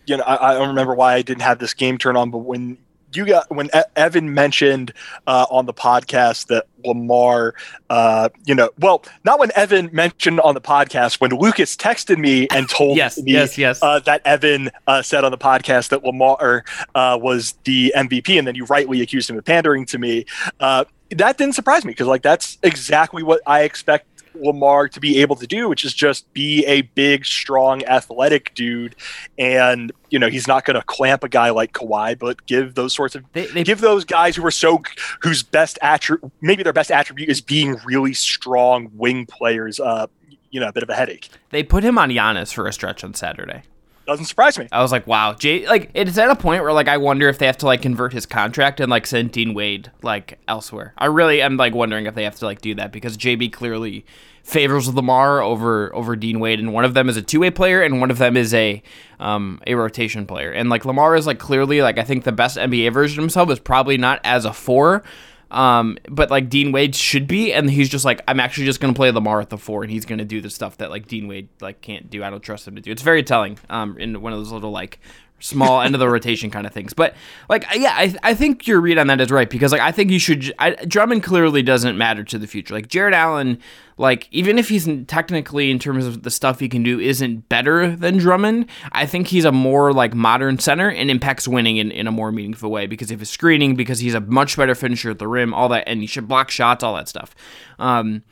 you 0.05 0.17
know 0.17 0.23
I, 0.23 0.51
I, 0.51 0.53
don't 0.53 0.69
remember 0.69 0.95
why 0.95 1.15
I 1.15 1.21
didn't 1.21 1.41
have 1.41 1.59
this 1.59 1.73
game 1.73 1.97
turn 1.97 2.15
on, 2.15 2.31
but 2.31 2.39
when 2.39 2.77
you 3.13 3.25
got 3.25 3.49
when 3.49 3.67
e- 3.67 3.81
Evan 3.95 4.33
mentioned 4.33 4.93
uh, 5.25 5.45
on 5.49 5.65
the 5.65 5.73
podcast 5.73 6.47
that 6.47 6.67
Lamar, 6.85 7.55
uh, 7.89 8.29
you 8.45 8.55
know, 8.55 8.69
well, 8.79 9.03
not 9.23 9.39
when 9.39 9.51
Evan 9.55 9.89
mentioned 9.93 10.39
on 10.41 10.53
the 10.53 10.61
podcast, 10.61 11.19
when 11.19 11.31
Lucas 11.31 11.75
texted 11.75 12.17
me 12.17 12.47
and 12.51 12.69
told 12.69 12.97
yes, 12.97 13.17
me 13.21 13.31
yes, 13.31 13.57
yes. 13.57 13.79
Uh, 13.81 13.99
that 13.99 14.21
Evan 14.25 14.69
uh, 14.87 15.01
said 15.01 15.23
on 15.23 15.31
the 15.31 15.37
podcast 15.37 15.89
that 15.89 16.03
Lamar 16.03 16.65
uh, 16.95 17.17
was 17.21 17.53
the 17.63 17.93
MVP, 17.95 18.37
and 18.37 18.47
then 18.47 18.55
you 18.55 18.65
rightly 18.65 19.01
accused 19.01 19.29
him 19.29 19.37
of 19.37 19.45
pandering 19.45 19.85
to 19.87 19.97
me. 19.97 20.25
Uh, 20.59 20.85
that 21.11 21.37
didn't 21.37 21.55
surprise 21.55 21.85
me 21.85 21.91
because, 21.91 22.07
like, 22.07 22.21
that's 22.21 22.57
exactly 22.63 23.23
what 23.23 23.41
I 23.47 23.63
expect 23.63 24.07
Lamar 24.41 24.87
to 24.89 24.99
be 24.99 25.19
able 25.21 25.35
to 25.37 25.47
do, 25.47 25.69
which 25.69 25.85
is 25.85 25.93
just 25.93 26.31
be 26.33 26.65
a 26.65 26.81
big, 26.81 27.25
strong, 27.25 27.83
athletic 27.85 28.53
dude. 28.53 28.95
And 29.37 29.91
you 30.09 30.19
know 30.19 30.29
he's 30.29 30.47
not 30.47 30.65
going 30.65 30.75
to 30.75 30.83
clamp 30.83 31.23
a 31.23 31.29
guy 31.29 31.49
like 31.49 31.73
Kawhi, 31.73 32.17
but 32.17 32.45
give 32.45 32.75
those 32.75 32.93
sorts 32.93 33.15
of 33.15 33.23
they, 33.33 33.45
they, 33.47 33.63
give 33.63 33.81
those 33.81 34.05
guys 34.05 34.35
who 34.35 34.45
are 34.45 34.51
so 34.51 34.81
whose 35.21 35.43
best 35.43 35.77
attribute, 35.81 36.31
maybe 36.41 36.63
their 36.63 36.73
best 36.73 36.91
attribute 36.91 37.29
is 37.29 37.41
being 37.41 37.77
really 37.85 38.13
strong 38.13 38.89
wing 38.93 39.25
players. 39.25 39.79
Uh, 39.79 40.07
you 40.49 40.61
know, 40.61 40.69
a 40.69 40.73
bit 40.73 40.81
of 40.81 40.89
a 40.89 40.95
headache. 40.95 41.29
They 41.49 41.61
put 41.61 41.83
him 41.83 41.97
on 41.97 42.09
Giannis 42.09 42.53
for 42.53 42.67
a 42.67 42.73
stretch 42.73 43.03
on 43.03 43.13
Saturday 43.13 43.63
doesn't 44.07 44.25
surprise 44.25 44.57
me. 44.57 44.67
I 44.71 44.81
was 44.81 44.91
like, 44.91 45.05
wow, 45.05 45.33
Jay. 45.33 45.67
Like, 45.67 45.91
it's 45.93 46.17
at 46.17 46.29
a 46.29 46.35
point 46.35 46.63
where 46.63 46.73
like 46.73 46.87
I 46.87 46.97
wonder 46.97 47.27
if 47.27 47.37
they 47.37 47.45
have 47.45 47.57
to 47.57 47.65
like 47.65 47.81
convert 47.81 48.13
his 48.13 48.25
contract 48.25 48.79
and 48.79 48.89
like 48.89 49.05
send 49.05 49.31
Dean 49.31 49.53
Wade 49.53 49.91
like 50.01 50.39
elsewhere. 50.47 50.93
I 50.97 51.05
really 51.05 51.41
am 51.41 51.57
like 51.57 51.75
wondering 51.75 52.05
if 52.05 52.15
they 52.15 52.23
have 52.23 52.35
to 52.37 52.45
like 52.45 52.61
do 52.61 52.73
that 52.75 52.91
because 52.91 53.17
JB 53.17 53.51
clearly 53.51 54.05
favors 54.43 54.87
Lamar 54.93 55.41
over 55.41 55.93
over 55.93 56.15
Dean 56.15 56.39
Wade, 56.39 56.59
and 56.59 56.73
one 56.73 56.85
of 56.85 56.93
them 56.93 57.09
is 57.09 57.17
a 57.17 57.21
two 57.21 57.41
way 57.41 57.51
player, 57.51 57.83
and 57.83 57.99
one 57.99 58.09
of 58.09 58.17
them 58.17 58.37
is 58.37 58.53
a 58.53 58.81
um 59.19 59.61
a 59.67 59.75
rotation 59.75 60.25
player. 60.25 60.51
And 60.51 60.69
like 60.69 60.85
Lamar 60.85 61.15
is 61.15 61.27
like 61.27 61.37
clearly 61.37 61.81
like 61.81 61.97
I 61.97 62.03
think 62.03 62.23
the 62.23 62.31
best 62.31 62.57
NBA 62.57 62.93
version 62.93 63.19
of 63.19 63.23
himself 63.23 63.51
is 63.51 63.59
probably 63.59 63.97
not 63.97 64.21
as 64.23 64.45
a 64.45 64.53
four. 64.53 65.03
Um, 65.49 65.97
but 66.09 66.29
like 66.29 66.49
Dean 66.49 66.71
Wade 66.71 66.95
should 66.95 67.27
be, 67.27 67.53
and 67.53 67.69
he's 67.69 67.89
just 67.89 68.05
like, 68.05 68.21
I'm 68.27 68.39
actually 68.39 68.65
just 68.65 68.79
gonna 68.79 68.93
play 68.93 69.11
Lamar 69.11 69.41
at 69.41 69.49
the 69.49 69.57
four, 69.57 69.83
and 69.83 69.91
he's 69.91 70.05
gonna 70.05 70.25
do 70.25 70.41
the 70.41 70.49
stuff 70.49 70.77
that 70.77 70.89
like 70.89 71.07
Dean 71.07 71.27
Wade 71.27 71.49
like 71.61 71.81
can't 71.81 72.09
do. 72.09 72.23
I 72.23 72.29
don't 72.29 72.41
trust 72.41 72.67
him 72.67 72.75
to 72.75 72.81
do. 72.81 72.91
It's 72.91 73.01
very 73.01 73.23
telling. 73.23 73.57
Um, 73.69 73.97
in 73.97 74.21
one 74.21 74.33
of 74.33 74.39
those 74.39 74.51
little 74.51 74.71
like 74.71 74.99
small 75.39 75.81
end 75.81 75.93
of 75.93 75.99
the 75.99 76.09
rotation 76.09 76.49
kind 76.49 76.65
of 76.65 76.73
things. 76.73 76.93
But 76.93 77.15
like, 77.49 77.65
yeah, 77.75 77.93
I, 77.95 78.15
I 78.23 78.33
think 78.33 78.67
your 78.67 78.81
read 78.81 78.97
on 78.97 79.07
that 79.07 79.21
is 79.21 79.31
right 79.31 79.49
because 79.49 79.71
like 79.71 79.81
I 79.81 79.91
think 79.91 80.11
you 80.11 80.19
should. 80.19 80.53
I, 80.59 80.71
Drummond 80.85 81.23
clearly 81.23 81.61
doesn't 81.61 81.97
matter 81.97 82.23
to 82.23 82.37
the 82.37 82.47
future. 82.47 82.73
Like 82.73 82.87
Jarrett 82.87 83.13
Allen, 83.13 83.59
like 83.97 84.27
even 84.31 84.57
if 84.57 84.69
he's 84.69 84.87
technically 85.07 85.71
in 85.71 85.79
terms 85.79 86.05
of 86.05 86.23
the 86.23 86.31
stuff 86.31 86.59
he 86.59 86.69
can 86.69 86.83
do 86.83 86.99
isn't 86.99 87.49
better 87.49 87.95
than 87.95 88.17
Drummond, 88.17 88.67
I 88.91 89.05
think 89.05 89.27
he's 89.27 89.45
a 89.45 89.51
more 89.51 89.93
like 89.93 90.13
modern 90.13 90.59
center 90.59 90.89
and 90.89 91.09
impacts 91.09 91.47
winning 91.47 91.77
in, 91.77 91.91
in 91.91 92.07
a 92.07 92.11
more 92.11 92.31
meaningful 92.31 92.71
way 92.71 92.87
because 92.87 93.11
of 93.11 93.19
his 93.19 93.29
screening, 93.29 93.75
because 93.75 93.99
he's 93.99 94.13
a 94.13 94.21
much 94.21 94.57
better 94.57 94.75
finisher 94.75 95.11
at 95.11 95.19
the 95.19 95.27
rim, 95.27 95.53
all 95.53 95.69
that, 95.69 95.83
and 95.87 96.01
he 96.01 96.07
should 96.07 96.27
block 96.27 96.49
shots, 96.49 96.83
all 96.83 96.95
that 96.95 97.07
stuff. 97.07 97.35
Um, 97.79 98.23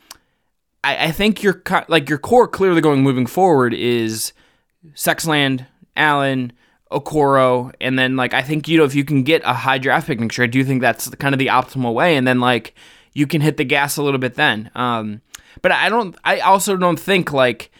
I, 0.82 1.06
I 1.06 1.10
think 1.10 1.42
your 1.42 1.62
like 1.88 2.08
your 2.08 2.18
core 2.18 2.48
clearly 2.48 2.80
going 2.80 3.02
moving 3.02 3.26
forward 3.26 3.74
is 3.74 4.32
Sexland, 4.94 5.66
Allen. 5.96 6.52
Okoro, 6.90 7.72
and 7.80 7.98
then 7.98 8.16
like 8.16 8.32
I 8.32 8.42
think 8.42 8.68
you 8.68 8.78
know 8.78 8.84
if 8.84 8.94
you 8.94 9.04
can 9.04 9.22
get 9.22 9.42
a 9.44 9.52
high 9.52 9.78
draft 9.78 10.06
pick 10.06 10.20
next 10.20 10.38
year, 10.38 10.44
I 10.44 10.48
do 10.48 10.62
think 10.64 10.80
that's 10.80 11.08
kind 11.16 11.34
of 11.34 11.38
the 11.38 11.48
optimal 11.48 11.94
way, 11.94 12.16
and 12.16 12.26
then 12.26 12.40
like 12.40 12.74
you 13.12 13.26
can 13.26 13.40
hit 13.40 13.56
the 13.56 13.64
gas 13.64 13.96
a 13.96 14.02
little 14.02 14.18
bit 14.18 14.34
then. 14.34 14.70
Um, 14.74 15.22
but 15.62 15.72
I 15.72 15.88
don't. 15.88 16.16
I 16.24 16.40
also 16.40 16.76
don't 16.76 17.00
think 17.00 17.32
like. 17.32 17.72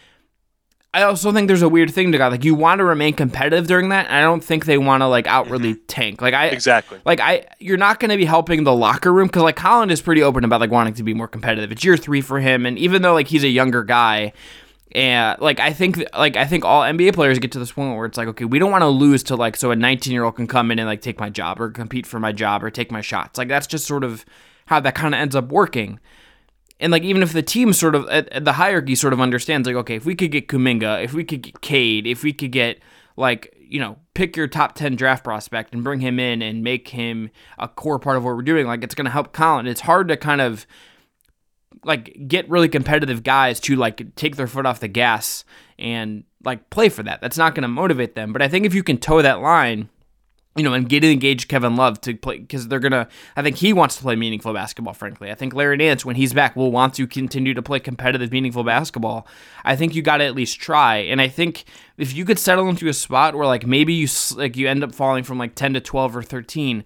I 0.93 1.03
also 1.03 1.31
think 1.31 1.47
there's 1.47 1.61
a 1.61 1.69
weird 1.69 1.91
thing 1.91 2.11
to 2.11 2.17
God. 2.17 2.31
Like 2.31 2.43
you 2.43 2.55
want 2.55 2.79
to 2.79 2.83
remain 2.83 3.13
competitive 3.13 3.67
during 3.67 3.89
that. 3.89 4.09
I 4.09 4.21
don't 4.21 4.43
think 4.43 4.65
they 4.65 4.79
want 4.79 5.01
to 5.01 5.07
like 5.07 5.27
outwardly 5.27 5.75
mm-hmm. 5.75 5.85
tank. 5.85 6.21
Like 6.21 6.33
I 6.33 6.47
exactly. 6.47 6.99
Like 7.05 7.19
I, 7.19 7.45
you're 7.59 7.77
not 7.77 7.99
going 7.99 8.09
to 8.09 8.17
be 8.17 8.25
helping 8.25 8.63
the 8.63 8.73
locker 8.73 9.13
room 9.13 9.27
because 9.27 9.43
like 9.43 9.57
Collin 9.57 9.91
is 9.91 10.01
pretty 10.01 10.23
open 10.23 10.43
about 10.43 10.59
like 10.59 10.71
wanting 10.71 10.95
to 10.95 11.03
be 11.03 11.13
more 11.13 11.27
competitive. 11.27 11.71
It's 11.71 11.83
year 11.83 11.97
three 11.97 12.21
for 12.21 12.39
him, 12.39 12.65
and 12.65 12.79
even 12.79 13.03
though 13.03 13.13
like 13.13 13.27
he's 13.27 13.43
a 13.43 13.49
younger 13.49 13.83
guy, 13.83 14.33
And 14.93 15.39
like 15.41 15.59
I 15.59 15.73
think 15.73 16.01
like 16.13 16.37
I 16.37 16.45
think 16.45 16.63
all 16.63 16.81
NBA 16.81 17.13
players 17.13 17.39
get 17.39 17.51
to 17.51 17.59
this 17.59 17.71
point 17.71 17.95
where 17.97 18.05
it's 18.05 18.17
like 18.17 18.29
okay 18.29 18.45
we 18.45 18.57
don't 18.57 18.71
want 18.71 18.83
to 18.83 18.87
lose 18.87 19.21
to 19.23 19.35
like 19.35 19.57
so 19.57 19.71
a 19.71 19.75
19 19.75 20.13
year 20.13 20.23
old 20.23 20.37
can 20.37 20.47
come 20.47 20.71
in 20.71 20.79
and 20.79 20.87
like 20.87 21.01
take 21.01 21.19
my 21.19 21.29
job 21.29 21.59
or 21.59 21.69
compete 21.69 22.05
for 22.05 22.19
my 22.19 22.31
job 22.31 22.63
or 22.63 22.69
take 22.69 22.91
my 22.91 23.01
shots. 23.01 23.37
Like 23.37 23.49
that's 23.49 23.67
just 23.67 23.85
sort 23.85 24.03
of 24.03 24.25
how 24.67 24.79
that 24.79 24.95
kind 24.95 25.13
of 25.13 25.19
ends 25.19 25.35
up 25.35 25.49
working. 25.49 25.99
And 26.79 26.91
like 26.91 27.03
even 27.03 27.21
if 27.21 27.33
the 27.33 27.41
team 27.41 27.73
sort 27.73 27.95
of 27.95 28.07
at, 28.07 28.29
at 28.29 28.45
the 28.45 28.53
hierarchy 28.53 28.95
sort 28.95 29.11
of 29.11 29.19
understands 29.19 29.67
like 29.67 29.75
okay 29.75 29.95
if 29.95 30.05
we 30.05 30.15
could 30.15 30.31
get 30.31 30.47
Kuminga 30.47 31.03
if 31.03 31.13
we 31.13 31.23
could 31.23 31.41
get 31.41 31.59
Cade 31.61 32.07
if 32.07 32.23
we 32.23 32.31
could 32.31 32.51
get 32.51 32.79
like 33.17 33.53
you 33.59 33.79
know 33.79 33.97
pick 34.13 34.37
your 34.37 34.47
top 34.47 34.75
10 34.75 34.95
draft 34.95 35.23
prospect 35.23 35.73
and 35.73 35.83
bring 35.83 35.99
him 35.99 36.17
in 36.17 36.41
and 36.41 36.63
make 36.63 36.87
him 36.89 37.29
a 37.59 37.67
core 37.67 37.99
part 37.99 38.15
of 38.15 38.23
what 38.23 38.35
we're 38.35 38.41
doing 38.41 38.67
like 38.67 38.83
it's 38.83 38.95
going 38.95 39.05
to 39.05 39.11
help 39.11 39.33
Collin. 39.33 39.67
It's 39.67 39.81
hard 39.81 40.07
to 40.07 40.15
kind 40.15 40.39
of 40.39 40.65
like 41.83 42.27
get 42.27 42.49
really 42.49 42.69
competitive 42.69 43.23
guys 43.23 43.59
to 43.61 43.75
like 43.75 44.15
take 44.15 44.35
their 44.35 44.47
foot 44.47 44.65
off 44.65 44.79
the 44.79 44.87
gas 44.87 45.45
and 45.79 46.23
like 46.43 46.69
play 46.69 46.89
for 46.89 47.03
that. 47.03 47.21
That's 47.21 47.37
not 47.37 47.55
going 47.55 47.63
to 47.63 47.67
motivate 47.67 48.15
them. 48.15 48.33
But 48.33 48.41
I 48.41 48.47
think 48.47 48.65
if 48.65 48.73
you 48.73 48.83
can 48.83 48.97
toe 48.97 49.21
that 49.21 49.41
line, 49.41 49.89
you 50.57 50.63
know, 50.63 50.73
and 50.73 50.89
get 50.89 51.03
engaged 51.03 51.47
Kevin 51.47 51.75
Love 51.75 52.01
to 52.01 52.15
play 52.15 52.39
because 52.39 52.67
they're 52.67 52.79
gonna. 52.79 53.07
I 53.35 53.43
think 53.43 53.57
he 53.57 53.73
wants 53.73 53.95
to 53.97 54.01
play 54.01 54.15
meaningful 54.15 54.53
basketball. 54.53 54.95
Frankly, 54.95 55.29
I 55.29 55.35
think 55.35 55.53
Larry 55.53 55.77
Nance, 55.77 56.03
when 56.03 56.15
he's 56.15 56.33
back, 56.33 56.55
will 56.55 56.71
want 56.71 56.95
to 56.95 57.05
continue 57.05 57.53
to 57.53 57.61
play 57.61 57.79
competitive, 57.79 58.31
meaningful 58.31 58.63
basketball. 58.63 59.27
I 59.63 59.75
think 59.75 59.93
you 59.93 60.01
got 60.01 60.17
to 60.17 60.25
at 60.25 60.33
least 60.33 60.59
try. 60.59 60.97
And 60.97 61.21
I 61.21 61.27
think 61.27 61.65
if 61.97 62.13
you 62.13 62.25
could 62.25 62.39
settle 62.39 62.69
into 62.69 62.87
a 62.87 62.93
spot 62.93 63.35
where 63.35 63.45
like 63.45 63.67
maybe 63.67 63.93
you 63.93 64.07
like 64.35 64.57
you 64.57 64.67
end 64.67 64.83
up 64.83 64.95
falling 64.95 65.23
from 65.23 65.37
like 65.37 65.53
ten 65.53 65.75
to 65.75 65.79
twelve 65.79 66.15
or 66.15 66.23
thirteen, 66.23 66.83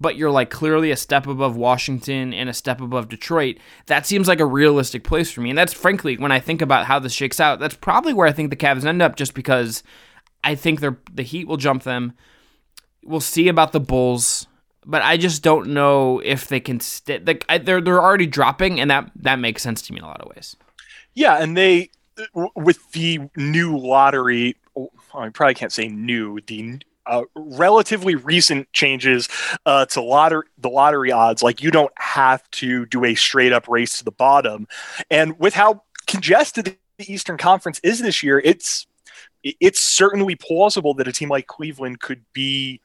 but 0.00 0.16
you're 0.16 0.30
like 0.30 0.50
clearly 0.50 0.90
a 0.90 0.96
step 0.96 1.26
above 1.26 1.56
Washington 1.56 2.34
and 2.34 2.48
a 2.48 2.54
step 2.54 2.80
above 2.80 3.08
Detroit. 3.08 3.58
That 3.86 4.06
seems 4.06 4.28
like 4.28 4.40
a 4.40 4.46
realistic 4.46 5.04
place 5.04 5.30
for 5.30 5.40
me. 5.40 5.50
And 5.50 5.58
that's 5.58 5.72
frankly, 5.72 6.16
when 6.16 6.32
I 6.32 6.40
think 6.40 6.60
about 6.60 6.86
how 6.86 6.98
this 6.98 7.12
shakes 7.12 7.40
out, 7.40 7.60
that's 7.60 7.76
probably 7.76 8.12
where 8.12 8.26
I 8.26 8.32
think 8.32 8.50
the 8.50 8.56
Cavs 8.56 8.84
end 8.84 9.02
up 9.02 9.16
just 9.16 9.34
because 9.34 9.82
I 10.42 10.54
think 10.54 10.80
they're 10.80 10.98
the 11.12 11.22
Heat 11.22 11.46
will 11.46 11.56
jump 11.56 11.84
them. 11.84 12.12
We'll 13.04 13.20
see 13.20 13.48
about 13.48 13.72
the 13.72 13.80
Bulls, 13.80 14.46
but 14.84 15.02
I 15.02 15.16
just 15.16 15.42
don't 15.42 15.68
know 15.68 16.20
if 16.20 16.48
they 16.48 16.60
can 16.60 16.80
stay. 16.80 17.20
Like 17.24 17.46
they're 17.64 17.80
they're 17.80 18.02
already 18.02 18.26
dropping, 18.26 18.80
and 18.80 18.90
that 18.90 19.10
that 19.16 19.38
makes 19.38 19.62
sense 19.62 19.82
to 19.82 19.92
me 19.92 19.98
in 19.98 20.04
a 20.04 20.08
lot 20.08 20.20
of 20.20 20.28
ways. 20.34 20.56
Yeah, 21.14 21.36
and 21.42 21.56
they 21.56 21.90
with 22.54 22.92
the 22.92 23.20
new 23.36 23.76
lottery. 23.78 24.56
Oh, 24.76 24.90
I 25.14 25.28
probably 25.28 25.54
can't 25.54 25.72
say 25.72 25.88
new. 25.88 26.40
The 26.46 26.80
uh, 27.06 27.22
relatively 27.34 28.14
recent 28.14 28.72
changes 28.72 29.28
uh, 29.66 29.86
to 29.86 30.00
lottery 30.00 30.46
the 30.58 30.70
lottery 30.70 31.12
odds. 31.12 31.42
Like 31.42 31.62
you 31.62 31.70
don't 31.70 31.92
have 31.98 32.48
to 32.52 32.86
do 32.86 33.04
a 33.04 33.14
straight 33.14 33.52
up 33.52 33.68
race 33.68 33.98
to 33.98 34.04
the 34.04 34.12
bottom, 34.12 34.66
and 35.10 35.38
with 35.38 35.54
how 35.54 35.82
congested 36.06 36.76
the 36.98 37.12
Eastern 37.12 37.36
Conference 37.36 37.80
is 37.82 38.00
this 38.00 38.22
year, 38.22 38.40
it's 38.44 38.86
it's 39.42 39.80
certainly 39.80 40.34
plausible 40.34 40.94
that 40.94 41.08
a 41.08 41.12
team 41.12 41.28
like 41.28 41.46
Cleveland 41.46 42.00
could 42.00 42.24
be 42.32 42.80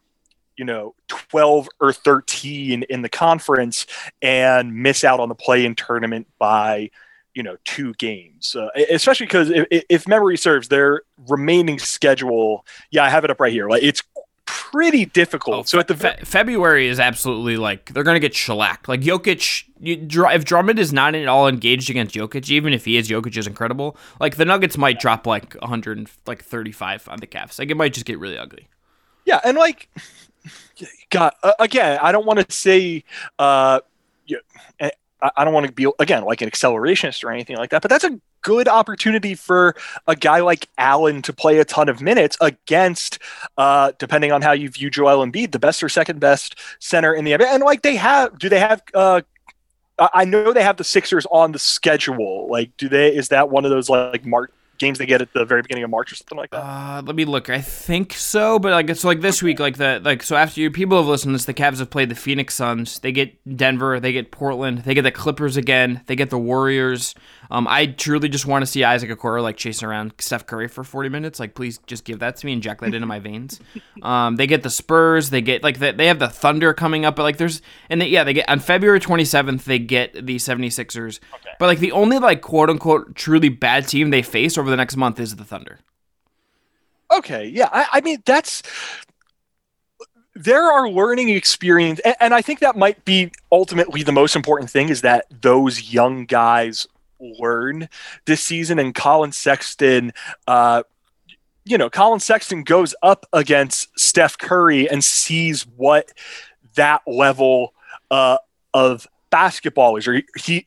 you 0.58 0.66
know 0.66 0.94
12 1.08 1.70
or 1.80 1.94
13 1.94 2.84
in 2.84 3.02
the 3.02 3.10
conference 3.10 3.88
and 4.22 4.76
miss 4.76 5.06
out 5.06 5.22
on 5.22 5.30
the 5.30 5.36
play 5.36 5.66
in 5.66 5.74
tournament 5.74 6.28
by 6.38 6.92
you 7.34 7.44
know 7.44 7.58
two 7.64 7.94
games 7.96 8.56
uh, 8.56 8.70
especially 8.90 9.26
because 9.26 9.50
if, 9.50 9.84
if, 9.90 10.08
memory 10.08 10.38
serves 10.38 10.68
their 10.68 11.04
remaining 11.28 11.80
schedule 11.80 12.66
yeah 12.92 13.04
i 13.04 13.10
have 13.10 13.24
it 13.24 13.32
up 13.32 13.40
right 13.40 13.54
here 13.54 13.70
like 13.70 13.84
it's 13.84 14.04
pretty 14.46 15.06
difficult. 15.06 15.58
Oh, 15.58 15.64
so 15.64 15.80
at 15.80 15.88
the 15.88 15.96
fe- 15.96 16.20
february 16.24 16.88
is 16.88 17.00
absolutely 17.00 17.58
like 17.58 17.94
they're 17.94 18.04
gonna 18.04 18.20
get 18.20 18.34
shellacked. 18.34 18.88
Like 18.88 19.02
jokic 19.02 19.64
you, 19.80 20.08
if 20.28 20.46
drummond 20.46 20.80
is 20.80 20.92
not 20.92 21.16
at 21.16 21.28
all 21.28 21.48
engaged 21.48 21.90
against 21.90 22.16
jokic 22.16 22.50
even 22.50 22.74
if 22.74 22.86
he 22.86 22.98
is 22.98 23.10
jokic 23.10 23.38
is 23.38 23.48
incredible 23.48 23.96
like 24.20 24.38
the 24.38 24.46
nuggets 24.46 24.78
might 24.78 25.00
drop 25.00 25.26
like 25.26 25.54
100 25.56 26.10
like 26.26 26.44
35 26.44 27.08
on 27.10 27.20
the 27.20 27.28
Cavs. 27.28 27.60
like 27.60 27.70
it 27.70 27.78
might 27.78 27.94
just 27.94 28.06
get 28.06 28.20
really 28.20 28.38
ugly. 28.38 28.68
Yeah 29.26 29.40
and 29.44 29.58
like 29.58 29.90
God, 31.10 31.34
uh, 31.44 31.54
again, 31.60 32.00
I 32.02 32.12
don't 32.12 32.26
want 32.26 32.40
to 32.40 32.56
say, 32.56 33.04
uh, 33.38 33.82
eh, 34.80 34.90
I 35.22 35.44
don't 35.44 35.54
want 35.54 35.68
to 35.68 35.72
be 35.72 35.88
again 36.00 36.24
like 36.24 36.42
an 36.42 36.50
accelerationist 36.50 37.24
or 37.24 37.32
anything 37.32 37.58
like 37.58 37.72
that, 37.72 37.82
but 37.82 37.90
that's 37.90 38.04
a 38.04 38.20
good 38.42 38.68
opportunity 38.68 39.36
for 39.36 39.76
a 40.08 40.16
guy 40.16 40.40
like 40.40 40.68
Allen 40.78 41.22
to 41.24 41.34
play 41.34 41.60
a 41.60 41.66
ton 41.66 41.90
of 41.90 42.02
minutes 42.02 42.38
against, 42.40 43.20
uh, 43.58 43.92
depending 43.98 44.32
on 44.32 44.42
how 44.42 44.54
you 44.54 44.70
view 44.70 44.90
Joel 44.90 45.26
Embiid, 45.26 45.52
the 45.52 45.60
best 45.60 45.84
or 45.84 45.90
second 45.90 46.20
best 46.20 46.56
center 46.80 47.14
in 47.14 47.26
the 47.26 47.32
NBA. 47.32 47.48
And 47.48 47.64
like 47.64 47.82
they 47.82 47.96
have, 47.98 48.40
do 48.40 48.50
they 48.50 48.60
have? 48.60 48.82
Uh, 48.94 49.22
I 50.14 50.24
know 50.24 50.54
they 50.54 50.64
have 50.64 50.78
the 50.78 50.86
Sixers 50.86 51.26
on 51.30 51.52
the 51.52 51.60
schedule. 51.60 52.48
Like, 52.50 52.76
do 52.78 52.88
they? 52.88 53.14
Is 53.14 53.30
that 53.30 53.50
one 53.50 53.66
of 53.66 53.72
those 53.72 53.90
like 53.90 54.26
Mark 54.26 54.54
games 54.80 54.98
they 54.98 55.06
get 55.06 55.22
at 55.22 55.32
the 55.34 55.46
very 55.46 55.62
beginning 55.62 55.84
of 55.84 55.90
March 55.90 56.12
or 56.12 56.16
something 56.16 56.38
like 56.38 56.50
that? 56.52 56.58
Uh, 56.58 57.02
let 57.06 57.16
me 57.16 57.26
look. 57.26 57.50
I 57.50 57.62
think 57.62 58.14
so, 58.14 58.58
but 58.58 58.72
like 58.72 58.90
it's 58.90 59.02
so 59.02 59.08
like 59.08 59.22
this 59.22 59.44
week, 59.44 59.60
like 59.60 59.78
the 59.78 60.02
like 60.04 60.24
so 60.24 60.36
after 60.36 60.60
you 60.62 60.72
people 60.72 60.98
have 60.98 61.06
listened 61.06 61.32
to 61.32 61.34
this, 61.34 61.46
the 61.46 61.54
Cavs 61.54 61.80
have 61.80 61.90
played 61.90 62.10
the 62.10 62.16
Phoenix 62.16 62.56
Suns. 62.56 63.00
They 63.00 63.12
get 63.12 63.36
Denver, 63.58 64.00
they 64.00 64.12
get 64.12 64.32
Portland, 64.32 64.80
they 64.80 64.94
get 64.94 65.04
the 65.04 65.12
Clippers 65.12 65.58
again, 65.58 66.02
they 66.08 66.16
get 66.16 66.30
the 66.30 66.40
Warriors. 66.40 67.14
Um, 67.52 67.68
I 67.68 67.88
truly 67.88 68.30
just 68.30 68.46
want 68.46 68.62
to 68.62 68.68
see 68.68 68.84
Isaac 68.84 69.10
Okoro 69.10 69.42
like 69.42 69.58
chasing 69.58 69.88
around 69.88 70.14
Steph 70.20 70.46
Curry 70.46 70.68
for 70.68 70.84
40 70.84 71.10
minutes. 71.10 71.40
Like, 71.40 71.56
please 71.56 71.80
just 71.88 72.04
give 72.04 72.20
that 72.20 72.38
to 72.38 72.46
me, 72.46 72.54
and 72.54 72.60
inject 72.60 72.82
that 72.82 72.94
into 72.94 73.08
my 73.08 73.20
veins. 73.20 73.60
Um, 74.02 74.38
they 74.38 74.48
get 74.48 74.64
the 74.64 74.70
Spurs, 74.70 75.30
they 75.30 75.42
get 75.42 75.62
like 75.62 75.80
the, 75.80 75.92
they 75.92 76.08
have 76.08 76.20
the 76.20 76.30
Thunder 76.30 76.74
coming 76.74 77.04
up, 77.04 77.18
but 77.18 77.24
like 77.24 77.36
there's 77.36 77.62
and 77.90 78.00
they, 78.00 78.08
yeah, 78.08 78.24
they 78.24 78.32
get 78.32 78.48
on 78.48 78.62
February 78.62 79.02
27th 79.02 79.66
they 79.66 79.78
get 79.78 80.14
the 80.14 80.38
76ers. 80.38 81.20
Okay. 81.34 81.50
But 81.60 81.66
like 81.66 81.80
the 81.80 81.92
only 81.92 82.18
like 82.18 82.42
quote 82.42 82.70
unquote 82.70 83.14
truly 83.16 83.50
bad 83.50 83.90
team 83.90 84.10
they 84.10 84.22
face 84.22 84.58
over 84.58 84.70
the 84.70 84.78
next 84.78 84.96
month 84.96 85.20
is 85.20 85.36
the 85.36 85.44
Thunder. 85.44 85.80
Okay, 87.12 87.48
yeah, 87.48 87.68
I, 87.74 87.88
I 87.94 88.02
mean 88.02 88.24
that's 88.26 88.64
there 90.34 90.64
are 90.64 90.90
learning 90.90 91.28
experience 91.30 92.00
and, 92.22 92.34
i 92.34 92.42
think 92.42 92.60
that 92.60 92.78
might 92.78 93.04
be 93.04 93.30
ultimately 93.52 94.04
the 94.04 94.12
most 94.12 94.38
important 94.38 94.70
thing 94.70 94.88
is 94.88 95.02
that 95.02 95.26
those 95.42 95.92
young 95.92 96.24
guys 96.26 96.88
learn 97.20 97.90
this 98.26 98.42
season. 98.42 98.80
And 98.80 98.94
Collin 98.94 99.32
Sexton, 99.32 100.14
uh, 100.48 100.84
you 101.66 101.78
know, 101.78 101.90
Collin 101.90 102.20
Sexton 102.20 102.64
goes 102.64 102.96
up 103.04 103.26
against 103.34 103.98
Steph 104.00 104.38
Curry 104.38 104.90
and 104.90 105.04
sees 105.04 105.64
what 105.64 106.12
that 106.76 107.02
level 107.06 107.74
uh, 108.10 108.38
of 108.74 109.08
basketball 109.30 109.98
is. 109.98 110.08
Or 110.08 110.14
he, 110.14 110.26
he 110.38 110.66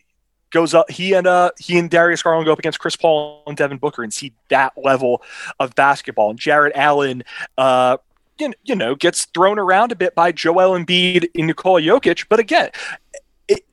goes 0.51 0.75
up. 0.75 0.91
He 0.91 1.15
and 1.15 1.27
uh, 1.27 1.51
he 1.59 1.79
and 1.79 1.91
Darius 1.91 2.23
Garland 2.23 2.47
go 2.47 2.53
up 2.53 2.59
against 2.59 2.79
Chris 2.79 2.95
Paul 2.95 3.43
and 3.47 3.57
Devin 3.57 3.79
Booker 3.79 4.05
and 4.05 4.13
see 4.13 4.33
that 4.49 4.73
level 4.77 5.23
of 5.59 5.75
basketball. 5.75 6.31
And 6.31 6.39
Jarrett 6.39 6.75
Allen. 6.77 7.25
Uh, 7.59 7.97
you, 8.39 8.53
you 8.65 8.75
know, 8.75 8.95
gets 8.95 9.27
thrown 9.27 9.59
around 9.59 9.93
a 9.93 9.95
bit 9.95 10.15
by 10.15 10.33
Joel 10.33 10.79
Embiid 10.79 11.29
and 11.35 11.47
Nikola 11.47 11.81
Jokic. 11.81 12.27
But 12.29 12.41
again, 12.41 12.71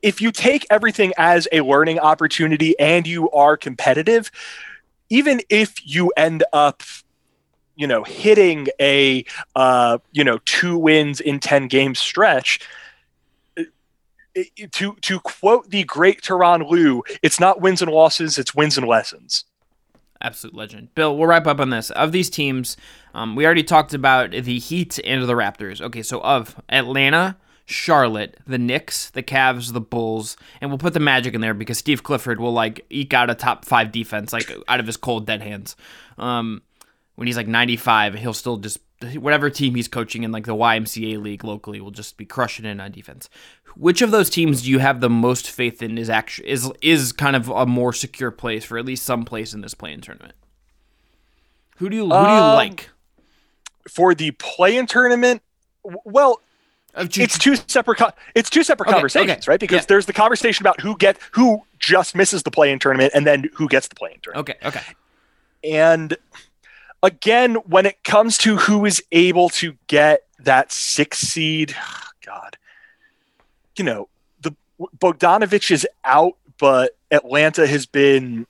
if 0.02 0.20
you 0.20 0.32
take 0.32 0.66
everything 0.70 1.12
as 1.16 1.48
a 1.52 1.60
learning 1.60 1.98
opportunity 1.98 2.78
and 2.78 3.06
you 3.06 3.30
are 3.30 3.56
competitive, 3.56 4.30
even 5.08 5.40
if 5.48 5.74
you 5.84 6.12
end 6.16 6.44
up 6.52 6.82
you 7.76 7.86
know 7.86 8.04
hitting 8.04 8.68
a 8.80 9.24
uh, 9.56 9.98
you 10.12 10.24
know 10.24 10.38
two 10.44 10.76
wins 10.76 11.20
in 11.20 11.40
10 11.40 11.68
game 11.68 11.94
stretch 11.94 12.60
to 14.72 14.94
to 15.00 15.20
quote 15.20 15.70
the 15.70 15.84
great 15.84 16.22
Tyronn 16.22 16.68
Lue, 16.68 17.02
it's 17.22 17.40
not 17.40 17.60
wins 17.60 17.82
and 17.82 17.90
losses, 17.90 18.38
it's 18.38 18.54
wins 18.54 18.78
and 18.78 18.86
lessons. 18.86 19.44
Absolute 20.22 20.54
legend. 20.54 20.94
Bill, 20.94 21.16
we'll 21.16 21.26
wrap 21.26 21.46
up 21.46 21.60
on 21.60 21.70
this. 21.70 21.90
Of 21.92 22.12
these 22.12 22.28
teams, 22.28 22.76
um, 23.14 23.34
we 23.36 23.46
already 23.46 23.62
talked 23.62 23.94
about 23.94 24.32
the 24.32 24.58
Heat 24.58 25.00
and 25.02 25.26
the 25.26 25.32
Raptors. 25.32 25.80
Okay, 25.80 26.02
so 26.02 26.20
of 26.20 26.60
Atlanta, 26.68 27.36
Charlotte, 27.70 28.36
the 28.46 28.58
Knicks, 28.58 29.10
the 29.10 29.22
Cavs, 29.22 29.72
the 29.72 29.80
Bulls, 29.80 30.36
and 30.60 30.70
we'll 30.70 30.78
put 30.78 30.92
the 30.92 31.00
Magic 31.00 31.34
in 31.34 31.40
there 31.40 31.54
because 31.54 31.78
Steve 31.78 32.02
Clifford 32.02 32.40
will 32.40 32.52
like 32.52 32.84
eke 32.90 33.14
out 33.14 33.30
a 33.30 33.34
top 33.34 33.64
five 33.64 33.92
defense 33.92 34.32
like 34.32 34.50
out 34.68 34.80
of 34.80 34.86
his 34.86 34.96
cold 34.96 35.26
dead 35.26 35.42
hands. 35.42 35.76
Um, 36.18 36.62
when 37.14 37.26
he's 37.26 37.36
like 37.36 37.48
95, 37.48 38.14
he'll 38.14 38.34
still 38.34 38.56
just 38.56 38.80
whatever 39.16 39.48
team 39.48 39.74
he's 39.74 39.88
coaching 39.88 40.24
in 40.24 40.32
like 40.32 40.44
the 40.44 40.54
YMCA 40.54 41.22
league 41.22 41.44
locally 41.44 41.80
will 41.80 41.90
just 41.90 42.16
be 42.16 42.26
crushing 42.26 42.64
in 42.64 42.80
on 42.80 42.92
defense. 42.92 43.30
Which 43.76 44.02
of 44.02 44.10
those 44.10 44.28
teams 44.28 44.62
do 44.62 44.70
you 44.70 44.78
have 44.78 45.00
the 45.00 45.08
most 45.08 45.50
faith 45.50 45.82
in 45.82 45.96
is 45.96 46.10
actually 46.10 46.50
is 46.50 46.70
is 46.82 47.12
kind 47.12 47.36
of 47.36 47.48
a 47.48 47.66
more 47.66 47.92
secure 47.92 48.30
place 48.30 48.64
for 48.64 48.78
at 48.78 48.84
least 48.84 49.04
some 49.04 49.24
place 49.24 49.54
in 49.54 49.60
this 49.60 49.74
play-in 49.74 50.00
tournament? 50.00 50.34
Who 51.76 51.88
do 51.88 51.96
you 51.96 52.02
who 52.02 52.08
do 52.08 52.14
you 52.14 52.20
um, 52.20 52.54
like 52.56 52.90
for 53.88 54.14
the 54.14 54.32
play-in 54.32 54.86
tournament? 54.86 55.42
Well, 55.82 56.42
it's 56.96 57.38
two 57.38 57.56
separate 57.56 57.98
co- 57.98 58.12
it's 58.34 58.50
two 58.50 58.62
separate 58.62 58.88
okay, 58.88 58.94
conversations, 58.94 59.44
okay. 59.44 59.50
right? 59.50 59.60
Because 59.60 59.82
yeah. 59.82 59.86
there's 59.88 60.06
the 60.06 60.12
conversation 60.12 60.62
about 60.62 60.80
who 60.80 60.96
get 60.96 61.18
who 61.32 61.62
just 61.78 62.14
misses 62.14 62.42
the 62.42 62.50
play 62.50 62.72
in 62.72 62.78
tournament 62.78 63.12
and 63.14 63.26
then 63.26 63.48
who 63.54 63.68
gets 63.68 63.88
the 63.88 63.94
play 63.94 64.12
in 64.12 64.20
tournament. 64.20 64.50
Okay, 64.50 64.68
okay. 64.68 64.82
And 65.62 66.16
again, 67.02 67.56
when 67.66 67.86
it 67.86 68.02
comes 68.04 68.38
to 68.38 68.56
who 68.56 68.84
is 68.84 69.02
able 69.12 69.48
to 69.50 69.76
get 69.86 70.24
that 70.40 70.72
six 70.72 71.18
seed, 71.18 71.74
God, 72.26 72.56
you 73.76 73.84
know, 73.84 74.08
the 74.40 74.54
Bogdanovic 74.98 75.70
is 75.70 75.86
out, 76.04 76.36
but 76.58 76.96
Atlanta 77.10 77.66
has 77.66 77.86
been 77.86 78.46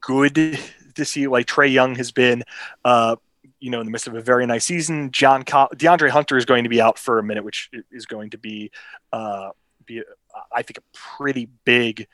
good 0.00 0.58
to 0.94 1.04
see 1.04 1.26
like 1.26 1.46
Trae 1.46 1.70
Young 1.70 1.94
has 1.96 2.10
been, 2.10 2.42
uh, 2.84 3.16
you 3.60 3.70
know, 3.70 3.80
in 3.80 3.86
the 3.86 3.92
midst 3.92 4.06
of 4.06 4.14
a 4.14 4.20
very 4.20 4.46
nice 4.46 4.64
season. 4.64 5.10
John 5.10 5.44
DeAndre 5.44 6.10
Hunter 6.10 6.36
is 6.36 6.44
going 6.44 6.64
to 6.64 6.70
be 6.70 6.80
out 6.80 6.98
for 6.98 7.18
a 7.18 7.22
minute, 7.22 7.44
which 7.44 7.70
is 7.90 8.06
going 8.06 8.30
to 8.30 8.38
be 8.38 8.70
uh, 9.12 9.50
be 9.86 10.02
I 10.52 10.62
think 10.62 10.78
a 10.78 10.82
pretty 10.92 11.48
big 11.64 12.06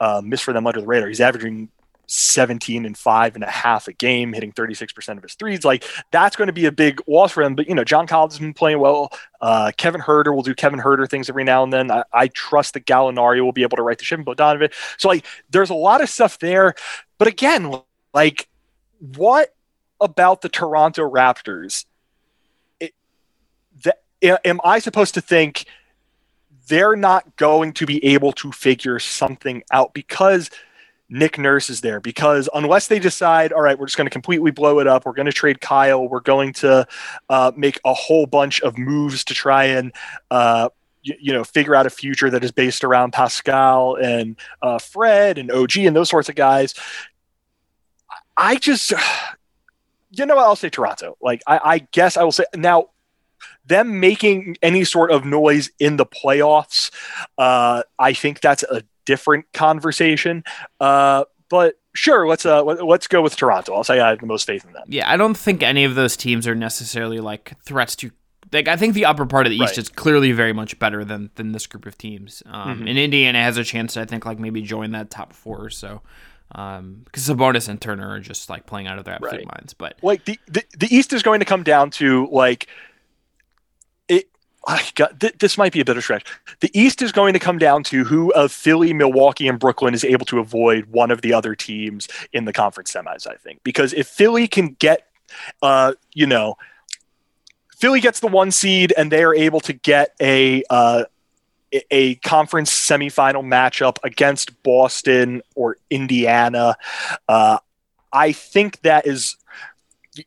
uh, 0.00 0.22
miss 0.24 0.40
for 0.40 0.52
them 0.52 0.66
under 0.66 0.80
the 0.80 0.86
radar. 0.86 1.08
He's 1.08 1.20
averaging 1.20 1.70
17 2.06 2.86
and 2.86 2.96
five 2.96 3.34
and 3.34 3.44
a 3.44 3.50
half 3.50 3.88
a 3.88 3.92
game, 3.92 4.32
hitting 4.32 4.52
36% 4.52 5.16
of 5.16 5.22
his 5.22 5.34
threes. 5.34 5.64
Like 5.64 5.84
that's 6.10 6.36
going 6.36 6.46
to 6.46 6.52
be 6.52 6.66
a 6.66 6.72
big 6.72 7.00
loss 7.06 7.32
for 7.32 7.42
them. 7.42 7.54
But, 7.54 7.68
you 7.68 7.74
know, 7.74 7.84
John 7.84 8.06
Collins 8.06 8.34
has 8.34 8.40
been 8.40 8.54
playing 8.54 8.78
well. 8.78 9.12
Uh, 9.40 9.72
Kevin 9.76 10.00
Huerter 10.00 10.34
will 10.34 10.42
do 10.42 10.54
Kevin 10.54 10.80
Huerter 10.80 11.08
things 11.08 11.28
every 11.28 11.44
now 11.44 11.62
and 11.62 11.72
then. 11.72 11.90
I, 11.90 12.04
I 12.12 12.28
trust 12.28 12.74
that 12.74 12.86
Gallinari 12.86 13.42
will 13.42 13.52
be 13.52 13.62
able 13.62 13.76
to 13.76 13.82
write 13.82 13.98
the 13.98 14.04
ship 14.04 14.18
and 14.18 14.26
Bogdanovic. 14.26 14.72
So, 14.98 15.08
like, 15.08 15.26
there's 15.50 15.70
a 15.70 15.74
lot 15.74 16.00
of 16.00 16.08
stuff 16.08 16.38
there. 16.38 16.74
But 17.18 17.28
again, 17.28 17.74
like, 18.14 18.48
what 19.16 19.54
about 20.00 20.42
the 20.42 20.48
Toronto 20.48 21.08
Raptors? 21.08 21.84
It, 22.80 22.94
that, 23.84 24.00
am 24.22 24.60
I 24.64 24.78
supposed 24.78 25.14
to 25.14 25.20
think 25.20 25.66
they're 26.68 26.96
not 26.96 27.36
going 27.36 27.72
to 27.74 27.86
be 27.86 28.04
able 28.04 28.32
to 28.32 28.52
figure 28.52 28.98
something 28.98 29.62
out 29.70 29.94
because– 29.94 30.50
Nick 31.08 31.38
Nurse 31.38 31.70
is 31.70 31.80
there 31.80 32.00
because 32.00 32.48
unless 32.54 32.88
they 32.88 32.98
decide, 32.98 33.52
all 33.52 33.62
right, 33.62 33.78
we're 33.78 33.86
just 33.86 33.96
going 33.96 34.06
to 34.06 34.10
completely 34.10 34.50
blow 34.50 34.80
it 34.80 34.86
up, 34.86 35.06
we're 35.06 35.12
going 35.12 35.26
to 35.26 35.32
trade 35.32 35.60
Kyle, 35.60 36.08
we're 36.08 36.20
going 36.20 36.52
to 36.54 36.86
uh, 37.28 37.52
make 37.56 37.78
a 37.84 37.94
whole 37.94 38.26
bunch 38.26 38.60
of 38.62 38.76
moves 38.76 39.24
to 39.24 39.34
try 39.34 39.64
and 39.64 39.92
uh, 40.30 40.68
you, 41.02 41.32
know 41.32 41.44
figure 41.44 41.74
out 41.76 41.86
a 41.86 41.90
future 41.90 42.30
that 42.30 42.42
is 42.42 42.50
based 42.50 42.82
around 42.82 43.12
Pascal 43.12 43.94
and 43.94 44.36
uh, 44.62 44.78
Fred 44.78 45.38
and 45.38 45.50
OG 45.52 45.76
and 45.78 45.94
those 45.94 46.10
sorts 46.10 46.28
of 46.28 46.34
guys. 46.34 46.74
I 48.36 48.56
just, 48.56 48.92
you 50.18 50.26
know, 50.26 50.36
what? 50.36 50.44
I'll 50.44 50.56
say 50.56 50.70
Toronto. 50.70 51.16
Like 51.20 51.42
I, 51.46 51.60
I 51.64 51.78
guess 51.92 52.16
I 52.16 52.24
will 52.24 52.32
say 52.32 52.44
now 52.54 52.88
them 53.66 54.00
making 54.00 54.56
any 54.62 54.84
sort 54.84 55.10
of 55.10 55.24
noise 55.24 55.70
in 55.78 55.96
the 55.96 56.06
playoffs, 56.06 56.90
uh, 57.38 57.82
I 57.98 58.12
think 58.12 58.40
that's 58.40 58.62
a 58.62 58.82
different 59.04 59.46
conversation. 59.52 60.44
Uh, 60.80 61.24
but 61.48 61.76
sure, 61.94 62.26
let's 62.28 62.44
uh, 62.46 62.62
let's 62.62 63.06
go 63.06 63.22
with 63.22 63.36
Toronto. 63.36 63.74
I'll 63.74 63.84
say 63.84 64.00
I 64.00 64.10
have 64.10 64.20
the 64.20 64.26
most 64.26 64.46
faith 64.46 64.64
in 64.64 64.72
them. 64.72 64.84
Yeah, 64.88 65.10
I 65.10 65.16
don't 65.16 65.36
think 65.36 65.62
any 65.62 65.84
of 65.84 65.94
those 65.94 66.16
teams 66.16 66.46
are 66.46 66.54
necessarily 66.54 67.20
like 67.20 67.54
threats 67.62 67.96
to. 67.96 68.10
Like 68.52 68.68
I 68.68 68.76
think 68.76 68.94
the 68.94 69.06
upper 69.06 69.26
part 69.26 69.46
of 69.46 69.50
the 69.50 69.56
East 69.56 69.72
right. 69.72 69.78
is 69.78 69.88
clearly 69.88 70.30
very 70.32 70.52
much 70.52 70.78
better 70.78 71.04
than 71.04 71.30
than 71.34 71.52
this 71.52 71.66
group 71.66 71.86
of 71.86 71.98
teams. 71.98 72.42
Um, 72.46 72.78
mm-hmm. 72.78 72.88
And 72.88 72.98
Indiana 72.98 73.42
has 73.42 73.56
a 73.56 73.64
chance 73.64 73.94
to 73.94 74.02
I 74.02 74.04
think 74.04 74.24
like 74.24 74.38
maybe 74.38 74.62
join 74.62 74.92
that 74.92 75.10
top 75.10 75.32
four 75.32 75.62
or 75.64 75.70
so. 75.70 76.02
Um, 76.52 77.02
because 77.04 77.28
Sabonis 77.28 77.68
and 77.68 77.80
Turner 77.80 78.08
are 78.08 78.20
just 78.20 78.48
like 78.48 78.66
playing 78.66 78.86
out 78.86 78.98
of 78.98 79.04
their 79.04 79.14
absolute 79.14 79.38
right. 79.38 79.46
minds. 79.46 79.74
But 79.74 79.98
like 80.02 80.24
the, 80.24 80.38
the 80.46 80.64
the 80.78 80.94
East 80.94 81.12
is 81.12 81.22
going 81.22 81.40
to 81.40 81.46
come 81.46 81.62
down 81.62 81.90
to 81.92 82.28
like 82.30 82.68
it. 84.08 84.28
I 84.66 84.82
got, 84.94 85.20
th- 85.20 85.34
this 85.38 85.58
might 85.58 85.72
be 85.72 85.80
a 85.80 85.84
bit 85.84 85.96
of 85.96 86.02
stretch. 86.02 86.24
The 86.60 86.70
East 86.72 87.02
is 87.02 87.12
going 87.12 87.34
to 87.34 87.38
come 87.38 87.58
down 87.58 87.82
to 87.84 88.04
who 88.04 88.32
of 88.32 88.50
Philly, 88.52 88.92
Milwaukee, 88.92 89.48
and 89.48 89.58
Brooklyn 89.58 89.94
is 89.94 90.04
able 90.04 90.26
to 90.26 90.38
avoid 90.38 90.86
one 90.86 91.10
of 91.10 91.20
the 91.22 91.32
other 91.32 91.54
teams 91.54 92.08
in 92.32 92.46
the 92.46 92.52
conference 92.52 92.92
semis. 92.92 93.26
I 93.26 93.34
think 93.34 93.60
because 93.62 93.92
if 93.92 94.06
Philly 94.06 94.48
can 94.48 94.76
get, 94.78 95.08
uh, 95.62 95.94
you 96.14 96.26
know, 96.26 96.56
Philly 97.76 98.00
gets 98.00 98.20
the 98.20 98.28
one 98.28 98.50
seed 98.50 98.94
and 98.96 99.12
they 99.12 99.22
are 99.22 99.34
able 99.34 99.60
to 99.60 99.72
get 99.72 100.14
a 100.20 100.62
uh, 100.70 101.04
a 101.90 102.16
conference 102.16 102.72
semifinal 102.72 103.44
matchup 103.44 103.98
against 104.04 104.62
Boston 104.62 105.42
or 105.54 105.76
Indiana. 105.90 106.76
Uh, 107.28 107.58
I 108.12 108.32
think 108.32 108.80
that 108.82 109.06
is, 109.06 109.36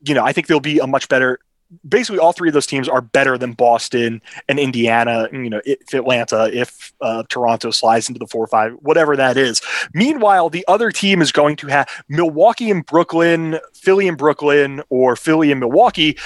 you 0.02 0.14
know, 0.14 0.24
I 0.24 0.34
think 0.34 0.48
there'll 0.48 0.62
be 0.62 0.80
a 0.80 0.88
much 0.88 1.10
better 1.10 1.40
basically 1.88 2.20
all 2.20 2.34
three 2.34 2.50
of 2.50 2.54
those 2.54 2.66
teams 2.66 2.90
are 2.90 3.02
better 3.02 3.38
than 3.38 3.54
Boston 3.54 4.22
and 4.48 4.60
Indiana. 4.60 5.28
You 5.32 5.50
know, 5.50 5.62
if 5.66 5.94
Atlanta, 5.94 6.50
if 6.52 6.94
uh, 7.02 7.24
Toronto 7.30 7.72
slides 7.72 8.10
into 8.10 8.20
the 8.20 8.28
four 8.28 8.44
or 8.44 8.48
five, 8.48 8.74
whatever 8.82 9.16
that 9.16 9.38
is. 9.38 9.62
Meanwhile, 9.94 10.50
the 10.50 10.66
other 10.68 10.92
team 10.92 11.22
is 11.22 11.32
going 11.32 11.56
to 11.58 11.68
have 11.68 11.88
Milwaukee 12.08 12.72
and 12.72 12.86
Brooklyn, 12.86 13.60
Philly 13.74 14.08
and 14.08 14.18
Brooklyn, 14.18 14.82
or 14.90 15.16
Philly 15.16 15.52
and 15.52 15.60
Milwaukee 15.60 16.18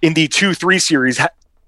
in 0.00 0.14
the 0.14 0.28
two 0.28 0.54
three 0.54 0.78
series. 0.78 1.20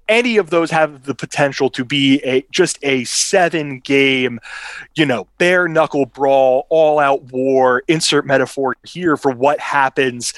Any 0.07 0.37
of 0.37 0.51
those 0.51 0.69
have 0.71 1.03
the 1.03 1.15
potential 1.15 1.69
to 1.71 1.83
be 1.83 2.21
a 2.23 2.45
just 2.51 2.77
a 2.83 3.03
seven 3.05 3.79
game, 3.79 4.39
you 4.93 5.05
know, 5.05 5.27
bare 5.37 5.67
knuckle 5.67 6.05
brawl, 6.05 6.67
all 6.69 6.99
out 6.99 7.23
war. 7.31 7.83
Insert 7.87 8.25
metaphor 8.25 8.75
here 8.83 9.17
for 9.17 9.31
what 9.31 9.59
happens 9.59 10.33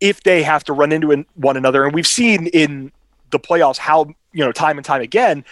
if 0.00 0.22
they 0.22 0.42
have 0.42 0.62
to 0.64 0.72
run 0.72 0.92
into 0.92 1.24
one 1.34 1.56
another. 1.56 1.84
And 1.84 1.94
we've 1.94 2.06
seen 2.06 2.46
in 2.48 2.92
the 3.30 3.40
playoffs 3.40 3.78
how, 3.78 4.06
you 4.32 4.44
know, 4.44 4.52
time 4.52 4.78
and 4.78 4.84
time 4.84 5.00
again, 5.00 5.44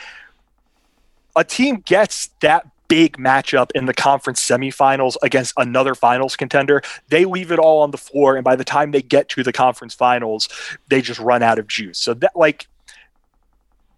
a 1.34 1.42
team 1.42 1.82
gets 1.84 2.28
that 2.40 2.66
big 2.92 3.16
matchup 3.16 3.70
in 3.74 3.86
the 3.86 3.94
conference 3.94 4.46
semifinals 4.46 5.16
against 5.22 5.54
another 5.56 5.94
finals 5.94 6.36
contender, 6.36 6.82
they 7.08 7.24
leave 7.24 7.50
it 7.50 7.58
all 7.58 7.80
on 7.80 7.90
the 7.90 7.96
floor. 7.96 8.36
And 8.36 8.44
by 8.44 8.54
the 8.54 8.64
time 8.64 8.90
they 8.90 9.00
get 9.00 9.30
to 9.30 9.42
the 9.42 9.50
conference 9.50 9.94
finals, 9.94 10.46
they 10.88 11.00
just 11.00 11.18
run 11.18 11.42
out 11.42 11.58
of 11.58 11.66
juice. 11.66 11.98
So 11.98 12.12
that, 12.12 12.32
like, 12.36 12.66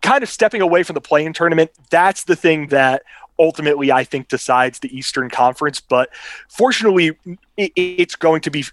kind 0.05 0.23
of 0.23 0.29
stepping 0.29 0.61
away 0.61 0.83
from 0.83 0.95
the 0.95 1.01
play-in 1.01 1.33
tournament, 1.33 1.71
that's 1.91 2.25
the 2.25 2.37
thing 2.37 2.69
that 2.69 3.03
ultimately 3.39 3.91
I 3.91 4.05
think 4.05 4.29
decides 4.29 4.79
the 4.79 4.97
Eastern 4.97 5.31
Conference. 5.31 5.81
But 5.81 6.11
fortunately, 6.49 7.17
it's 7.57 8.15
going 8.15 8.43
to 8.43 8.51
be 8.51 8.65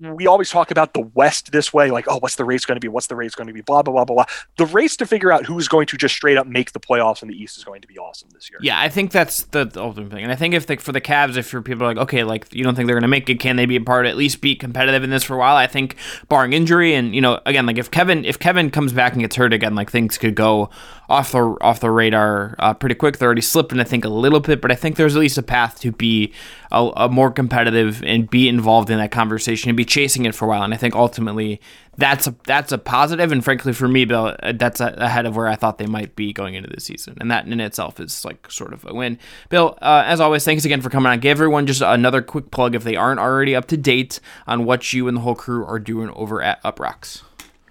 we 0.00 0.26
always 0.26 0.50
talk 0.50 0.70
about 0.70 0.94
the 0.94 1.00
West 1.00 1.52
this 1.52 1.72
way, 1.72 1.90
like, 1.90 2.06
oh, 2.08 2.18
what's 2.18 2.36
the 2.36 2.44
race 2.44 2.64
going 2.64 2.76
to 2.76 2.80
be? 2.80 2.88
What's 2.88 3.08
the 3.08 3.16
race 3.16 3.34
going 3.34 3.46
to 3.48 3.52
be? 3.52 3.60
Blah, 3.60 3.82
blah, 3.82 3.92
blah, 3.92 4.04
blah, 4.04 4.14
blah. 4.16 4.24
The 4.56 4.66
race 4.66 4.96
to 4.96 5.06
figure 5.06 5.30
out 5.30 5.46
who's 5.46 5.68
going 5.68 5.86
to 5.86 5.96
just 5.96 6.14
straight 6.14 6.36
up 6.36 6.46
make 6.46 6.72
the 6.72 6.80
playoffs 6.80 7.22
in 7.22 7.28
the 7.28 7.34
East 7.34 7.58
is 7.58 7.64
going 7.64 7.82
to 7.82 7.88
be 7.88 7.98
awesome 7.98 8.30
this 8.32 8.50
year. 8.50 8.58
Yeah, 8.62 8.80
I 8.80 8.88
think 8.88 9.10
that's 9.10 9.44
the, 9.44 9.70
ultimate 9.76 10.10
thing. 10.10 10.22
And 10.22 10.32
I 10.32 10.36
think 10.36 10.54
if 10.54 10.66
the, 10.66 10.76
for 10.76 10.92
the 10.92 11.00
Cavs, 11.00 11.36
if 11.36 11.48
for 11.48 11.62
people 11.62 11.84
are 11.84 11.88
like, 11.88 11.98
okay, 11.98 12.24
like, 12.24 12.54
you 12.54 12.64
don't 12.64 12.74
think 12.74 12.86
they're 12.86 12.96
going 12.96 13.02
to 13.02 13.08
make 13.08 13.28
it, 13.28 13.40
can 13.40 13.56
they 13.56 13.66
be 13.66 13.76
a 13.76 13.80
part, 13.80 14.06
at 14.06 14.16
least 14.16 14.40
be 14.40 14.54
competitive 14.54 15.04
in 15.04 15.10
this 15.10 15.24
for 15.24 15.34
a 15.34 15.38
while? 15.38 15.56
I 15.56 15.66
think 15.66 15.96
barring 16.28 16.52
injury 16.52 16.94
and, 16.94 17.14
you 17.14 17.20
know, 17.20 17.40
again, 17.46 17.66
like 17.66 17.78
if 17.78 17.90
Kevin, 17.90 18.24
if 18.24 18.38
Kevin 18.38 18.70
comes 18.70 18.92
back 18.92 19.12
and 19.12 19.20
gets 19.20 19.36
hurt 19.36 19.52
again, 19.52 19.74
like 19.74 19.90
things 19.90 20.18
could 20.18 20.34
go 20.34 20.70
off 21.10 21.32
the 21.32 21.56
off 21.60 21.80
the 21.80 21.90
radar 21.90 22.54
uh, 22.60 22.72
pretty 22.72 22.94
quick. 22.94 23.18
They're 23.18 23.26
already 23.26 23.42
slipping, 23.42 23.80
I 23.80 23.84
think, 23.84 24.04
a 24.04 24.08
little 24.08 24.38
bit, 24.38 24.60
but 24.60 24.70
I 24.70 24.76
think 24.76 24.96
there's 24.96 25.16
at 25.16 25.20
least 25.20 25.36
a 25.36 25.42
path 25.42 25.80
to 25.80 25.90
be 25.90 26.32
a, 26.70 26.90
a 26.96 27.08
more 27.08 27.32
competitive 27.32 28.02
and 28.04 28.30
be 28.30 28.48
involved 28.48 28.90
in 28.90 28.98
that 28.98 29.10
conversation 29.10 29.68
and 29.68 29.76
be 29.76 29.84
chasing 29.90 30.24
it 30.24 30.34
for 30.34 30.44
a 30.46 30.48
while. 30.48 30.62
And 30.62 30.72
I 30.72 30.76
think 30.76 30.94
ultimately 30.94 31.60
that's 31.98 32.26
a 32.26 32.34
that's 32.46 32.72
a 32.72 32.78
positive, 32.78 33.32
and 33.32 33.44
frankly 33.44 33.72
for 33.72 33.88
me, 33.88 34.04
Bill, 34.04 34.36
uh, 34.42 34.52
that's 34.52 34.80
ahead 34.80 35.26
of 35.26 35.36
where 35.36 35.48
I 35.48 35.56
thought 35.56 35.78
they 35.78 35.86
might 35.86 36.16
be 36.16 36.32
going 36.32 36.54
into 36.54 36.70
the 36.70 36.80
season, 36.80 37.18
and 37.20 37.30
that 37.30 37.46
in 37.46 37.60
itself 37.60 38.00
is 38.00 38.24
like 38.24 38.50
sort 38.50 38.72
of 38.72 38.86
a 38.86 38.94
win. 38.94 39.18
Bill, 39.50 39.76
uh, 39.82 40.04
as 40.06 40.20
always, 40.20 40.44
thanks 40.44 40.64
again 40.64 40.80
for 40.80 40.88
coming 40.88 41.12
on. 41.12 41.20
Give 41.20 41.32
everyone 41.32 41.66
just 41.66 41.82
another 41.82 42.22
quick 42.22 42.50
plug 42.50 42.74
if 42.74 42.84
they 42.84 42.96
aren't 42.96 43.20
already 43.20 43.54
up 43.54 43.66
to 43.66 43.76
date 43.76 44.20
on 44.46 44.64
what 44.64 44.92
you 44.92 45.08
and 45.08 45.16
the 45.18 45.20
whole 45.20 45.34
crew 45.34 45.66
are 45.66 45.78
doing 45.78 46.10
over 46.10 46.40
at 46.40 46.62
Uproxx. 46.62 47.22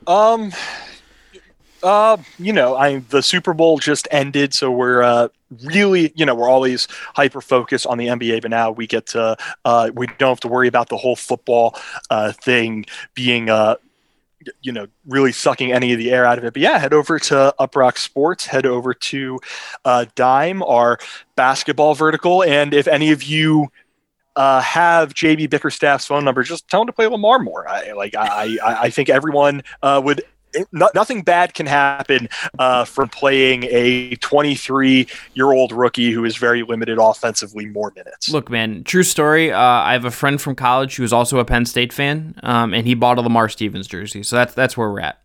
Um, 0.05 0.51
uh, 1.81 2.17
you 2.37 2.53
know, 2.53 2.75
I 2.75 2.99
the 2.99 3.23
Super 3.23 3.53
Bowl 3.53 3.79
just 3.79 4.07
ended, 4.11 4.53
so 4.53 4.69
we're 4.69 5.01
uh, 5.01 5.29
really, 5.63 6.11
you 6.15 6.25
know, 6.25 6.35
we're 6.35 6.49
always 6.49 6.87
hyper 7.15 7.41
focused 7.41 7.85
on 7.87 7.97
the 7.97 8.07
NBA, 8.07 8.41
but 8.41 8.51
now 8.51 8.71
we 8.71 8.87
get 8.87 9.07
to, 9.07 9.37
uh, 9.65 9.91
we 9.93 10.07
don't 10.17 10.29
have 10.29 10.39
to 10.41 10.47
worry 10.47 10.67
about 10.67 10.89
the 10.89 10.97
whole 10.97 11.15
football 11.15 11.75
uh, 12.09 12.31
thing 12.31 12.85
being, 13.13 13.49
uh, 13.49 13.75
you 14.61 14.71
know, 14.71 14.87
really 15.05 15.31
sucking 15.31 15.71
any 15.71 15.91
of 15.91 15.99
the 15.99 16.11
air 16.11 16.25
out 16.25 16.37
of 16.37 16.43
it. 16.45 16.53
But 16.53 16.61
yeah, 16.61 16.77
head 16.77 16.93
over 16.93 17.19
to 17.19 17.53
Uproxx 17.59 17.97
Sports, 17.99 18.45
head 18.45 18.65
over 18.65 18.93
to 18.93 19.39
uh, 19.83 20.05
Dime, 20.15 20.63
our 20.63 20.97
basketball 21.35 21.93
vertical, 21.93 22.43
and 22.43 22.73
if 22.73 22.87
any 22.87 23.11
of 23.11 23.23
you 23.23 23.69
uh, 24.35 24.61
have 24.61 25.13
JB 25.13 25.49
Bickerstaff's 25.49 26.05
phone 26.05 26.23
number. 26.23 26.43
Just 26.43 26.69
tell 26.69 26.81
him 26.81 26.87
to 26.87 26.93
play 26.93 27.07
Lamar 27.07 27.39
more. 27.39 27.67
I, 27.67 27.91
like 27.91 28.15
I, 28.15 28.57
I, 28.63 28.83
I 28.83 28.89
think 28.89 29.09
everyone 29.09 29.63
uh, 29.83 30.01
would 30.01 30.21
no, 30.71 30.89
nothing 30.95 31.21
bad 31.21 31.53
can 31.53 31.65
happen 31.65 32.29
uh, 32.57 32.85
from 32.85 33.09
playing 33.09 33.63
a 33.65 34.15
23 34.15 35.07
year 35.33 35.51
old 35.51 35.71
rookie 35.71 36.11
who 36.11 36.25
is 36.25 36.37
very 36.37 36.63
limited 36.63 36.97
offensively 36.99 37.65
more 37.65 37.91
minutes. 37.95 38.29
Look, 38.29 38.49
man, 38.49 38.83
true 38.83 39.03
story. 39.03 39.51
Uh, 39.51 39.59
I 39.59 39.93
have 39.93 40.05
a 40.05 40.11
friend 40.11 40.41
from 40.41 40.55
college 40.55 40.95
who 40.95 41.03
is 41.03 41.13
also 41.13 41.39
a 41.39 41.45
Penn 41.45 41.65
State 41.65 41.93
fan, 41.93 42.35
um, 42.43 42.73
and 42.73 42.87
he 42.87 42.93
bought 42.93 43.17
a 43.17 43.21
Lamar 43.21 43.49
Stevens 43.49 43.87
jersey. 43.87 44.23
So 44.23 44.35
that's 44.35 44.53
that's 44.53 44.75
where 44.75 44.89
we're 44.89 45.01
at. 45.01 45.21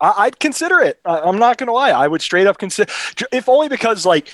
I, 0.00 0.26
would 0.26 0.38
consider 0.38 0.80
it. 0.80 1.00
I, 1.04 1.20
I'm 1.20 1.38
not 1.38 1.56
going 1.56 1.68
to 1.68 1.72
lie. 1.72 1.90
I 1.90 2.06
would 2.06 2.20
straight 2.20 2.46
up 2.46 2.58
consider, 2.58 2.92
if 3.32 3.48
only 3.48 3.68
because 3.68 4.04
like 4.04 4.28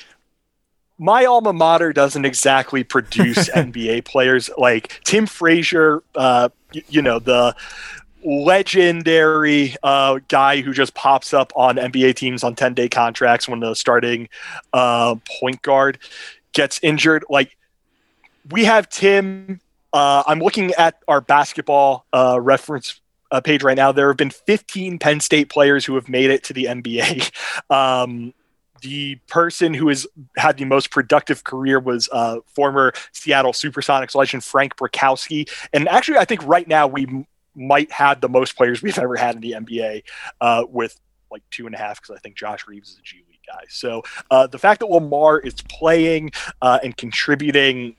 my 0.98 1.24
alma 1.24 1.52
mater 1.52 1.92
doesn't 1.92 2.24
exactly 2.24 2.84
produce 2.84 3.48
NBA 3.54 4.04
players 4.04 4.50
like 4.58 5.00
Tim 5.04 5.26
Frazier. 5.26 6.02
Uh, 6.14 6.48
you, 6.72 6.82
you 6.88 7.02
know 7.02 7.18
the 7.18 7.56
legendary 8.24 9.74
uh, 9.82 10.20
guy 10.28 10.60
who 10.60 10.72
just 10.72 10.94
pops 10.94 11.32
up 11.32 11.52
on 11.56 11.76
NBA 11.76 12.16
teams 12.16 12.44
on 12.44 12.54
10 12.54 12.74
day 12.74 12.88
contracts 12.88 13.48
when 13.48 13.60
the 13.60 13.74
starting 13.74 14.28
uh, 14.72 15.16
point 15.40 15.62
guard 15.62 15.98
gets 16.52 16.80
injured. 16.82 17.24
Like, 17.28 17.56
we 18.50 18.64
have 18.64 18.88
Tim 18.88 19.60
uh, 19.92 20.22
I'm 20.26 20.40
looking 20.40 20.72
at 20.74 21.02
our 21.08 21.20
basketball 21.20 22.06
uh, 22.12 22.38
reference 22.40 23.00
uh, 23.30 23.40
page 23.40 23.62
right 23.62 23.76
now. 23.76 23.92
There 23.92 24.08
have 24.08 24.16
been 24.16 24.30
15 24.30 24.98
Penn 24.98 25.20
State 25.20 25.48
players 25.48 25.84
who 25.84 25.94
have 25.94 26.08
made 26.08 26.30
it 26.30 26.44
to 26.44 26.52
the 26.52 26.64
NBA. 26.64 27.30
Um, 27.68 28.34
the 28.80 29.16
person 29.28 29.74
who 29.74 29.88
has 29.88 30.06
had 30.36 30.56
the 30.56 30.64
most 30.64 30.90
productive 30.90 31.44
career 31.44 31.78
was 31.78 32.08
uh, 32.10 32.38
former 32.46 32.92
Seattle 33.12 33.52
Supersonics 33.52 34.14
legend 34.14 34.42
Frank 34.42 34.76
Brickowski. 34.76 35.48
And 35.72 35.86
actually, 35.88 36.18
I 36.18 36.24
think 36.24 36.44
right 36.44 36.66
now 36.66 36.86
we 36.86 37.26
might 37.60 37.90
have 37.92 38.20
the 38.20 38.28
most 38.28 38.56
players 38.56 38.82
we've 38.82 38.98
ever 38.98 39.16
had 39.16 39.34
in 39.34 39.40
the 39.40 39.52
NBA 39.52 40.02
uh, 40.40 40.64
with 40.68 40.98
like 41.30 41.42
two 41.50 41.66
and 41.66 41.74
a 41.74 41.78
half 41.78 42.00
because 42.00 42.16
I 42.16 42.18
think 42.18 42.36
Josh 42.36 42.66
Reaves 42.66 42.90
is 42.90 42.98
a 42.98 43.02
G 43.02 43.18
League 43.28 43.38
guy. 43.46 43.64
So 43.68 44.02
uh, 44.30 44.46
the 44.46 44.58
fact 44.58 44.80
that 44.80 44.86
Lamar 44.86 45.38
is 45.38 45.54
playing 45.68 46.32
uh, 46.62 46.78
and 46.82 46.96
contributing. 46.96 47.96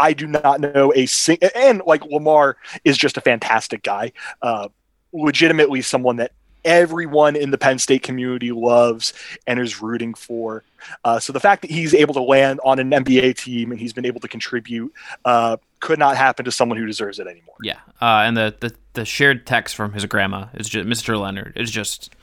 I 0.00 0.12
do 0.12 0.28
not 0.28 0.60
know 0.60 0.92
a 0.94 1.06
sing 1.06 1.38
and 1.56 1.82
like 1.84 2.04
Lamar 2.04 2.56
is 2.84 2.96
just 2.96 3.16
a 3.16 3.20
fantastic 3.20 3.82
guy, 3.82 4.12
uh, 4.42 4.68
legitimately 5.12 5.82
someone 5.82 6.18
that 6.18 6.30
everyone 6.64 7.34
in 7.34 7.50
the 7.50 7.58
Penn 7.58 7.78
State 7.78 8.02
community 8.02 8.52
loves 8.52 9.12
and 9.46 9.58
is 9.58 9.80
rooting 9.80 10.14
for. 10.14 10.62
Uh, 11.04 11.18
so 11.18 11.32
the 11.32 11.40
fact 11.40 11.62
that 11.62 11.70
he's 11.70 11.94
able 11.94 12.14
to 12.14 12.22
land 12.22 12.60
on 12.64 12.78
an 12.78 12.90
NBA 12.90 13.36
team 13.36 13.72
and 13.72 13.80
he's 13.80 13.92
been 13.92 14.06
able 14.06 14.20
to 14.20 14.28
contribute 14.28 14.92
uh, 15.24 15.56
could 15.80 15.98
not 15.98 16.16
happen 16.16 16.44
to 16.44 16.52
someone 16.52 16.78
who 16.78 16.86
deserves 16.86 17.18
it 17.18 17.26
anymore. 17.26 17.56
Yeah, 17.62 17.78
uh, 18.00 18.22
and 18.24 18.36
the, 18.36 18.54
the 18.60 18.74
the 18.94 19.04
shared 19.04 19.46
text 19.46 19.76
from 19.76 19.92
his 19.92 20.04
grandma 20.06 20.46
is 20.54 20.68
just 20.68 20.88
Mr. 20.88 21.18
Leonard 21.20 21.52
is 21.56 21.70
just 21.70 22.14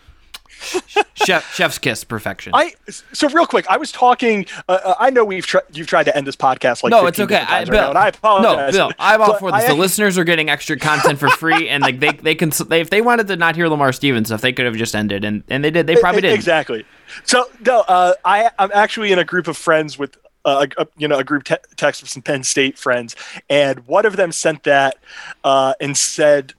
chef 1.14 1.54
chef's 1.54 1.78
kiss 1.78 2.04
perfection. 2.04 2.54
I 2.56 2.74
so 3.14 3.30
real 3.30 3.46
quick. 3.46 3.66
I 3.70 3.78
was 3.78 3.92
talking. 3.92 4.46
Uh, 4.68 4.80
uh 4.84 4.96
I 5.00 5.10
know 5.10 5.26
we've 5.26 5.46
tried. 5.46 5.64
You've 5.74 5.88
tried 5.88 6.04
to 6.04 6.16
end 6.16 6.26
this 6.26 6.36
podcast 6.36 6.84
like 6.84 6.92
no, 6.92 7.06
it's 7.08 7.20
okay. 7.20 7.38
I, 7.38 7.60
right 7.60 7.70
Bill, 7.70 7.98
I 7.98 8.08
apologize. 8.10 8.74
No, 8.74 8.88
Bill, 8.88 8.96
I'm 9.00 9.22
all 9.22 9.38
for 9.38 9.52
this. 9.52 9.66
I, 9.66 9.68
the 9.68 9.76
listeners 9.76 10.18
are 10.18 10.24
getting 10.24 10.50
extra 10.50 10.78
content 10.78 11.20
for 11.20 11.30
free, 11.30 11.70
and 11.70 11.82
like 11.82 12.00
they 12.00 12.12
they 12.12 12.36
can 12.36 12.52
they, 12.68 12.82
if 12.82 12.90
they 12.90 13.02
wanted 13.02 13.28
to 13.28 13.36
not 13.36 13.56
hear 13.56 13.68
Lamar 13.68 13.92
Stevens 13.92 14.28
stuff, 14.28 14.42
they 14.42 14.54
could 14.54 14.66
have 14.66 14.76
just 14.76 14.96
ended, 14.96 15.26
and 15.26 15.44
and 15.50 15.64
they 15.64 15.72
did. 15.72 15.88
They 15.88 15.96
probably 15.96 16.22
did 16.22 16.34
exactly. 16.34 16.86
So 17.24 17.46
no, 17.66 17.82
uh, 17.82 18.14
I 18.24 18.50
I'm 18.58 18.72
actually 18.74 19.12
in 19.12 19.20
a 19.20 19.26
group 19.26 19.48
of 19.48 19.58
friends 19.58 19.98
with 19.98 20.18
a, 20.46 20.88
you 20.98 21.08
know 21.08 21.18
a 21.18 21.24
group 21.24 21.44
te- 21.44 21.56
text 21.76 22.02
with 22.02 22.10
some 22.10 22.22
Penn 22.22 22.44
State 22.44 22.78
friends, 22.78 23.16
and 23.50 23.86
one 23.88 24.06
of 24.06 24.16
them 24.16 24.32
sent 24.32 24.64
that 24.64 24.98
uh, 25.44 25.74
and 25.80 25.98
said, 25.98 26.54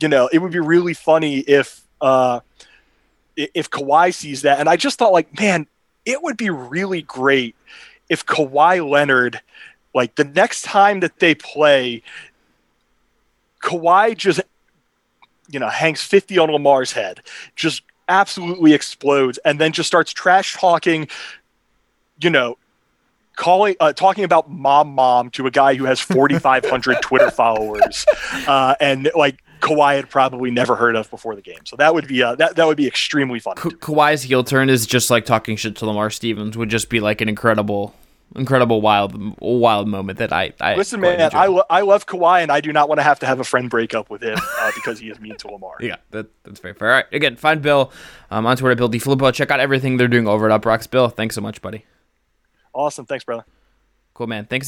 you 0.00 0.08
know, 0.08 0.28
it 0.32 0.38
would 0.38 0.52
be 0.52 0.60
really 0.60 0.94
funny 0.94 1.38
if 1.40 1.82
uh, 2.00 2.40
if 3.36 3.70
Kawhi 3.70 4.12
sees 4.12 4.42
that. 4.42 4.58
And 4.58 4.68
I 4.68 4.76
just 4.76 4.98
thought, 4.98 5.12
like, 5.12 5.38
man, 5.38 5.66
it 6.04 6.22
would 6.22 6.36
be 6.36 6.50
really 6.50 7.02
great 7.02 7.54
if 8.08 8.24
Kawhi 8.24 8.88
Leonard, 8.88 9.40
like, 9.94 10.14
the 10.14 10.24
next 10.24 10.62
time 10.62 11.00
that 11.00 11.18
they 11.18 11.34
play, 11.34 12.02
Kawhi 13.62 14.16
just, 14.16 14.40
you 15.48 15.58
know, 15.58 15.68
hangs 15.68 16.02
50 16.02 16.38
on 16.38 16.50
Lamar's 16.50 16.92
head, 16.92 17.20
just 17.56 17.82
absolutely 18.08 18.72
explodes, 18.72 19.38
and 19.38 19.60
then 19.60 19.72
just 19.72 19.86
starts 19.86 20.12
trash 20.12 20.54
talking, 20.54 21.08
you 22.20 22.30
know, 22.30 22.56
calling 23.36 23.76
uh, 23.80 23.92
talking 23.92 24.24
about 24.24 24.50
mom 24.50 24.88
mom 24.88 25.30
to 25.30 25.46
a 25.46 25.50
guy 25.50 25.74
who 25.74 25.84
has 25.84 26.00
4500 26.00 26.98
twitter 27.02 27.30
followers 27.30 28.04
uh, 28.48 28.74
and 28.80 29.10
like 29.14 29.42
Kawhi 29.60 29.96
had 29.96 30.10
probably 30.10 30.50
never 30.50 30.76
heard 30.76 30.96
of 30.96 31.10
before 31.10 31.34
the 31.34 31.42
game. 31.42 31.60
So 31.64 31.76
that 31.76 31.94
would 31.94 32.06
be 32.06 32.22
uh, 32.22 32.34
that 32.36 32.56
that 32.56 32.66
would 32.66 32.76
be 32.76 32.86
extremely 32.86 33.38
fun. 33.38 33.56
Ka- 33.56 33.70
Kawhi's 33.70 34.22
heel 34.22 34.44
turn 34.44 34.68
is 34.68 34.86
just 34.86 35.10
like 35.10 35.24
talking 35.24 35.56
shit 35.56 35.76
to 35.76 35.86
Lamar 35.86 36.10
Stevens 36.10 36.56
would 36.56 36.68
just 36.68 36.88
be 36.90 37.00
like 37.00 37.20
an 37.20 37.28
incredible 37.28 37.94
incredible 38.34 38.80
wild 38.80 39.38
wild 39.40 39.88
moment 39.88 40.18
that 40.18 40.32
I, 40.32 40.52
I 40.60 40.74
listen 40.74 41.00
man 41.00 41.30
I, 41.32 41.46
lo- 41.46 41.64
I 41.70 41.82
love 41.82 42.06
Kawhi 42.06 42.42
and 42.42 42.50
I 42.50 42.60
do 42.60 42.72
not 42.72 42.88
want 42.88 42.98
to 42.98 43.02
have 43.02 43.20
to 43.20 43.26
have 43.26 43.38
a 43.40 43.44
friend 43.44 43.70
break 43.70 43.94
up 43.94 44.10
with 44.10 44.22
him 44.22 44.36
uh, 44.58 44.72
because 44.74 44.98
he 44.98 45.08
is 45.08 45.20
mean 45.20 45.36
to 45.36 45.48
Lamar. 45.48 45.76
Yeah 45.80 45.96
that, 46.10 46.26
that's 46.42 46.58
very 46.60 46.74
fair. 46.74 46.88
All 46.88 46.94
right 46.94 47.06
again 47.12 47.36
find 47.36 47.62
Bill 47.62 47.92
um, 48.30 48.44
on 48.44 48.56
Twitter 48.56 48.74
Bill 48.74 48.90
DiFilippo 48.90 49.32
check 49.32 49.50
out 49.52 49.60
everything 49.60 49.96
they're 49.96 50.08
doing 50.08 50.26
over 50.26 50.50
at 50.50 50.60
Uproxx 50.60 50.90
Bill. 50.90 51.08
Thanks 51.08 51.36
so 51.36 51.40
much 51.40 51.62
buddy 51.62 51.84
awesome. 52.76 53.06
Thanks 53.06 53.24
brother. 53.24 53.44
Cool 54.14 54.28
man. 54.28 54.46
Thanks 54.46 54.64